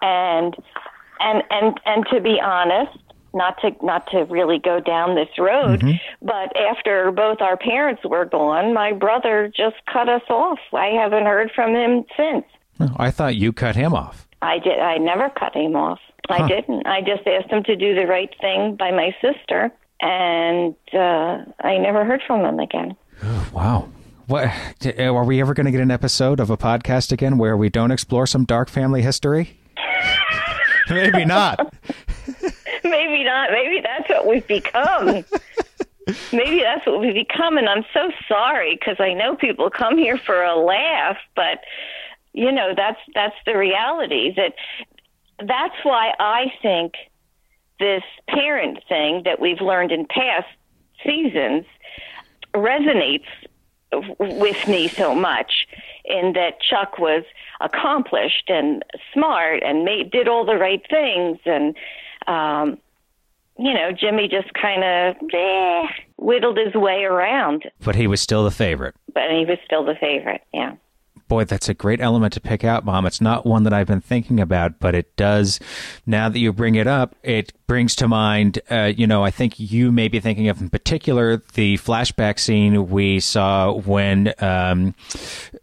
and 0.00 0.56
and 1.20 1.42
and 1.50 1.78
and 1.84 2.06
to 2.12 2.20
be 2.20 2.40
honest, 2.42 2.96
not 3.34 3.60
to 3.60 3.70
not 3.82 4.10
to 4.10 4.24
really 4.24 4.58
go 4.58 4.80
down 4.80 5.14
this 5.14 5.28
road, 5.38 5.82
but 6.22 6.56
after 6.56 7.12
both 7.12 7.40
our 7.40 7.56
parents 7.56 8.02
were 8.04 8.24
gone, 8.24 8.72
my 8.74 8.92
brother 8.92 9.52
just 9.54 9.76
cut 9.92 10.08
us 10.08 10.22
off. 10.30 10.58
I 10.72 10.86
haven't 10.86 11.26
heard 11.26 11.50
from 11.54 11.74
him 11.74 12.04
since. 12.16 12.44
I 12.96 13.10
thought 13.10 13.36
you 13.36 13.52
cut 13.52 13.76
him 13.76 13.92
off. 13.94 14.26
I 14.42 14.58
did. 14.58 14.78
I 14.78 14.96
never 14.96 15.28
cut 15.28 15.54
him 15.54 15.76
off. 15.76 16.00
I 16.30 16.46
didn't. 16.48 16.86
I 16.86 17.00
just 17.00 17.26
asked 17.26 17.50
him 17.50 17.62
to 17.64 17.76
do 17.76 17.94
the 17.94 18.06
right 18.06 18.34
thing 18.40 18.76
by 18.76 18.90
my 18.92 19.14
sister, 19.20 19.70
and 20.00 20.74
uh, 20.92 21.44
I 21.60 21.78
never 21.78 22.04
heard 22.04 22.22
from 22.26 22.42
them 22.42 22.58
again. 22.58 22.96
Wow. 23.52 23.88
What 24.26 24.48
are 24.96 25.24
we 25.24 25.40
ever 25.40 25.54
going 25.54 25.66
to 25.66 25.72
get 25.72 25.80
an 25.80 25.90
episode 25.90 26.38
of 26.38 26.50
a 26.50 26.56
podcast 26.56 27.10
again 27.10 27.36
where 27.36 27.56
we 27.56 27.68
don't 27.68 27.90
explore 27.90 28.28
some 28.28 28.44
dark 28.44 28.68
family 28.68 29.02
history? 29.02 29.58
Maybe 30.88 31.24
not. 31.24 31.58
Maybe 32.84 33.24
not. 33.24 33.50
Maybe 33.50 33.80
that's 33.82 34.08
what 34.08 34.28
we've 34.28 34.46
become. 34.46 35.24
Maybe 36.32 36.60
that's 36.60 36.86
what 36.86 37.00
we've 37.00 37.14
become, 37.14 37.56
and 37.58 37.68
I'm 37.68 37.84
so 37.92 38.10
sorry 38.28 38.76
because 38.76 38.96
I 39.00 39.12
know 39.14 39.34
people 39.34 39.68
come 39.68 39.98
here 39.98 40.16
for 40.16 40.42
a 40.42 40.56
laugh, 40.56 41.16
but 41.34 41.60
you 42.32 42.50
know 42.50 42.72
that's 42.76 42.98
that's 43.14 43.36
the 43.46 43.56
reality. 43.56 44.32
That 44.36 44.54
that's 45.46 45.74
why 45.82 46.12
I 46.18 46.52
think 46.62 46.94
this 47.80 48.04
parent 48.28 48.78
thing 48.88 49.22
that 49.24 49.40
we've 49.40 49.60
learned 49.60 49.90
in 49.90 50.06
past 50.06 50.46
seasons 51.04 51.64
resonates 52.54 53.24
with 54.18 54.68
me 54.68 54.86
so 54.86 55.14
much 55.14 55.66
in 56.04 56.34
that 56.34 56.60
Chuck 56.60 56.98
was 56.98 57.24
accomplished 57.60 58.44
and 58.48 58.84
smart 59.12 59.62
and 59.64 59.84
made 59.84 60.10
did 60.12 60.28
all 60.28 60.44
the 60.44 60.54
right 60.56 60.82
things 60.88 61.38
and 61.44 61.76
um 62.28 62.78
you 63.58 63.74
know 63.74 63.90
Jimmy 63.92 64.28
just 64.28 64.52
kind 64.54 64.84
of 64.84 65.16
eh, 65.34 65.86
whittled 66.18 66.56
his 66.58 66.74
way 66.74 67.02
around 67.04 67.64
But 67.80 67.96
he 67.96 68.06
was 68.06 68.20
still 68.20 68.44
the 68.44 68.50
favorite. 68.52 68.94
but 69.12 69.30
he 69.30 69.44
was 69.44 69.58
still 69.64 69.84
the 69.84 69.96
favorite 69.96 70.42
yeah 70.54 70.74
Boy, 71.30 71.44
that's 71.44 71.68
a 71.68 71.74
great 71.74 72.00
element 72.00 72.32
to 72.32 72.40
pick 72.40 72.64
out, 72.64 72.84
Mom. 72.84 73.06
It's 73.06 73.20
not 73.20 73.46
one 73.46 73.62
that 73.62 73.72
I've 73.72 73.86
been 73.86 74.00
thinking 74.00 74.40
about, 74.40 74.80
but 74.80 74.96
it 74.96 75.14
does. 75.16 75.60
Now 76.04 76.28
that 76.28 76.40
you 76.40 76.52
bring 76.52 76.74
it 76.74 76.88
up, 76.88 77.14
it 77.22 77.52
brings 77.68 77.94
to 77.96 78.08
mind, 78.08 78.58
uh, 78.68 78.90
you 78.96 79.06
know, 79.06 79.22
I 79.22 79.30
think 79.30 79.60
you 79.60 79.92
may 79.92 80.08
be 80.08 80.18
thinking 80.18 80.48
of 80.48 80.60
in 80.60 80.68
particular 80.70 81.36
the 81.54 81.76
flashback 81.78 82.40
scene 82.40 82.90
we 82.90 83.20
saw 83.20 83.70
when 83.72 84.34
um, 84.40 84.92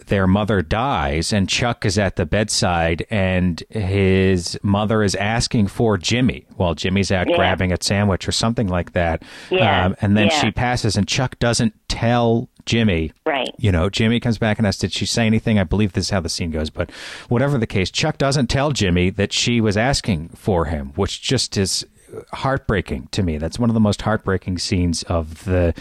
their 0.07 0.25
mother 0.25 0.61
dies 0.61 1.33
and 1.33 1.49
Chuck 1.49 1.85
is 1.85 1.97
at 1.97 2.15
the 2.15 2.25
bedside 2.25 3.05
and 3.09 3.61
his 3.69 4.57
mother 4.63 5.03
is 5.03 5.15
asking 5.15 5.67
for 5.67 5.97
Jimmy 5.97 6.45
while 6.55 6.75
Jimmy's 6.75 7.11
out 7.11 7.27
Yeah. 7.29 7.35
grabbing 7.35 7.73
a 7.73 7.77
sandwich 7.81 8.25
or 8.25 8.31
something 8.31 8.67
like 8.69 8.93
that. 8.93 9.21
Um, 9.51 9.57
Yeah, 9.57 9.93
and 9.99 10.15
then 10.15 10.27
yeah. 10.27 10.39
she 10.39 10.51
passes 10.51 10.95
and 10.95 11.05
Chuck 11.09 11.37
doesn't 11.39 11.73
tell 11.89 12.47
Jimmy 12.67 13.13
right 13.25 13.47
you 13.57 13.71
know, 13.71 13.89
Jimmy 13.89 14.19
comes 14.19 14.37
back 14.37 14.57
and 14.57 14.67
asks, 14.67 14.81
Did 14.81 14.93
she 14.93 15.05
say 15.05 15.25
anything? 15.25 15.57
I 15.59 15.63
believe 15.63 15.93
this 15.93 16.05
is 16.05 16.09
how 16.11 16.19
the 16.19 16.29
scene 16.29 16.51
goes, 16.51 16.69
but 16.69 16.91
whatever 17.27 17.57
the 17.57 17.67
case, 17.67 17.89
Chuck 17.89 18.17
doesn't 18.17 18.47
tell 18.47 18.71
Jimmy 18.71 19.09
that 19.11 19.33
she 19.33 19.59
was 19.59 19.75
asking 19.75 20.29
for 20.29 20.65
him, 20.65 20.91
which 20.95 21.21
just 21.21 21.57
is 21.57 21.85
heartbreaking 22.31 23.09
to 23.11 23.23
me. 23.23 23.37
That's 23.37 23.59
one 23.59 23.69
of 23.69 23.73
the 23.73 23.79
most 23.79 24.01
heartbreaking 24.01 24.59
scenes 24.59 25.03
of 25.03 25.43
the 25.43 25.73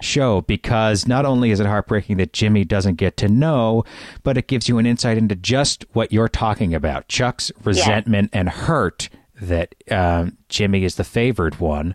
show 0.00 0.40
because 0.42 1.06
not 1.06 1.26
only 1.26 1.50
is 1.50 1.60
it 1.60 1.66
heartbreaking 1.66 2.16
that 2.18 2.32
Jimmy 2.32 2.64
doesn't 2.64 2.94
get 2.94 3.16
to 3.18 3.28
know, 3.28 3.84
but 4.22 4.38
it 4.38 4.46
gives 4.46 4.68
you 4.68 4.78
an 4.78 4.86
insight 4.86 5.18
into 5.18 5.34
just 5.34 5.84
what 5.92 6.12
you're 6.12 6.28
talking 6.28 6.74
about 6.74 7.08
Chuck's 7.08 7.52
resentment 7.64 8.30
and 8.32 8.48
hurt 8.48 9.08
that 9.44 9.74
um, 9.90 10.36
Jimmy 10.48 10.84
is 10.84 10.96
the 10.96 11.04
favored 11.04 11.60
one, 11.60 11.94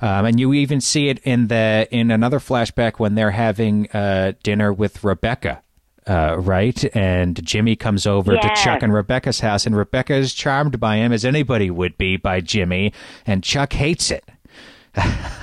um, 0.00 0.26
and 0.26 0.38
you 0.38 0.52
even 0.54 0.80
see 0.80 1.08
it 1.08 1.18
in 1.24 1.48
the 1.48 1.88
in 1.90 2.10
another 2.10 2.38
flashback 2.38 2.98
when 2.98 3.14
they're 3.14 3.30
having 3.30 3.90
uh, 3.90 4.32
dinner 4.42 4.72
with 4.72 5.02
Rebecca, 5.04 5.62
uh, 6.06 6.36
right? 6.38 6.84
And 6.96 7.44
Jimmy 7.44 7.76
comes 7.76 8.06
over 8.06 8.36
to 8.36 8.54
Chuck 8.56 8.82
and 8.82 8.92
Rebecca's 8.92 9.40
house, 9.40 9.66
and 9.66 9.76
Rebecca 9.76 10.14
is 10.14 10.34
charmed 10.34 10.78
by 10.78 10.96
him 10.96 11.12
as 11.12 11.24
anybody 11.24 11.70
would 11.70 11.98
be 11.98 12.16
by 12.16 12.40
Jimmy, 12.40 12.92
and 13.26 13.42
Chuck 13.42 13.72
hates 13.72 14.10
it. 14.10 14.24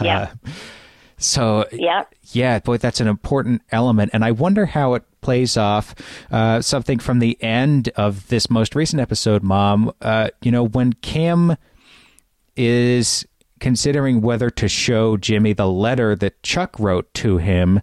yeah 0.01 0.31
So 1.21 1.67
yeah 1.73 2.05
yeah, 2.31 2.59
boy, 2.59 2.77
that's 2.77 3.01
an 3.01 3.07
important 3.07 3.62
element. 3.71 4.12
And 4.13 4.23
I 4.23 4.31
wonder 4.31 4.65
how 4.67 4.93
it 4.93 5.03
plays 5.21 5.58
off 5.58 5.95
uh, 6.32 6.62
something 6.62 6.99
from 6.99 7.19
the 7.19 7.41
end 7.43 7.89
of 7.95 8.27
this 8.29 8.49
most 8.49 8.75
recent 8.75 9.01
episode, 9.01 9.43
Mom. 9.43 9.91
Uh, 10.01 10.29
you 10.41 10.51
know, 10.51 10.63
when 10.63 10.93
Kim 10.93 11.55
is 12.55 13.25
considering 13.60 14.21
whether 14.21 14.49
to 14.49 14.67
show 14.67 15.17
Jimmy 15.17 15.53
the 15.53 15.67
letter 15.69 16.15
that 16.15 16.41
Chuck 16.43 16.79
wrote 16.79 17.13
to 17.15 17.38
him, 17.38 17.82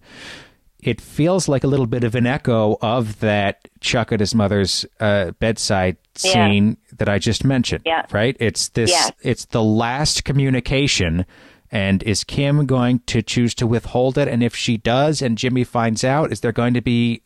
it 0.81 1.01
feels 1.01 1.49
like 1.49 1.65
a 1.65 1.67
little 1.67 1.87
bit 1.87 2.05
of 2.05 2.15
an 2.15 2.27
echo 2.27 2.79
of 2.81 3.21
that 3.21 3.69
Chuck 3.81 4.13
at 4.13 4.21
his 4.21 4.35
mother's 4.35 4.87
uh, 5.01 5.33
bedside 5.33 5.97
Yeah. 6.23 6.33
scene 6.33 6.77
that 6.97 7.09
I 7.09 7.19
just 7.19 7.45
mentioned. 7.45 7.83
Yeah. 7.85 8.07
Right? 8.13 8.37
It's 8.41 8.69
this. 8.69 8.91
Yeah. 8.91 9.11
It's 9.23 9.47
the 9.47 9.63
last 9.63 10.25
communication. 10.25 11.27
And 11.71 12.03
is 12.03 12.25
Kim 12.25 12.67
going 12.67 13.01
to 13.07 13.23
choose 13.23 13.55
to 13.57 13.67
withhold 13.67 14.19
it? 14.19 14.29
And 14.29 14.43
if 14.43 14.55
she 14.55 14.77
does, 14.77 15.21
and 15.21 15.37
Jimmy 15.37 15.65
finds 15.65 16.05
out, 16.05 16.33
is 16.33 16.41
there 16.41 16.53
going 16.53 16.75
to 16.75 16.81
be? 16.81 17.23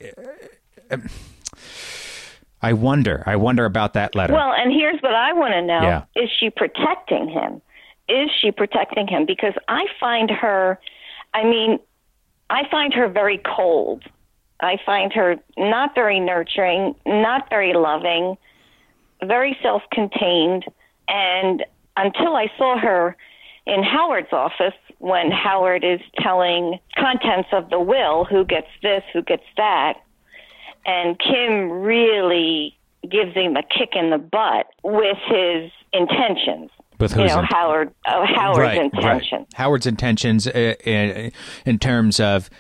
uh, 0.90 0.98
I 2.62 2.72
wonder. 2.74 3.22
I 3.26 3.37
wonder 3.37 3.64
about 3.64 3.94
that 3.94 4.14
letter. 4.14 4.35
Well, 4.35 4.53
and 4.53 4.72
here's 4.72 5.00
what 5.00 5.14
I 5.14 5.33
want 5.33 5.55
to 5.55 5.62
know: 5.62 5.81
Yeah. 5.81 6.05
Is 6.14 6.29
she 6.38 6.50
protecting 6.50 7.29
him? 7.29 7.62
Is 8.09 8.31
she 8.40 8.50
protecting 8.50 9.07
him? 9.07 9.24
Because 9.24 9.55
I 9.68 9.85
find 9.98 10.31
her, 10.31 10.79
I 11.33 11.44
mean, 11.44 11.79
I 12.50 12.68
find 12.70 12.92
her 12.92 13.09
very 13.09 13.38
cold. 13.38 14.03
I 14.61 14.76
find 14.85 15.12
her 15.12 15.37
not 15.57 15.94
very 15.94 16.20
nurturing, 16.20 16.94
not 17.07 17.48
very 17.48 17.72
loving, 17.72 18.37
very 19.24 19.57
self-contained, 19.62 20.64
and 21.09 21.64
until 21.96 22.37
I 22.37 22.50
saw 22.59 22.79
her 22.79 23.16
in 23.66 23.83
Howard's 23.83 24.33
office 24.33 24.75
when 24.99 25.31
Howard 25.31 25.85
is 25.85 26.01
telling 26.18 26.79
contents 26.96 27.49
of 27.53 27.70
the 27.70 27.81
will, 27.81 28.25
who 28.25 28.44
gets 28.44 28.68
this, 28.83 29.03
who 29.12 29.23
gets 29.23 29.44
that, 29.57 29.94
and 30.87 31.18
Kim 31.18 31.70
really 31.70 32.77
gives 33.03 33.35
him 33.35 33.57
a 33.57 33.62
kick 33.62 33.90
in 33.94 34.11
the 34.11 34.18
butt 34.18 34.66
with 34.83 35.16
his 35.27 35.70
intentions. 35.92 36.70
With 36.99 37.16
you 37.16 37.27
know 37.27 37.38
int- 37.38 37.53
Howard 37.53 37.94
uh, 38.07 38.27
Howard's 38.27 38.79
intention. 38.79 39.46
Howard's 39.55 39.87
intentions 39.87 40.46
uh, 40.46 40.75
in, 40.85 41.33
in 41.64 41.79
terms 41.79 42.20
of 42.20 42.51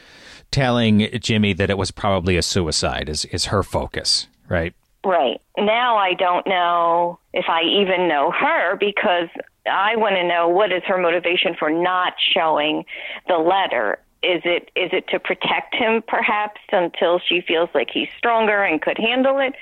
telling 0.50 1.08
Jimmy 1.20 1.52
that 1.52 1.68
it 1.68 1.76
was 1.76 1.90
probably 1.90 2.36
a 2.36 2.42
suicide 2.42 3.08
is 3.08 3.26
is 3.26 3.46
her 3.46 3.62
focus, 3.62 4.28
right? 4.48 4.74
Right. 5.04 5.40
Now 5.58 5.96
I 5.96 6.14
don't 6.14 6.46
know 6.46 7.18
if 7.32 7.46
I 7.48 7.62
even 7.62 8.08
know 8.08 8.30
her 8.30 8.76
because 8.76 9.28
I 9.66 9.96
want 9.96 10.16
to 10.16 10.26
know 10.26 10.48
what 10.48 10.72
is 10.72 10.82
her 10.86 10.98
motivation 10.98 11.54
for 11.58 11.70
not 11.70 12.14
showing 12.34 12.84
the 13.28 13.36
letter. 13.36 13.98
Is 14.22 14.42
it 14.44 14.70
is 14.76 14.90
it 14.92 15.08
to 15.08 15.18
protect 15.18 15.74
him 15.74 16.02
perhaps 16.06 16.60
until 16.72 17.18
she 17.18 17.40
feels 17.40 17.70
like 17.74 17.88
he's 17.92 18.08
stronger 18.18 18.62
and 18.62 18.80
could 18.80 18.98
handle 18.98 19.38
it 19.38 19.54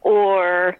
or 0.00 0.78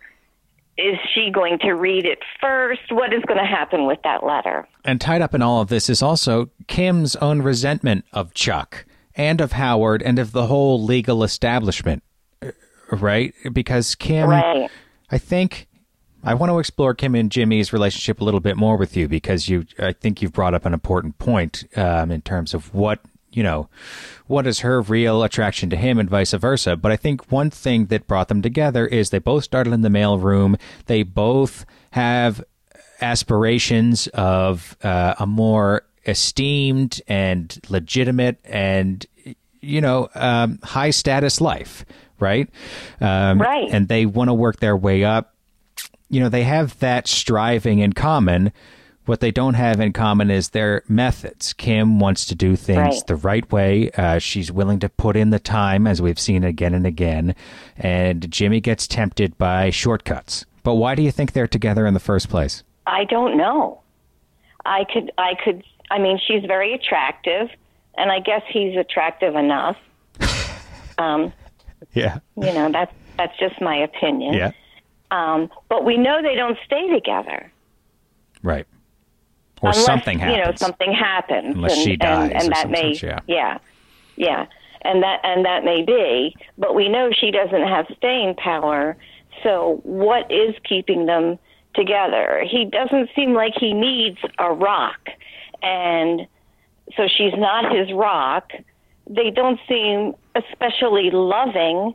is 0.78 0.98
she 1.14 1.30
going 1.30 1.58
to 1.60 1.72
read 1.72 2.04
it 2.04 2.18
first? 2.40 2.82
What 2.90 3.12
is 3.14 3.22
going 3.26 3.38
to 3.40 3.46
happen 3.46 3.86
with 3.86 3.98
that 4.04 4.24
letter? 4.24 4.68
And 4.84 5.00
tied 5.00 5.22
up 5.22 5.34
in 5.34 5.40
all 5.42 5.60
of 5.62 5.68
this 5.68 5.88
is 5.88 6.02
also 6.02 6.50
Kim's 6.66 7.16
own 7.16 7.40
resentment 7.42 8.04
of 8.12 8.34
Chuck 8.34 8.84
and 9.14 9.40
of 9.40 9.52
Howard 9.52 10.02
and 10.02 10.18
of 10.18 10.32
the 10.32 10.46
whole 10.46 10.82
legal 10.82 11.24
establishment, 11.24 12.02
uh, 12.42 12.50
right? 12.92 13.32
Because 13.52 13.94
Kim, 13.94 14.28
Right. 14.28 14.70
I 15.10 15.18
think 15.18 15.66
I 16.26 16.34
want 16.34 16.50
to 16.50 16.58
explore 16.58 16.94
Kim 16.94 17.14
and 17.14 17.30
Jimmy's 17.30 17.72
relationship 17.72 18.20
a 18.20 18.24
little 18.24 18.40
bit 18.40 18.56
more 18.56 18.76
with 18.76 18.96
you 18.96 19.08
because 19.08 19.48
you, 19.48 19.66
I 19.78 19.92
think 19.92 20.20
you've 20.20 20.32
brought 20.32 20.54
up 20.54 20.66
an 20.66 20.74
important 20.74 21.18
point 21.18 21.64
um, 21.76 22.10
in 22.10 22.20
terms 22.22 22.52
of 22.54 22.74
what 22.74 23.00
you 23.32 23.42
know, 23.42 23.68
what 24.28 24.46
is 24.46 24.60
her 24.60 24.80
real 24.80 25.22
attraction 25.22 25.68
to 25.68 25.76
him 25.76 25.98
and 25.98 26.08
vice 26.08 26.32
versa. 26.32 26.74
But 26.74 26.90
I 26.90 26.96
think 26.96 27.30
one 27.30 27.50
thing 27.50 27.86
that 27.86 28.06
brought 28.06 28.28
them 28.28 28.40
together 28.40 28.86
is 28.86 29.10
they 29.10 29.18
both 29.18 29.44
started 29.44 29.74
in 29.74 29.82
the 29.82 29.90
mailroom. 29.90 30.58
They 30.86 31.02
both 31.02 31.66
have 31.90 32.42
aspirations 33.02 34.06
of 34.08 34.74
uh, 34.82 35.16
a 35.18 35.26
more 35.26 35.82
esteemed 36.06 37.02
and 37.08 37.58
legitimate 37.68 38.38
and 38.44 39.04
you 39.60 39.80
know 39.82 40.08
um, 40.14 40.58
high 40.62 40.90
status 40.90 41.38
life, 41.40 41.84
right? 42.18 42.48
Um, 43.02 43.38
Right. 43.40 43.68
And 43.70 43.88
they 43.88 44.06
want 44.06 44.28
to 44.28 44.34
work 44.34 44.60
their 44.60 44.76
way 44.76 45.04
up. 45.04 45.34
You 46.08 46.20
know, 46.20 46.28
they 46.28 46.44
have 46.44 46.78
that 46.80 47.08
striving 47.08 47.78
in 47.80 47.92
common. 47.92 48.52
What 49.06 49.20
they 49.20 49.30
don't 49.30 49.54
have 49.54 49.78
in 49.80 49.92
common 49.92 50.30
is 50.30 50.48
their 50.50 50.82
methods. 50.88 51.52
Kim 51.52 52.00
wants 52.00 52.26
to 52.26 52.34
do 52.34 52.56
things 52.56 52.78
Right. 52.78 53.06
the 53.06 53.14
right 53.16 53.52
way. 53.52 53.90
Uh, 53.92 54.18
she's 54.18 54.50
willing 54.50 54.80
to 54.80 54.88
put 54.88 55.16
in 55.16 55.30
the 55.30 55.38
time, 55.38 55.86
as 55.86 56.02
we've 56.02 56.18
seen 56.18 56.42
again 56.42 56.74
and 56.74 56.84
again. 56.86 57.34
And 57.76 58.28
Jimmy 58.30 58.60
gets 58.60 58.86
tempted 58.88 59.38
by 59.38 59.70
shortcuts. 59.70 60.44
But 60.64 60.74
why 60.74 60.96
do 60.96 61.02
you 61.02 61.12
think 61.12 61.32
they're 61.32 61.46
together 61.46 61.86
in 61.86 61.94
the 61.94 62.00
first 62.00 62.28
place? 62.28 62.64
I 62.86 63.04
don't 63.04 63.36
know. 63.36 63.80
I 64.64 64.84
could, 64.92 65.12
I 65.18 65.34
could, 65.44 65.62
I 65.90 65.98
mean, 66.00 66.18
she's 66.26 66.44
very 66.44 66.74
attractive, 66.74 67.48
and 67.96 68.10
I 68.10 68.18
guess 68.18 68.42
he's 68.48 68.76
attractive 68.76 69.34
enough. 69.36 69.76
Um, 70.98 71.32
Yeah. 71.92 72.18
you 72.36 72.52
know, 72.54 72.72
that's 72.72 72.92
that's 73.18 73.38
just 73.38 73.60
my 73.60 73.76
opinion. 73.76 74.32
Yeah. 74.34 74.52
Um, 75.10 75.50
but 75.68 75.84
we 75.84 75.96
know 75.96 76.20
they 76.22 76.34
don't 76.34 76.58
stay 76.66 76.88
together 76.88 77.52
Right. 78.42 78.66
Or 79.62 79.70
unless 79.70 79.84
something 79.84 80.18
happens. 80.18 80.36
you 80.36 80.44
know 80.44 80.52
something 80.56 80.92
happens, 80.92 81.54
Unless 81.56 81.72
and, 81.74 81.82
she 81.82 81.96
dies 81.96 82.30
and, 82.30 82.42
and 82.42 82.52
that 82.52 82.70
may, 82.70 82.92
yeah. 83.02 83.20
yeah, 83.26 83.58
yeah, 84.16 84.46
and 84.82 85.02
that 85.02 85.20
and 85.24 85.44
that 85.44 85.64
may 85.64 85.82
be. 85.82 86.36
But 86.58 86.74
we 86.74 86.88
know 86.88 87.10
she 87.10 87.30
doesn't 87.30 87.62
have 87.62 87.86
staying 87.96 88.34
power. 88.36 88.96
So 89.42 89.80
what 89.82 90.30
is 90.30 90.54
keeping 90.68 91.06
them 91.06 91.38
together? 91.74 92.44
He 92.48 92.66
doesn't 92.66 93.10
seem 93.16 93.32
like 93.32 93.54
he 93.58 93.72
needs 93.72 94.18
a 94.38 94.52
rock, 94.52 95.08
and 95.62 96.26
so 96.96 97.08
she's 97.08 97.32
not 97.36 97.74
his 97.74 97.92
rock. 97.92 98.52
They 99.08 99.30
don't 99.30 99.58
seem 99.66 100.14
especially 100.34 101.10
loving. 101.10 101.94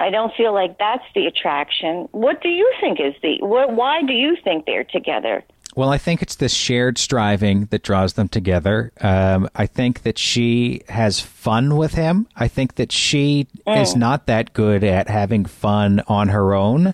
I 0.00 0.10
don't 0.10 0.32
feel 0.34 0.54
like 0.54 0.78
that's 0.78 1.04
the 1.14 1.26
attraction. 1.26 2.08
What 2.12 2.42
do 2.42 2.48
you 2.48 2.72
think 2.80 2.98
is 2.98 3.14
the? 3.22 3.36
What, 3.40 3.74
why 3.74 4.00
do 4.02 4.14
you 4.14 4.36
think 4.42 4.64
they're 4.64 4.84
together? 4.84 5.44
Well, 5.76 5.90
I 5.90 5.98
think 5.98 6.20
it's 6.20 6.34
this 6.34 6.52
shared 6.52 6.98
striving 6.98 7.66
that 7.66 7.82
draws 7.82 8.14
them 8.14 8.28
together. 8.28 8.92
Um, 9.00 9.48
I 9.54 9.66
think 9.66 10.02
that 10.02 10.18
she 10.18 10.82
has 10.88 11.20
fun 11.20 11.76
with 11.76 11.94
him. 11.94 12.26
I 12.34 12.48
think 12.48 12.74
that 12.74 12.90
she 12.90 13.46
is 13.68 13.94
not 13.94 14.26
that 14.26 14.52
good 14.52 14.82
at 14.82 15.08
having 15.08 15.44
fun 15.44 16.02
on 16.08 16.28
her 16.28 16.54
own. 16.54 16.92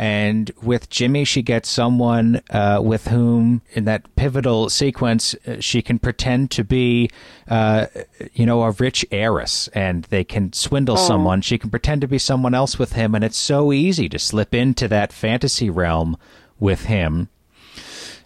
And 0.00 0.50
with 0.62 0.88
Jimmy, 0.88 1.26
she 1.26 1.42
gets 1.42 1.68
someone 1.68 2.40
uh, 2.48 2.80
with 2.82 3.08
whom, 3.08 3.60
in 3.72 3.84
that 3.84 4.16
pivotal 4.16 4.70
sequence, 4.70 5.34
uh, 5.46 5.60
she 5.60 5.82
can 5.82 5.98
pretend 5.98 6.50
to 6.52 6.64
be, 6.64 7.10
uh, 7.48 7.84
you 8.32 8.46
know, 8.46 8.62
a 8.62 8.70
rich 8.70 9.04
heiress, 9.10 9.68
and 9.74 10.04
they 10.04 10.24
can 10.24 10.54
swindle 10.54 10.96
someone. 10.96 11.42
She 11.42 11.58
can 11.58 11.68
pretend 11.68 12.00
to 12.00 12.08
be 12.08 12.16
someone 12.16 12.54
else 12.54 12.78
with 12.78 12.94
him, 12.94 13.14
and 13.14 13.22
it's 13.22 13.36
so 13.36 13.74
easy 13.74 14.08
to 14.08 14.18
slip 14.18 14.54
into 14.54 14.88
that 14.88 15.12
fantasy 15.12 15.68
realm 15.68 16.16
with 16.58 16.86
him. 16.86 17.28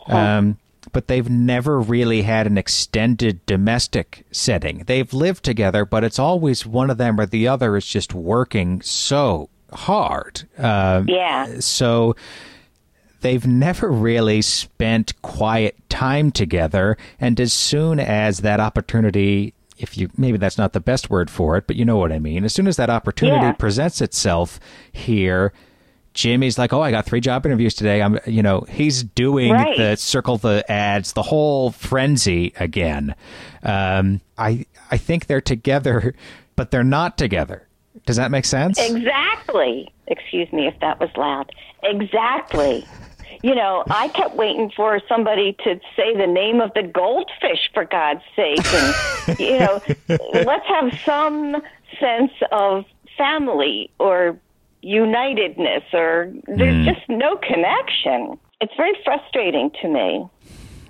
Um, 0.06 0.58
but 0.92 1.08
they've 1.08 1.28
never 1.28 1.80
really 1.80 2.22
had 2.22 2.46
an 2.46 2.56
extended 2.56 3.44
domestic 3.46 4.24
setting. 4.30 4.84
They've 4.86 5.12
lived 5.12 5.42
together, 5.42 5.84
but 5.84 6.04
it's 6.04 6.20
always 6.20 6.64
one 6.64 6.88
of 6.88 6.98
them 6.98 7.18
or 7.18 7.26
the 7.26 7.48
other 7.48 7.76
is 7.76 7.84
just 7.84 8.14
working 8.14 8.80
so 8.80 9.48
hard. 9.74 10.42
Um, 10.58 11.06
Yeah. 11.08 11.60
so 11.60 12.16
they've 13.20 13.46
never 13.46 13.90
really 13.90 14.42
spent 14.42 15.20
quiet 15.22 15.76
time 15.88 16.30
together. 16.30 16.96
And 17.20 17.40
as 17.40 17.52
soon 17.52 17.98
as 18.00 18.38
that 18.40 18.60
opportunity, 18.60 19.54
if 19.78 19.96
you 19.98 20.08
maybe 20.16 20.38
that's 20.38 20.58
not 20.58 20.72
the 20.72 20.80
best 20.80 21.10
word 21.10 21.30
for 21.30 21.56
it, 21.56 21.66
but 21.66 21.76
you 21.76 21.84
know 21.84 21.96
what 21.96 22.12
I 22.12 22.18
mean, 22.18 22.44
as 22.44 22.52
soon 22.52 22.66
as 22.66 22.76
that 22.76 22.90
opportunity 22.90 23.46
Yeah. 23.46 23.52
presents 23.52 24.00
itself 24.00 24.60
here, 24.92 25.52
Jimmy's 26.12 26.58
like, 26.58 26.72
"Oh, 26.72 26.80
I 26.80 26.92
got 26.92 27.06
three 27.06 27.20
job 27.20 27.44
interviews 27.44 27.74
today." 27.74 28.00
I'm, 28.00 28.20
you 28.24 28.40
know, 28.40 28.64
he's 28.68 29.02
doing 29.02 29.50
Right. 29.50 29.76
the 29.76 29.96
circle 29.96 30.36
the 30.38 30.64
ads, 30.70 31.12
the 31.14 31.22
whole 31.22 31.72
frenzy 31.72 32.52
again. 32.60 33.16
Um, 33.64 34.20
I 34.38 34.64
I 34.92 34.96
think 34.96 35.26
they're 35.26 35.40
together, 35.40 36.14
but 36.56 36.70
they're 36.70 36.84
not 36.84 37.18
together. 37.18 37.66
Does 38.06 38.16
that 38.16 38.30
make 38.30 38.44
sense? 38.44 38.78
Exactly. 38.78 39.92
Excuse 40.06 40.52
me 40.52 40.66
if 40.66 40.78
that 40.80 41.00
was 41.00 41.10
loud. 41.16 41.52
Exactly. 41.82 42.86
You 43.42 43.54
know, 43.54 43.84
I 43.90 44.08
kept 44.08 44.36
waiting 44.36 44.70
for 44.74 45.00
somebody 45.08 45.54
to 45.64 45.80
say 45.96 46.16
the 46.16 46.26
name 46.26 46.60
of 46.60 46.72
the 46.74 46.82
goldfish 46.82 47.70
for 47.72 47.84
God's 47.84 48.22
sake 48.34 48.64
and 48.64 49.38
you 49.38 49.58
know, 49.58 49.82
let's 50.08 50.66
have 50.66 50.98
some 51.04 51.56
sense 52.00 52.32
of 52.52 52.84
family 53.16 53.90
or 53.98 54.38
unitedness 54.82 55.82
or 55.92 56.32
there's 56.46 56.76
hmm. 56.76 56.84
just 56.84 57.08
no 57.08 57.36
connection. 57.36 58.38
It's 58.60 58.72
very 58.76 58.94
frustrating 59.04 59.70
to 59.82 59.88
me. 59.88 60.26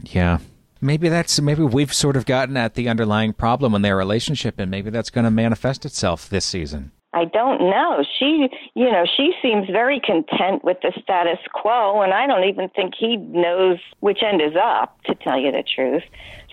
Yeah. 0.03 0.39
Maybe 0.81 1.09
that's 1.09 1.41
maybe 1.41 1.63
we've 1.63 1.95
sort 1.95 2.17
of 2.17 2.27
gotten 2.27 2.57
at 2.57 2.75
the 2.75 2.89
underlying 2.89 3.33
problem 3.33 3.75
in 3.75 3.81
their 3.81 3.97
relationship, 3.97 4.61
and 4.61 4.71
maybe 4.71 4.91
that's 4.91 5.09
going 5.09 5.25
to 5.25 5.31
manifest 5.31 5.87
itself 5.87 6.29
this 6.29 6.45
season. 6.45 6.93
I 7.15 7.25
don't 7.27 7.61
know. 7.61 8.05
She, 8.19 8.49
you 8.75 8.91
know, 8.91 9.05
she 9.17 9.33
seems 9.41 9.69
very 9.71 10.01
content 10.01 10.65
with 10.65 10.79
the 10.83 10.93
status 11.01 11.39
quo, 11.53 12.03
and 12.03 12.13
I 12.13 12.27
don't 12.27 12.45
even 12.49 12.69
think 12.71 12.95
he 12.99 13.17
knows 13.17 13.79
which 14.01 14.19
end 14.23 14.43
is 14.43 14.57
up, 14.57 15.01
to 15.05 15.15
tell 15.15 15.39
you 15.39 15.53
the 15.53 15.63
truth. 15.63 16.03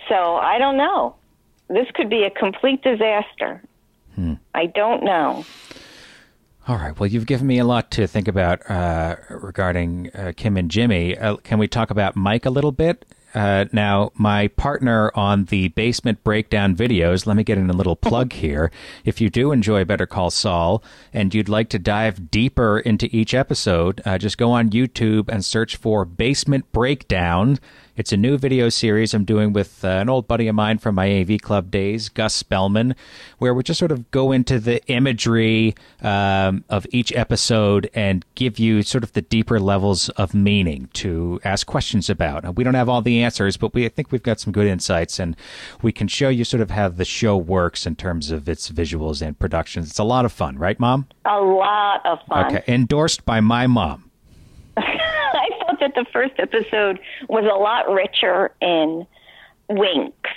So 0.08 0.36
I 0.36 0.58
don't 0.58 0.76
know. 0.76 1.16
This 1.68 1.88
could 1.94 2.08
be 2.08 2.22
a 2.22 2.30
complete 2.30 2.82
disaster. 2.82 3.60
I 4.54 4.66
don't 4.66 5.02
know. 5.04 5.44
All 6.68 6.76
right. 6.76 6.98
Well, 6.98 7.08
you've 7.08 7.26
given 7.26 7.48
me 7.48 7.58
a 7.58 7.64
lot 7.64 7.90
to 7.92 8.06
think 8.06 8.28
about 8.28 8.68
uh, 8.70 9.16
regarding 9.30 10.10
uh, 10.14 10.32
Kim 10.36 10.56
and 10.56 10.70
Jimmy. 10.70 11.18
Uh, 11.18 11.36
can 11.38 11.58
we 11.58 11.66
talk 11.66 11.90
about 11.90 12.14
Mike 12.14 12.46
a 12.46 12.50
little 12.50 12.70
bit? 12.70 13.04
Uh, 13.34 13.64
now, 13.72 14.10
my 14.14 14.48
partner 14.48 15.10
on 15.14 15.46
the 15.46 15.68
basement 15.68 16.22
breakdown 16.22 16.76
videos, 16.76 17.26
let 17.26 17.36
me 17.36 17.42
get 17.42 17.58
in 17.58 17.70
a 17.70 17.74
little 17.74 17.96
plug 17.96 18.32
here. 18.32 18.70
If 19.04 19.20
you 19.20 19.30
do 19.30 19.52
enjoy 19.52 19.84
Better 19.84 20.06
Call 20.06 20.30
Saul 20.30 20.82
and 21.12 21.34
you'd 21.34 21.48
like 21.48 21.68
to 21.70 21.78
dive 21.78 22.30
deeper 22.30 22.78
into 22.78 23.08
each 23.14 23.34
episode, 23.34 24.02
uh, 24.04 24.18
just 24.18 24.38
go 24.38 24.50
on 24.52 24.70
YouTube 24.70 25.28
and 25.28 25.44
search 25.44 25.76
for 25.76 26.04
Basement 26.04 26.70
Breakdown. 26.72 27.58
It's 27.94 28.10
a 28.10 28.16
new 28.16 28.38
video 28.38 28.70
series 28.70 29.12
I'm 29.12 29.26
doing 29.26 29.52
with 29.52 29.84
uh, 29.84 29.88
an 29.88 30.08
old 30.08 30.26
buddy 30.26 30.48
of 30.48 30.54
mine 30.54 30.78
from 30.78 30.94
my 30.94 31.12
AV 31.20 31.38
club 31.42 31.70
days, 31.70 32.08
Gus 32.08 32.32
Spellman, 32.32 32.94
where 33.36 33.52
we 33.52 33.62
just 33.62 33.78
sort 33.78 33.92
of 33.92 34.10
go 34.10 34.32
into 34.32 34.58
the 34.58 34.82
imagery 34.86 35.74
um, 36.00 36.64
of 36.70 36.86
each 36.90 37.12
episode 37.12 37.90
and 37.94 38.24
give 38.34 38.58
you 38.58 38.82
sort 38.82 39.04
of 39.04 39.12
the 39.12 39.20
deeper 39.20 39.60
levels 39.60 40.08
of 40.10 40.32
meaning 40.32 40.88
to 40.94 41.38
ask 41.44 41.66
questions 41.66 42.08
about. 42.08 42.56
We 42.56 42.64
don't 42.64 42.72
have 42.72 42.88
all 42.88 43.02
the 43.02 43.22
answers, 43.22 43.58
but 43.58 43.74
we 43.74 43.84
I 43.84 43.90
think 43.90 44.10
we've 44.10 44.22
got 44.22 44.40
some 44.40 44.54
good 44.54 44.66
insights, 44.66 45.18
and 45.18 45.36
we 45.82 45.92
can 45.92 46.08
show 46.08 46.30
you 46.30 46.44
sort 46.44 46.62
of 46.62 46.70
how 46.70 46.88
the 46.88 47.04
show 47.04 47.36
works 47.36 47.84
in 47.84 47.96
terms 47.96 48.30
of 48.30 48.48
its 48.48 48.70
visuals 48.70 49.20
and 49.20 49.38
productions. 49.38 49.90
It's 49.90 49.98
a 49.98 50.04
lot 50.04 50.24
of 50.24 50.32
fun, 50.32 50.56
right, 50.58 50.80
Mom? 50.80 51.08
A 51.26 51.38
lot 51.38 52.06
of 52.06 52.20
fun. 52.26 52.46
Okay, 52.46 52.64
endorsed 52.72 53.26
by 53.26 53.40
my 53.40 53.66
mom. 53.66 54.10
That 55.82 55.96
the 55.96 56.06
first 56.12 56.34
episode 56.38 57.00
was 57.28 57.42
a 57.42 57.58
lot 57.58 57.92
richer 57.92 58.54
in 58.60 59.04
winks. 59.68 60.30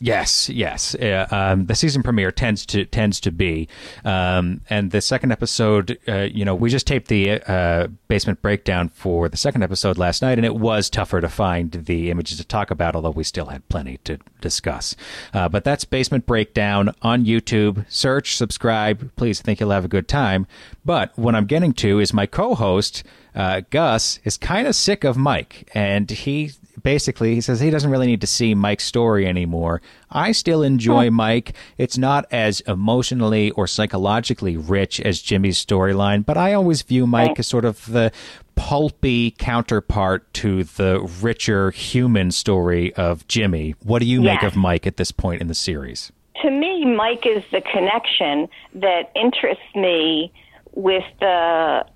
Yes, 0.00 0.48
yes. 0.48 0.96
Uh, 0.96 1.28
um, 1.30 1.66
the 1.66 1.76
season 1.76 2.02
premiere 2.02 2.32
tends 2.32 2.66
to 2.66 2.84
tends 2.84 3.20
to 3.20 3.30
be, 3.30 3.68
um, 4.04 4.62
and 4.68 4.90
the 4.90 5.00
second 5.00 5.30
episode. 5.30 5.96
Uh, 6.08 6.22
you 6.22 6.44
know, 6.44 6.56
we 6.56 6.70
just 6.70 6.88
taped 6.88 7.06
the 7.06 7.40
uh, 7.42 7.86
basement 8.08 8.42
breakdown 8.42 8.88
for 8.88 9.28
the 9.28 9.36
second 9.36 9.62
episode 9.62 9.96
last 9.96 10.20
night, 10.20 10.36
and 10.36 10.44
it 10.44 10.56
was 10.56 10.90
tougher 10.90 11.20
to 11.20 11.28
find 11.28 11.70
the 11.70 12.10
images 12.10 12.38
to 12.38 12.44
talk 12.44 12.72
about, 12.72 12.96
although 12.96 13.10
we 13.10 13.22
still 13.22 13.46
had 13.46 13.66
plenty 13.68 13.98
to 13.98 14.18
discuss. 14.40 14.96
Uh, 15.32 15.48
but 15.48 15.62
that's 15.62 15.84
basement 15.84 16.26
breakdown 16.26 16.92
on 17.00 17.24
YouTube. 17.24 17.86
Search, 17.88 18.36
subscribe. 18.36 19.14
Please, 19.14 19.40
I 19.40 19.44
think 19.44 19.60
you'll 19.60 19.70
have 19.70 19.84
a 19.84 19.88
good 19.88 20.08
time. 20.08 20.48
But 20.84 21.16
what 21.16 21.36
I'm 21.36 21.46
getting 21.46 21.72
to 21.74 22.00
is 22.00 22.12
my 22.12 22.26
co-host. 22.26 23.04
Uh, 23.34 23.62
Gus 23.70 24.20
is 24.24 24.36
kind 24.36 24.66
of 24.66 24.74
sick 24.74 25.04
of 25.04 25.16
Mike, 25.16 25.70
and 25.74 26.10
he 26.10 26.52
basically 26.82 27.34
he 27.34 27.40
says 27.40 27.60
he 27.60 27.70
doesn't 27.70 27.90
really 27.90 28.06
need 28.06 28.20
to 28.20 28.26
see 28.26 28.54
Mike's 28.54 28.84
story 28.84 29.26
anymore. 29.26 29.82
I 30.10 30.32
still 30.32 30.62
enjoy 30.62 31.10
Mike. 31.10 31.54
It's 31.78 31.98
not 31.98 32.26
as 32.30 32.60
emotionally 32.62 33.50
or 33.52 33.66
psychologically 33.66 34.56
rich 34.56 35.00
as 35.00 35.20
Jimmy's 35.20 35.64
storyline, 35.64 36.24
but 36.24 36.36
I 36.36 36.52
always 36.52 36.82
view 36.82 37.06
Mike 37.06 37.38
as 37.38 37.46
sort 37.46 37.64
of 37.64 37.84
the 37.86 38.12
pulpy 38.54 39.32
counterpart 39.32 40.32
to 40.34 40.62
the 40.62 41.00
richer 41.20 41.70
human 41.72 42.30
story 42.30 42.94
of 42.94 43.26
Jimmy. 43.26 43.74
What 43.82 43.98
do 43.98 44.06
you 44.06 44.20
make 44.20 44.42
of 44.42 44.54
Mike 44.54 44.86
at 44.86 44.96
this 44.96 45.10
point 45.10 45.40
in 45.40 45.48
the 45.48 45.54
series? 45.54 46.12
to 46.44 46.50
me, 46.50 46.84
Mike 46.84 47.24
is 47.24 47.42
the 47.52 47.62
connection 47.62 48.48
that 48.74 49.10
interests 49.16 49.64
me 49.74 50.30
with 50.72 51.04
the 51.20 51.86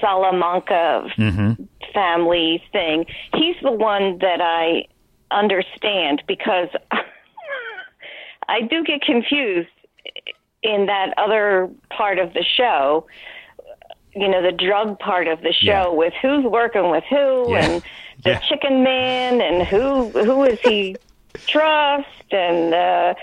Salamanca 0.00 1.08
family 1.94 2.62
thing. 2.72 3.04
He's 3.34 3.56
the 3.62 3.72
one 3.72 4.18
that 4.18 4.40
I 4.40 4.84
understand 5.30 6.22
because 6.26 6.68
I 8.48 8.62
do 8.62 8.82
get 8.84 9.02
confused 9.02 9.68
in 10.62 10.86
that 10.86 11.14
other 11.18 11.68
part 11.96 12.18
of 12.18 12.32
the 12.34 12.44
show. 12.56 13.06
You 14.14 14.28
know, 14.28 14.42
the 14.42 14.52
drug 14.52 14.98
part 14.98 15.28
of 15.28 15.40
the 15.42 15.52
show 15.52 15.66
Yeah. 15.70 15.88
with 15.88 16.12
who's 16.20 16.44
working 16.44 16.90
with 16.90 17.04
who 17.08 17.54
Yeah. 17.54 17.64
and 17.64 17.82
the 18.24 18.30
Yeah. 18.30 18.38
chicken 18.48 18.82
man 18.82 19.40
and 19.40 19.66
who 19.66 20.10
who 20.12 20.44
is 20.44 20.58
he 20.62 20.96
trust 21.46 22.06
and 22.32 22.74
uh, 22.74 23.14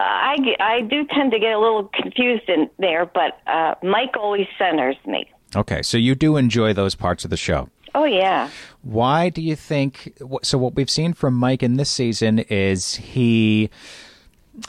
I 0.00 0.36
I 0.58 0.80
do 0.82 1.04
tend 1.06 1.32
to 1.32 1.38
get 1.38 1.52
a 1.52 1.58
little 1.58 1.84
confused 1.94 2.48
in 2.48 2.70
there, 2.78 3.04
but 3.06 3.38
uh, 3.46 3.74
Mike 3.82 4.16
always 4.16 4.46
centers 4.58 4.96
me. 5.06 5.26
Okay, 5.54 5.82
so 5.82 5.98
you 5.98 6.14
do 6.14 6.36
enjoy 6.36 6.72
those 6.72 6.94
parts 6.94 7.24
of 7.24 7.30
the 7.30 7.36
show. 7.36 7.68
Oh 7.94 8.04
yeah, 8.04 8.48
Why 8.80 9.28
do 9.28 9.42
you 9.42 9.54
think? 9.54 10.18
So, 10.42 10.56
what 10.56 10.74
we've 10.74 10.88
seen 10.88 11.12
from 11.12 11.34
Mike 11.34 11.62
in 11.62 11.76
this 11.76 11.90
season 11.90 12.38
is 12.38 12.94
he 12.94 13.68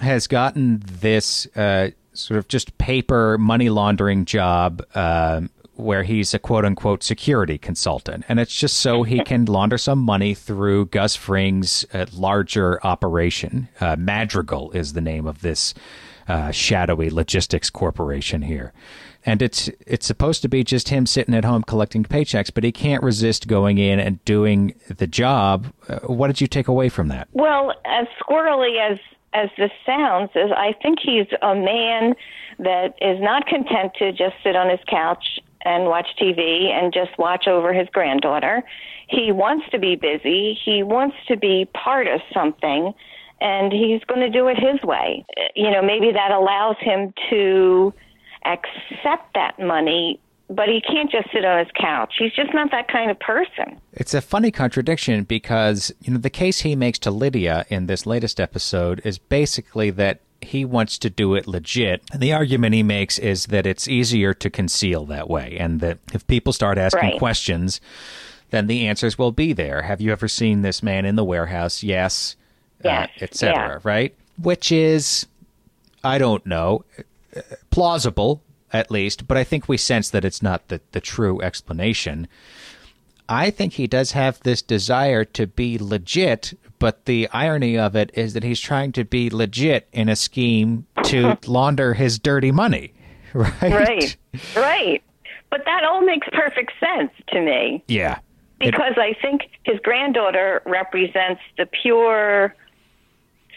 has 0.01 0.27
gotten 0.27 0.81
this 0.85 1.47
uh, 1.55 1.91
sort 2.11 2.37
of 2.37 2.49
just 2.49 2.77
paper 2.77 3.37
money 3.37 3.69
laundering 3.69 4.25
job 4.25 4.81
um 4.95 5.49
where 5.75 6.03
he's 6.03 6.33
a 6.33 6.39
quote 6.39 6.65
unquote 6.65 7.03
security 7.03 7.57
consultant. 7.57 8.23
And 8.29 8.39
it's 8.39 8.55
just 8.55 8.77
so 8.77 9.03
he 9.03 9.19
can 9.25 9.45
launder 9.45 9.77
some 9.77 9.99
money 9.99 10.33
through 10.33 10.87
Gus 10.87 11.15
Fring's 11.15 11.85
uh, 11.93 12.05
larger 12.13 12.85
operation. 12.85 13.69
Uh, 13.79 13.95
Madrigal 13.97 14.71
is 14.71 14.93
the 14.93 15.01
name 15.01 15.25
of 15.25 15.41
this 15.41 15.73
uh, 16.27 16.51
shadowy 16.51 17.09
logistics 17.09 17.69
corporation 17.69 18.43
here. 18.43 18.71
And 19.25 19.41
it's 19.41 19.69
it's 19.87 20.05
supposed 20.05 20.41
to 20.41 20.49
be 20.49 20.63
just 20.63 20.89
him 20.89 21.05
sitting 21.05 21.33
at 21.33 21.45
home 21.45 21.63
collecting 21.63 22.03
paychecks, 22.03 22.51
but 22.53 22.63
he 22.63 22.71
can't 22.71 23.01
resist 23.03 23.47
going 23.47 23.77
in 23.77 23.99
and 23.99 24.23
doing 24.25 24.75
the 24.89 25.07
job. 25.07 25.67
Uh, 25.87 25.99
what 25.99 26.27
did 26.27 26.41
you 26.41 26.47
take 26.47 26.67
away 26.67 26.89
from 26.89 27.07
that? 27.07 27.29
Well, 27.31 27.73
as 27.85 28.07
squirrely 28.21 28.79
as 28.91 28.99
as 29.33 29.49
this 29.57 29.71
sounds, 29.85 30.29
is 30.35 30.51
I 30.55 30.73
think 30.81 30.99
he's 31.01 31.25
a 31.41 31.55
man 31.55 32.15
that 32.59 32.95
is 33.01 33.19
not 33.21 33.47
content 33.47 33.93
to 33.97 34.11
just 34.11 34.35
sit 34.43 34.55
on 34.55 34.69
his 34.69 34.79
couch 34.87 35.39
and 35.65 35.85
watch 35.85 36.07
TV 36.21 36.69
and 36.69 36.93
just 36.93 37.17
watch 37.17 37.47
over 37.47 37.73
his 37.73 37.87
granddaughter. 37.93 38.61
He 39.07 39.31
wants 39.31 39.65
to 39.71 39.79
be 39.79 39.95
busy. 39.95 40.57
He 40.63 40.83
wants 40.83 41.15
to 41.29 41.37
be 41.37 41.67
part 41.73 42.07
of 42.07 42.21
something, 42.33 42.93
and 43.41 43.71
he's 43.71 44.03
going 44.03 44.21
to 44.21 44.29
do 44.29 44.47
it 44.49 44.57
his 44.57 44.81
way. 44.83 45.25
Uh, 45.37 45.41
You 45.55 45.71
know, 45.71 45.81
maybe 45.81 46.11
that 46.11 46.31
allows 46.31 46.75
him 46.79 47.13
to 47.29 47.93
accept 48.45 49.33
that 49.35 49.59
money. 49.59 50.19
But 50.49 50.67
he 50.67 50.81
can't 50.81 51.09
just 51.09 51.31
sit 51.33 51.45
on 51.45 51.57
his 51.59 51.69
couch. 51.79 52.13
He's 52.19 52.33
just 52.33 52.53
not 52.53 52.69
that 52.71 52.87
kind 52.87 53.09
of 53.09 53.17
person. 53.19 53.79
It's 53.93 54.13
a 54.13 54.21
funny 54.21 54.51
contradiction 54.51 55.23
because, 55.23 55.91
you 56.01 56.11
know, 56.13 56.19
the 56.19 56.29
case 56.29 56.59
he 56.59 56.75
makes 56.75 56.99
to 56.99 57.11
Lydia 57.11 57.65
in 57.69 57.87
this 57.87 58.05
latest 58.05 58.39
episode 58.39 59.01
is 59.05 59.17
basically 59.17 59.89
that 59.91 60.19
he 60.41 60.65
wants 60.65 60.97
to 60.99 61.09
do 61.09 61.33
it 61.33 61.47
legit. 61.47 62.03
And 62.11 62.21
the 62.21 62.33
argument 62.33 62.75
he 62.75 62.83
makes 62.83 63.17
is 63.17 63.45
that 63.47 63.65
it's 63.65 63.87
easier 63.87 64.33
to 64.35 64.49
conceal 64.49 65.05
that 65.05 65.29
way 65.29 65.55
and 65.57 65.79
that 65.79 65.99
if 66.13 66.27
people 66.27 66.51
start 66.51 66.77
asking 66.77 67.11
Right. 67.11 67.17
questions, 67.17 67.79
then 68.51 68.67
the 68.67 68.85
answers 68.85 69.17
will 69.17 69.31
be 69.31 69.53
there. 69.53 69.83
Have 69.83 70.01
you 70.01 70.11
ever 70.11 70.27
seen 70.27 70.61
this 70.61 70.83
man 70.83 71.05
in 71.05 71.15
the 71.15 71.23
warehouse? 71.23 71.81
Yes. 71.81 72.35
Yes, 72.83 73.09
etc. 73.21 73.55
yeah. 73.55 73.79
Right? 73.89 74.13
Which 74.39 74.71
is 74.73 75.25
I 76.03 76.17
don't 76.17 76.45
know, 76.45 76.83
uh, 76.99 77.03
plausible 77.69 78.41
at 78.71 78.89
least, 78.89 79.27
but 79.27 79.37
I 79.37 79.43
think 79.43 79.69
we 79.69 79.77
sense 79.77 80.09
that 80.09 80.25
it's 80.25 80.41
not 80.41 80.67
the, 80.67 80.81
the 80.93 81.01
true 81.01 81.41
explanation. 81.41 82.27
I 83.29 83.51
think 83.51 83.73
he 83.73 83.87
does 83.87 84.11
have 84.11 84.39
this 84.41 84.61
desire 84.61 85.23
to 85.25 85.47
be 85.47 85.77
legit, 85.77 86.57
but 86.79 87.05
the 87.05 87.29
irony 87.31 87.77
of 87.77 87.95
it 87.95 88.11
is 88.15 88.33
that 88.33 88.43
he's 88.43 88.59
trying 88.59 88.91
to 88.93 89.05
be 89.05 89.29
legit 89.29 89.87
in 89.93 90.09
a 90.09 90.15
scheme 90.15 90.85
to 91.03 91.37
launder 91.47 91.93
his 91.93 92.19
dirty 92.19 92.51
money. 92.51 92.93
Right? 93.35 93.61
Right. 93.63 94.17
Right. 94.55 95.03
But 95.49 95.61
that 95.65 95.83
all 95.83 96.01
makes 96.01 96.27
perfect 96.33 96.71
sense 96.79 97.09
to 97.29 97.41
me 97.41 97.83
Yeah. 97.87 98.19
It- 98.59 98.71
because 98.71 98.93
I 98.97 99.15
think 99.21 99.49
his 99.63 99.79
granddaughter 99.83 100.61
represents 100.67 101.41
the 101.57 101.65
pure 101.65 102.53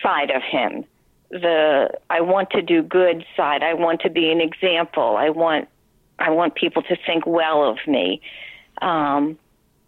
side 0.02 0.30
of 0.30 0.42
him. 0.42 0.84
The 1.30 1.90
I 2.10 2.20
want 2.20 2.50
to 2.50 2.62
do 2.62 2.82
good 2.82 3.24
side. 3.36 3.62
I 3.62 3.74
want 3.74 4.00
to 4.02 4.10
be 4.10 4.30
an 4.30 4.40
example. 4.40 5.16
I 5.16 5.30
want 5.30 5.68
I 6.18 6.30
want 6.30 6.54
people 6.54 6.82
to 6.82 6.96
think 7.06 7.26
well 7.26 7.68
of 7.68 7.78
me. 7.86 8.20
Um, 8.80 9.38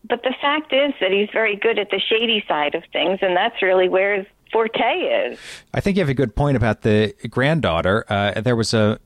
but 0.09 0.22
the 0.22 0.35
fact 0.40 0.72
is 0.72 0.92
that 1.01 1.11
he's 1.11 1.29
very 1.33 1.57
good 1.57 1.79
at 1.79 1.90
the 1.90 2.01
shady 2.01 2.44
side 2.48 2.74
of 2.74 2.83
things, 2.92 3.18
and 3.22 3.37
that's 3.37 3.61
really 3.62 3.88
where 3.88 4.16
his 4.16 4.27
forte 4.51 4.81
is. 4.81 5.38
I 5.74 5.81
think 5.81 5.96
you 5.96 6.03
have 6.03 6.09
a 6.09 6.14
good 6.14 6.35
point 6.35 6.57
about 6.57 6.83
the 6.83 7.14
granddaughter. 7.29 8.05
Uh, 8.09 8.40
there 8.40 8.57
was 8.57 8.72
a 8.72 8.98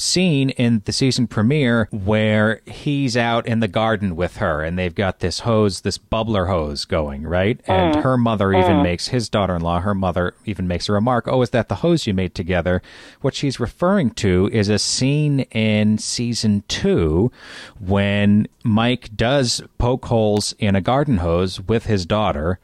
scene 0.00 0.50
in 0.50 0.82
the 0.84 0.92
season 0.92 1.26
premiere 1.26 1.88
where 1.90 2.60
he's 2.66 3.16
out 3.16 3.46
in 3.46 3.60
the 3.60 3.68
garden 3.68 4.16
with 4.16 4.38
her 4.38 4.62
and 4.62 4.78
they've 4.78 4.94
got 4.94 5.20
this 5.20 5.40
hose, 5.40 5.82
this 5.82 5.98
bubbler 5.98 6.48
hose 6.48 6.84
going, 6.84 7.22
right? 7.22 7.60
And 7.66 7.96
her 7.96 8.16
mother 8.16 8.52
even 8.52 8.82
makes, 8.82 9.08
his 9.08 9.28
daughter 9.28 9.54
in 9.54 9.62
law, 9.62 9.80
her 9.80 9.94
mother 9.94 10.34
even 10.44 10.66
makes 10.66 10.88
a 10.88 10.92
remark, 10.92 11.28
Oh, 11.28 11.42
is 11.42 11.50
that 11.50 11.68
the 11.68 11.76
hose 11.76 12.06
you 12.06 12.14
made 12.14 12.34
together? 12.34 12.82
What 13.20 13.34
she's 13.34 13.60
referring 13.60 14.10
to 14.12 14.48
is 14.52 14.68
a 14.68 14.78
scene 14.78 15.40
in 15.50 15.98
season 15.98 16.64
two 16.68 17.30
when 17.78 18.48
Mike 18.64 19.10
does 19.14 19.62
poke 19.78 20.06
holes 20.06 20.54
in 20.58 20.74
a 20.74 20.80
garden 20.80 21.18
hose 21.18 21.60
with 21.60 21.86
his 21.86 22.06
daughter. 22.06 22.58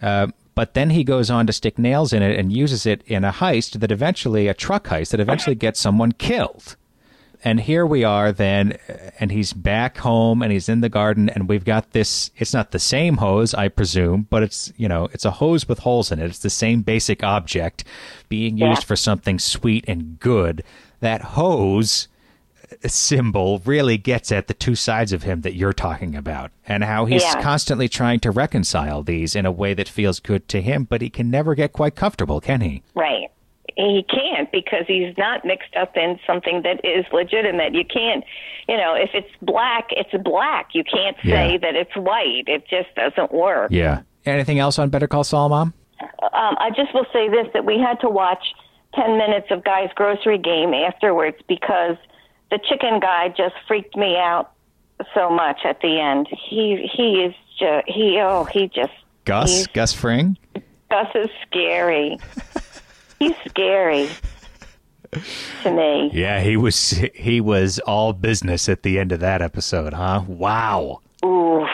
Uh, 0.00 0.28
but 0.54 0.74
then 0.74 0.90
he 0.90 1.04
goes 1.04 1.30
on 1.30 1.46
to 1.46 1.52
stick 1.52 1.78
nails 1.78 2.12
in 2.12 2.22
it 2.22 2.38
and 2.38 2.52
uses 2.52 2.86
it 2.86 3.02
in 3.06 3.24
a 3.24 3.32
heist 3.32 3.80
that 3.80 3.90
eventually, 3.92 4.48
a 4.48 4.54
truck 4.54 4.86
heist 4.88 5.10
that 5.10 5.20
eventually 5.20 5.54
gets 5.56 5.80
someone 5.80 6.12
killed. 6.12 6.76
And 7.44 7.58
here 7.58 7.84
we 7.84 8.04
are 8.04 8.30
then, 8.30 8.78
and 9.18 9.32
he's 9.32 9.52
back 9.52 9.98
home 9.98 10.42
and 10.42 10.52
he's 10.52 10.68
in 10.68 10.80
the 10.80 10.88
garden, 10.88 11.28
and 11.28 11.48
we've 11.48 11.64
got 11.64 11.90
this. 11.90 12.30
It's 12.36 12.54
not 12.54 12.70
the 12.70 12.78
same 12.78 13.16
hose, 13.16 13.52
I 13.52 13.66
presume, 13.68 14.28
but 14.30 14.44
it's, 14.44 14.72
you 14.76 14.86
know, 14.86 15.08
it's 15.12 15.24
a 15.24 15.32
hose 15.32 15.66
with 15.66 15.80
holes 15.80 16.12
in 16.12 16.20
it. 16.20 16.26
It's 16.26 16.38
the 16.38 16.50
same 16.50 16.82
basic 16.82 17.24
object 17.24 17.82
being 18.28 18.58
used 18.58 18.82
Yeah. 18.82 18.86
for 18.86 18.94
something 18.94 19.40
sweet 19.40 19.84
and 19.88 20.20
good. 20.20 20.62
That 21.00 21.22
hose 21.22 22.06
symbol 22.86 23.60
really 23.64 23.96
gets 23.98 24.30
at 24.32 24.46
the 24.46 24.54
two 24.54 24.74
sides 24.74 25.12
of 25.12 25.22
him 25.22 25.40
that 25.42 25.54
you're 25.54 25.72
talking 25.72 26.14
about 26.16 26.50
and 26.66 26.84
how 26.84 27.04
he's 27.06 27.22
Yeah. 27.22 27.40
constantly 27.42 27.88
trying 27.88 28.20
to 28.20 28.30
reconcile 28.30 29.02
these 29.02 29.34
in 29.36 29.46
a 29.46 29.52
way 29.52 29.74
that 29.74 29.88
feels 29.88 30.20
good 30.20 30.48
to 30.48 30.60
him, 30.60 30.84
but 30.84 31.02
he 31.02 31.10
can 31.10 31.30
never 31.30 31.54
get 31.54 31.72
quite 31.72 31.94
comfortable, 31.94 32.40
can 32.40 32.60
he? 32.60 32.82
Right. 32.94 33.28
He 33.76 34.04
can't 34.08 34.50
because 34.52 34.84
he's 34.86 35.16
not 35.16 35.44
mixed 35.46 35.74
up 35.76 35.96
in 35.96 36.18
something 36.26 36.62
that 36.62 36.84
is 36.84 37.06
legitimate. 37.12 37.74
You 37.74 37.84
can't, 37.84 38.22
you 38.68 38.76
know, 38.76 38.94
if 38.94 39.10
it's 39.14 39.30
black, 39.40 39.88
it's 39.92 40.12
black. 40.22 40.68
You 40.74 40.84
can't 40.84 41.16
say 41.24 41.52
Yeah. 41.52 41.58
that 41.58 41.74
it's 41.74 41.96
white. 41.96 42.44
It 42.48 42.68
just 42.68 42.94
doesn't 42.94 43.32
work. 43.32 43.70
Yeah. 43.70 44.00
Anything 44.26 44.58
else 44.58 44.78
on 44.78 44.90
Better 44.90 45.06
Call 45.08 45.24
Saul, 45.24 45.48
Mom? 45.48 45.72
Um, 46.00 46.56
I 46.58 46.70
just 46.76 46.92
will 46.92 47.06
say 47.12 47.28
this 47.28 47.46
that 47.54 47.64
we 47.64 47.78
had 47.78 47.98
to 48.00 48.08
watch 48.10 48.44
10 48.94 49.16
minutes 49.16 49.46
of 49.50 49.64
Guy's 49.64 49.90
grocery 49.94 50.36
game 50.38 50.74
afterwards 50.74 51.38
because 51.48 51.96
the 52.52 52.58
chicken 52.68 53.00
guy 53.00 53.30
just 53.30 53.54
freaked 53.66 53.96
me 53.96 54.18
out 54.18 54.52
so 55.14 55.30
much 55.30 55.60
at 55.64 55.80
the 55.80 55.98
end. 55.98 56.28
He 56.30 56.86
he 56.94 57.22
is 57.24 57.34
just 57.58 57.88
he 57.88 58.20
oh 58.20 58.44
he 58.44 58.68
just 58.68 58.92
Gus, 59.24 59.66
Gus 59.68 59.94
Fring. 59.94 60.36
Gus 60.90 61.08
is 61.14 61.30
scary. 61.46 62.18
He's 63.18 63.36
scary 63.48 64.08
to 65.62 65.70
me. 65.70 66.10
Yeah, 66.12 66.40
he 66.40 66.56
was 66.56 66.90
he 67.14 67.40
was 67.40 67.78
all 67.80 68.12
business 68.12 68.68
at 68.68 68.82
the 68.82 68.98
end 68.98 69.12
of 69.12 69.20
that 69.20 69.40
episode, 69.40 69.94
huh? 69.94 70.24
Wow. 70.26 71.00
Ooh. 71.24 71.64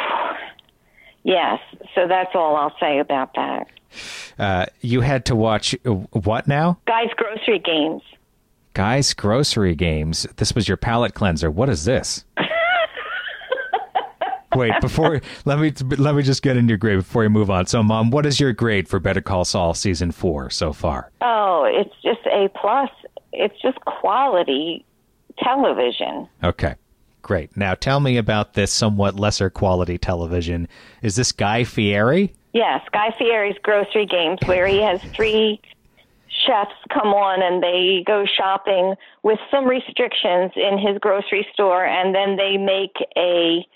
Yes. 1.24 1.58
So 1.94 2.06
that's 2.06 2.30
all 2.34 2.54
I'll 2.54 2.76
say 2.78 2.98
about 3.00 3.34
that. 3.34 3.66
Uh, 4.38 4.66
you 4.82 5.00
had 5.00 5.24
to 5.24 5.34
watch 5.34 5.74
uh, 5.86 5.90
what 5.90 6.46
now? 6.46 6.78
Guys, 6.86 7.08
grocery 7.16 7.58
games. 7.58 8.02
Guys, 8.78 9.12
grocery 9.12 9.74
games. 9.74 10.24
This 10.36 10.54
was 10.54 10.68
your 10.68 10.76
palate 10.76 11.12
cleanser. 11.12 11.50
What 11.50 11.68
is 11.68 11.84
this? 11.84 12.24
Wait, 14.54 14.72
before 14.80 15.20
let 15.44 15.58
me 15.58 15.72
let 15.96 16.14
me 16.14 16.22
just 16.22 16.44
get 16.44 16.56
into 16.56 16.70
your 16.70 16.78
grade 16.78 16.98
before 16.98 17.24
you 17.24 17.28
move 17.28 17.50
on. 17.50 17.66
So, 17.66 17.82
Mom, 17.82 18.12
what 18.12 18.24
is 18.24 18.38
your 18.38 18.52
grade 18.52 18.86
for 18.86 19.00
Better 19.00 19.20
Call 19.20 19.44
Saul 19.44 19.74
season 19.74 20.12
four 20.12 20.48
so 20.48 20.72
far? 20.72 21.10
Oh, 21.22 21.66
it's 21.68 21.92
just 22.04 22.24
A 22.28 22.48
plus. 22.54 22.88
It's 23.32 23.60
just 23.60 23.80
quality 23.80 24.86
television. 25.40 26.28
Okay, 26.44 26.76
great. 27.22 27.56
Now, 27.56 27.74
tell 27.74 27.98
me 27.98 28.16
about 28.16 28.54
this 28.54 28.72
somewhat 28.72 29.18
lesser 29.18 29.50
quality 29.50 29.98
television. 29.98 30.68
Is 31.02 31.16
this 31.16 31.32
Guy 31.32 31.64
Fieri? 31.64 32.32
Yes, 32.52 32.82
Guy 32.92 33.12
Fieri's 33.18 33.56
grocery 33.60 34.06
games, 34.06 34.38
where 34.44 34.68
he 34.68 34.80
has 34.80 35.02
three 35.16 35.60
chefs 36.46 36.74
come 36.92 37.08
on 37.08 37.42
and 37.42 37.62
they 37.62 38.02
go 38.06 38.24
shopping 38.26 38.94
with 39.22 39.38
some 39.50 39.66
restrictions 39.66 40.52
in 40.56 40.78
his 40.78 40.98
grocery 41.00 41.46
store, 41.52 41.84
and 41.84 42.14
then 42.14 42.36
they 42.36 42.56
make 42.56 42.96
a 43.16 43.66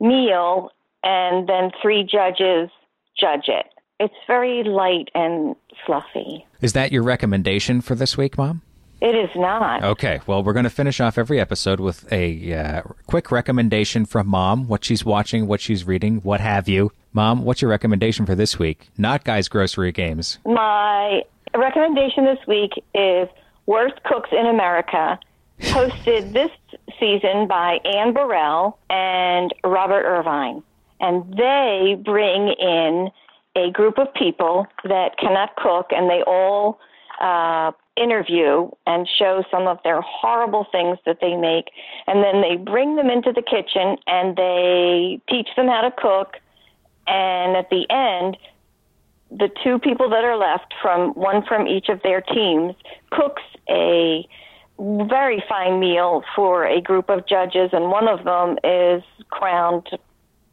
meal, 0.00 0.70
and 1.02 1.48
then 1.48 1.70
three 1.82 2.02
judges 2.04 2.70
judge 3.18 3.48
it. 3.48 3.66
It's 4.00 4.14
very 4.26 4.62
light 4.62 5.08
and 5.14 5.56
fluffy. 5.84 6.46
Is 6.60 6.72
that 6.74 6.92
your 6.92 7.02
recommendation 7.02 7.80
for 7.80 7.94
this 7.94 8.16
week, 8.16 8.38
Mom? 8.38 8.62
It 9.00 9.14
is 9.14 9.30
not. 9.36 9.84
Okay, 9.84 10.20
well, 10.26 10.42
we're 10.42 10.52
going 10.52 10.64
to 10.64 10.70
finish 10.70 11.00
off 11.00 11.18
every 11.18 11.38
episode 11.40 11.78
with 11.78 12.10
a 12.12 12.52
uh, 12.52 12.82
quick 13.06 13.30
recommendation 13.30 14.04
from 14.04 14.26
Mom, 14.26 14.66
what 14.66 14.84
she's 14.84 15.04
watching, 15.04 15.46
what 15.46 15.60
she's 15.60 15.84
reading, 15.84 16.16
what 16.18 16.40
have 16.40 16.68
you. 16.68 16.90
Mom, 17.12 17.44
what's 17.44 17.62
your 17.62 17.70
recommendation 17.70 18.26
for 18.26 18.34
this 18.34 18.58
week? 18.58 18.88
Not 18.98 19.22
Guys 19.22 19.48
Grocery 19.48 19.92
Games. 19.92 20.38
My 20.44 21.22
recommendation 21.58 22.24
this 22.24 22.38
week 22.46 22.72
is 22.94 23.28
Worst 23.66 24.02
Cooks 24.04 24.30
in 24.32 24.46
America, 24.46 25.18
hosted 25.60 26.32
this 26.32 26.50
season 26.98 27.48
by 27.48 27.78
Anne 27.84 28.12
Burrell 28.12 28.78
and 28.88 29.52
Robert 29.64 30.04
Irvine. 30.04 30.62
And 31.00 31.32
they 31.36 32.00
bring 32.04 32.48
in 32.48 33.10
a 33.56 33.70
group 33.70 33.98
of 33.98 34.12
people 34.14 34.66
that 34.84 35.18
cannot 35.18 35.56
cook, 35.56 35.88
and 35.90 36.08
they 36.08 36.22
all 36.26 36.80
uh, 37.20 37.72
interview 37.96 38.70
and 38.86 39.08
show 39.18 39.42
some 39.50 39.66
of 39.66 39.78
their 39.82 40.00
horrible 40.00 40.66
things 40.70 40.98
that 41.06 41.18
they 41.20 41.36
make. 41.36 41.70
And 42.06 42.22
then 42.22 42.40
they 42.40 42.56
bring 42.56 42.96
them 42.96 43.10
into 43.10 43.32
the 43.32 43.42
kitchen 43.42 43.96
and 44.06 44.36
they 44.36 45.20
teach 45.28 45.48
them 45.56 45.66
how 45.66 45.82
to 45.82 45.90
cook. 45.90 46.36
And 47.06 47.56
at 47.56 47.70
the 47.70 47.86
end, 47.90 48.36
the 49.30 49.50
two 49.62 49.78
people 49.78 50.08
that 50.10 50.24
are 50.24 50.36
left 50.36 50.74
from 50.80 51.10
one 51.12 51.44
from 51.44 51.66
each 51.66 51.88
of 51.88 52.02
their 52.02 52.20
teams 52.20 52.74
cooks 53.10 53.42
a 53.68 54.26
very 54.78 55.42
fine 55.48 55.80
meal 55.80 56.22
for 56.34 56.64
a 56.64 56.80
group 56.80 57.10
of 57.10 57.26
judges 57.26 57.70
and 57.72 57.90
one 57.90 58.08
of 58.08 58.24
them 58.24 58.56
is 58.64 59.02
crowned 59.30 59.88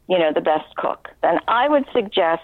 you 0.08 0.18
know 0.18 0.32
the 0.32 0.40
best 0.40 0.74
cook. 0.76 1.08
Then 1.22 1.38
i 1.48 1.68
would 1.68 1.84
suggest 1.92 2.42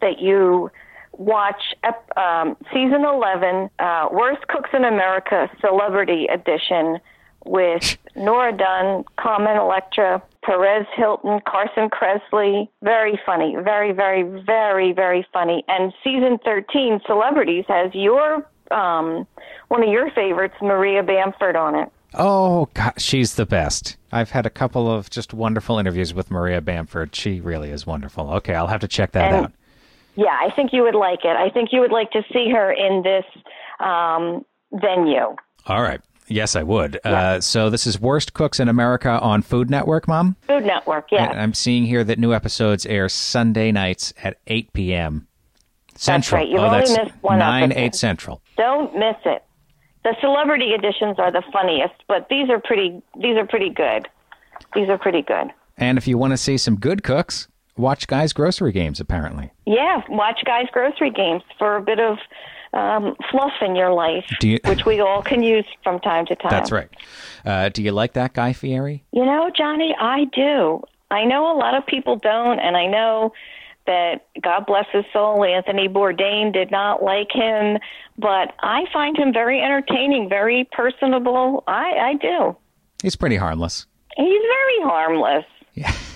that 0.00 0.18
you 0.20 0.70
watch 1.12 1.74
um, 2.16 2.56
season 2.72 3.04
11 3.04 3.68
uh, 3.78 4.08
worst 4.10 4.46
cooks 4.48 4.70
in 4.72 4.84
america 4.84 5.50
celebrity 5.60 6.26
edition 6.26 6.98
with 7.44 7.96
Nora 8.16 8.56
Dunn, 8.56 9.04
Carmen 9.18 9.56
Electra, 9.56 10.22
Perez 10.44 10.86
Hilton, 10.96 11.40
Carson 11.48 11.88
Kressley. 11.90 12.68
Very 12.82 13.18
funny. 13.24 13.56
Very, 13.62 13.92
very, 13.92 14.22
very, 14.42 14.92
very 14.92 15.26
funny. 15.32 15.64
And 15.68 15.92
season 16.04 16.38
13, 16.44 17.00
Celebrities, 17.06 17.64
has 17.68 17.94
your, 17.94 18.46
um, 18.70 19.26
one 19.68 19.82
of 19.82 19.88
your 19.88 20.10
favorites, 20.10 20.54
Maria 20.60 21.02
Bamford, 21.02 21.56
on 21.56 21.74
it. 21.74 21.88
Oh, 22.14 22.68
God, 22.74 22.94
she's 22.98 23.34
the 23.36 23.46
best. 23.46 23.96
I've 24.10 24.30
had 24.30 24.44
a 24.44 24.50
couple 24.50 24.90
of 24.92 25.10
just 25.10 25.32
wonderful 25.32 25.78
interviews 25.78 26.12
with 26.12 26.30
Maria 26.30 26.60
Bamford. 26.60 27.14
She 27.14 27.40
really 27.40 27.70
is 27.70 27.86
wonderful. 27.86 28.30
Okay, 28.34 28.54
I'll 28.54 28.66
have 28.66 28.80
to 28.80 28.88
check 28.88 29.12
that 29.12 29.32
And- 29.32 29.44
out. 29.46 29.52
Yeah, 30.16 30.36
I 30.38 30.50
think 30.50 30.72
you 30.72 30.82
would 30.82 30.96
like 30.96 31.20
it. 31.24 31.36
I 31.36 31.50
think 31.50 31.72
you 31.72 31.80
would 31.80 31.92
like 31.92 32.10
to 32.10 32.22
see 32.32 32.50
her 32.50 32.72
in 32.72 33.02
this 33.02 33.24
um, 33.78 34.44
venue. 34.72 35.36
All 35.66 35.82
right. 35.82 36.00
Yes, 36.30 36.54
I 36.54 36.62
would. 36.62 37.00
Uh, 37.04 37.40
so 37.40 37.70
this 37.70 37.88
is 37.88 38.00
Worst 38.00 38.34
Cooks 38.34 38.60
in 38.60 38.68
America 38.68 39.10
on 39.10 39.42
Food 39.42 39.68
Network, 39.68 40.06
Mom? 40.06 40.36
Food 40.42 40.64
Network, 40.64 41.08
yeah. 41.10 41.28
And 41.28 41.40
I'm 41.40 41.54
seeing 41.54 41.84
here 41.84 42.04
that 42.04 42.20
new 42.20 42.32
episodes 42.32 42.86
air 42.86 43.08
Sunday 43.08 43.72
nights 43.72 44.14
at 44.22 44.38
8 44.46 44.72
p.m. 44.72 45.26
Central. 45.96 46.14
That's 46.14 46.32
right. 46.32 46.48
You've 46.48 46.60
oh, 46.60 46.66
only 46.66 46.78
that's 46.78 46.96
missed 46.96 47.22
one 47.22 47.40
9, 47.40 47.64
episode. 47.64 47.80
8 47.80 47.94
Central. 47.96 48.42
Don't 48.56 48.94
miss 48.94 49.16
it. 49.24 49.44
The 50.04 50.14
celebrity 50.20 50.72
editions 50.72 51.18
are 51.18 51.32
the 51.32 51.42
funniest, 51.52 51.94
but 52.06 52.28
these 52.30 52.48
are 52.48 52.60
pretty. 52.60 53.02
These 53.20 53.36
are 53.36 53.46
pretty 53.46 53.68
good. 53.68 54.08
These 54.74 54.88
are 54.88 54.96
pretty 54.98 55.22
good. 55.22 55.52
And 55.76 55.98
if 55.98 56.06
you 56.06 56.16
want 56.16 56.32
to 56.32 56.36
see 56.36 56.56
some 56.56 56.76
good 56.76 57.02
cooks, 57.02 57.48
watch 57.76 58.06
Guys 58.06 58.32
Grocery 58.32 58.72
Games, 58.72 59.00
apparently. 59.00 59.50
Yeah, 59.66 60.02
watch 60.08 60.40
guys' 60.44 60.66
grocery 60.72 61.10
games 61.10 61.42
for 61.58 61.76
a 61.76 61.82
bit 61.82 61.98
of 61.98 62.18
um, 62.72 63.16
fluff 63.30 63.52
in 63.62 63.74
your 63.76 63.92
life, 63.92 64.24
Do 64.40 64.48
you- 64.48 64.60
which 64.66 64.84
we 64.86 65.00
all 65.00 65.22
can 65.22 65.42
use 65.42 65.64
from 65.82 65.98
time 66.00 66.26
to 66.26 66.36
time. 66.36 66.50
That's 66.50 66.70
right. 66.72 66.88
Uh, 67.44 67.68
do 67.68 67.82
you 67.82 67.92
like 67.92 68.12
that 68.14 68.32
Guy 68.32 68.52
Fieri? 68.52 69.02
You 69.12 69.24
know, 69.24 69.50
Johnny, 69.56 69.94
I 69.98 70.24
do. 70.32 70.82
I 71.10 71.24
know 71.24 71.50
a 71.52 71.56
lot 71.58 71.74
of 71.74 71.84
people 71.86 72.16
don't, 72.16 72.60
and 72.60 72.76
I 72.76 72.86
know 72.86 73.32
that 73.86 74.26
God 74.40 74.66
bless 74.66 74.86
his 74.92 75.04
soul, 75.12 75.42
Anthony 75.44 75.88
Bourdain 75.88 76.52
did 76.52 76.70
not 76.70 77.02
like 77.02 77.32
him, 77.32 77.78
but 78.18 78.54
I 78.60 78.84
find 78.92 79.16
him 79.16 79.32
very 79.32 79.60
entertaining, 79.60 80.28
very 80.28 80.68
personable. 80.70 81.64
I, 81.66 81.92
I 82.10 82.14
do. 82.14 82.56
He's 83.02 83.16
pretty 83.16 83.36
harmless. 83.36 83.86
He's 84.16 84.26
very 84.26 84.80
harmless. 84.82 85.44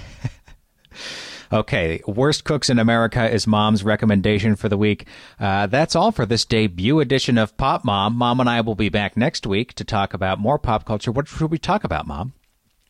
Okay, 1.53 2.01
Worst 2.07 2.45
Cooks 2.45 2.71
in 2.71 2.79
America 2.79 3.31
is 3.31 3.47
Mom's 3.47 3.85
recommendation 3.85 4.57
for 4.57 4.69
the 4.69 4.77
week. 4.77 5.07
Uh, 5.39 5.67
that's 5.67 5.95
all 5.95 6.13
for 6.13 6.27
this 6.27 6.45
debut 6.45 7.01
edition 7.01 7.39
of 7.39 7.57
Pop 7.57 7.85
Mom. 7.85 8.17
Mom 8.17 8.41
and 8.41 8.49
I 8.49 8.61
will 8.61 8.75
be 8.75 8.89
back 8.89 9.17
next 9.17 9.47
week 9.47 9.75
to 9.75 9.85
talk 9.85 10.15
about 10.15 10.39
more 10.39 10.59
pop 10.59 10.85
culture. 10.85 11.13
What 11.13 11.29
should 11.29 11.51
we 11.51 11.59
talk 11.59 11.85
about, 11.85 12.07
Mom? 12.07 12.33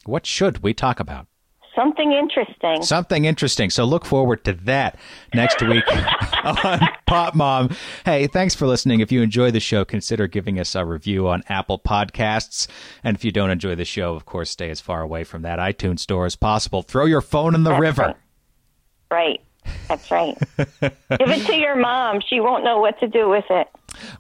What 0.05 0.27
should 0.27 0.63
we 0.63 0.75
talk 0.75 1.01
about? 1.01 1.27
Something 1.75 2.13
interesting. 2.13 2.83
Something 2.83 3.25
interesting. 3.25 3.69
So 3.69 3.85
look 3.85 4.05
forward 4.05 4.45
to 4.45 4.53
that 4.53 4.97
next 5.35 5.61
week 5.61 5.85
on 6.45 6.81
Pop 7.07 7.35
Mom. 7.35 7.75
Hey, 8.05 8.29
thanks 8.29 8.55
for 8.55 8.67
listening. 8.67 9.01
If 9.01 9.11
you 9.11 9.23
enjoy 9.23 9.51
the 9.51 9.59
show, 9.59 9.85
consider 9.85 10.29
giving 10.29 10.61
us 10.61 10.77
a 10.77 10.85
review 10.85 11.27
on 11.27 11.43
Apple 11.49 11.81
Podcasts. 11.81 12.69
And 13.03 13.17
if 13.17 13.25
you 13.25 13.33
don't 13.33 13.51
enjoy 13.51 13.75
the 13.75 13.85
show, 13.85 14.15
of 14.15 14.25
course, 14.25 14.51
stay 14.51 14.71
as 14.71 14.81
far 14.81 15.03
away 15.03 15.25
from 15.25 15.43
that 15.43 15.59
iTunes 15.59 16.01
store 16.01 16.27
as 16.27 16.37
possible. 16.37 16.83
Throw 16.83 17.07
your 17.07 17.21
phone 17.21 17.57
in 17.57 17.65
the 17.65 17.75
river. 17.75 18.15
Right. 19.11 19.41
That's 19.89 20.11
right. 20.11 20.37
Give 20.57 21.31
it 21.31 21.47
to 21.47 21.55
your 21.55 21.77
mom. 21.77 22.21
She 22.27 22.41
won't 22.41 22.65
know 22.65 22.79
what 22.79 22.99
to 23.01 23.09
do 23.09 23.29
with 23.29 23.45
it. 23.51 23.69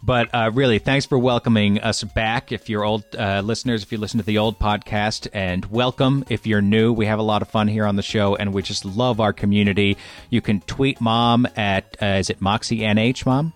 But 0.03 0.28
uh, 0.32 0.51
really, 0.55 0.78
thanks 0.78 1.07
for 1.07 1.18
welcoming 1.18 1.80
us 1.80 2.03
back. 2.05 2.53
If 2.53 2.68
you're 2.68 2.85
old 2.85 3.05
uh, 3.18 3.41
listeners, 3.45 3.82
if 3.82 3.91
you 3.91 3.99
listen 3.99 4.18
to 4.18 4.26
the 4.26 4.39
old 4.39 4.59
podcast, 4.59 5.28
and 5.32 5.64
welcome 5.66 6.24
if 6.28 6.47
you're 6.47 6.62
new. 6.62 6.93
We 6.93 7.07
have 7.07 7.18
a 7.18 7.22
lot 7.22 7.43
of 7.43 7.49
fun 7.49 7.68
here 7.68 7.87
on 7.87 7.97
the 7.97 8.03
show, 8.03 8.37
and 8.37 8.53
we 8.53 8.62
just 8.62 8.85
love 8.85 9.20
our 9.20 9.32
community. 9.32 9.97
You 10.30 10.41
can 10.41 10.61
tweet 10.61 11.01
mom 11.01 11.47
at, 11.57 11.97
uh, 12.01 12.07
is 12.07 12.30
it 12.30 12.41
Moxie 12.41 12.80
NH, 12.80 13.26
mom? 13.26 13.53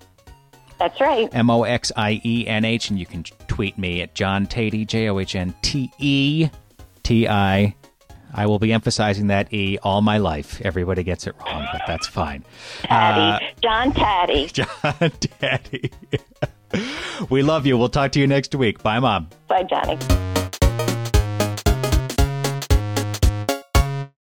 That's 0.78 1.00
right. 1.00 1.28
M 1.32 1.50
O 1.50 1.64
X 1.64 1.92
I 1.96 2.20
E 2.24 2.46
N 2.46 2.64
H, 2.64 2.90
and 2.90 2.98
you 2.98 3.06
can 3.06 3.24
tweet 3.48 3.76
me 3.78 4.00
at 4.02 4.14
John 4.14 4.46
Teti, 4.46 4.86
J 4.86 5.08
O 5.08 5.18
H 5.18 5.34
N 5.34 5.54
T 5.62 5.90
E 5.98 6.48
T 7.02 7.28
I. 7.28 7.74
I 8.32 8.46
will 8.46 8.58
be 8.58 8.72
emphasizing 8.72 9.28
that 9.28 9.52
E 9.52 9.78
all 9.82 10.02
my 10.02 10.18
life. 10.18 10.60
Everybody 10.62 11.02
gets 11.02 11.26
it 11.26 11.34
wrong, 11.44 11.66
but 11.72 11.82
that's 11.86 12.06
fine. 12.06 12.44
Tatty. 12.82 13.46
Uh, 13.46 13.48
John 13.62 13.92
Tatty. 13.92 14.46
John 14.52 15.12
Daddy. 15.40 15.90
we 17.30 17.42
love 17.42 17.66
you. 17.66 17.78
We'll 17.78 17.88
talk 17.88 18.12
to 18.12 18.20
you 18.20 18.26
next 18.26 18.54
week. 18.54 18.82
Bye, 18.82 19.00
Mom. 19.00 19.28
Bye, 19.48 19.62
Johnny. 19.64 19.98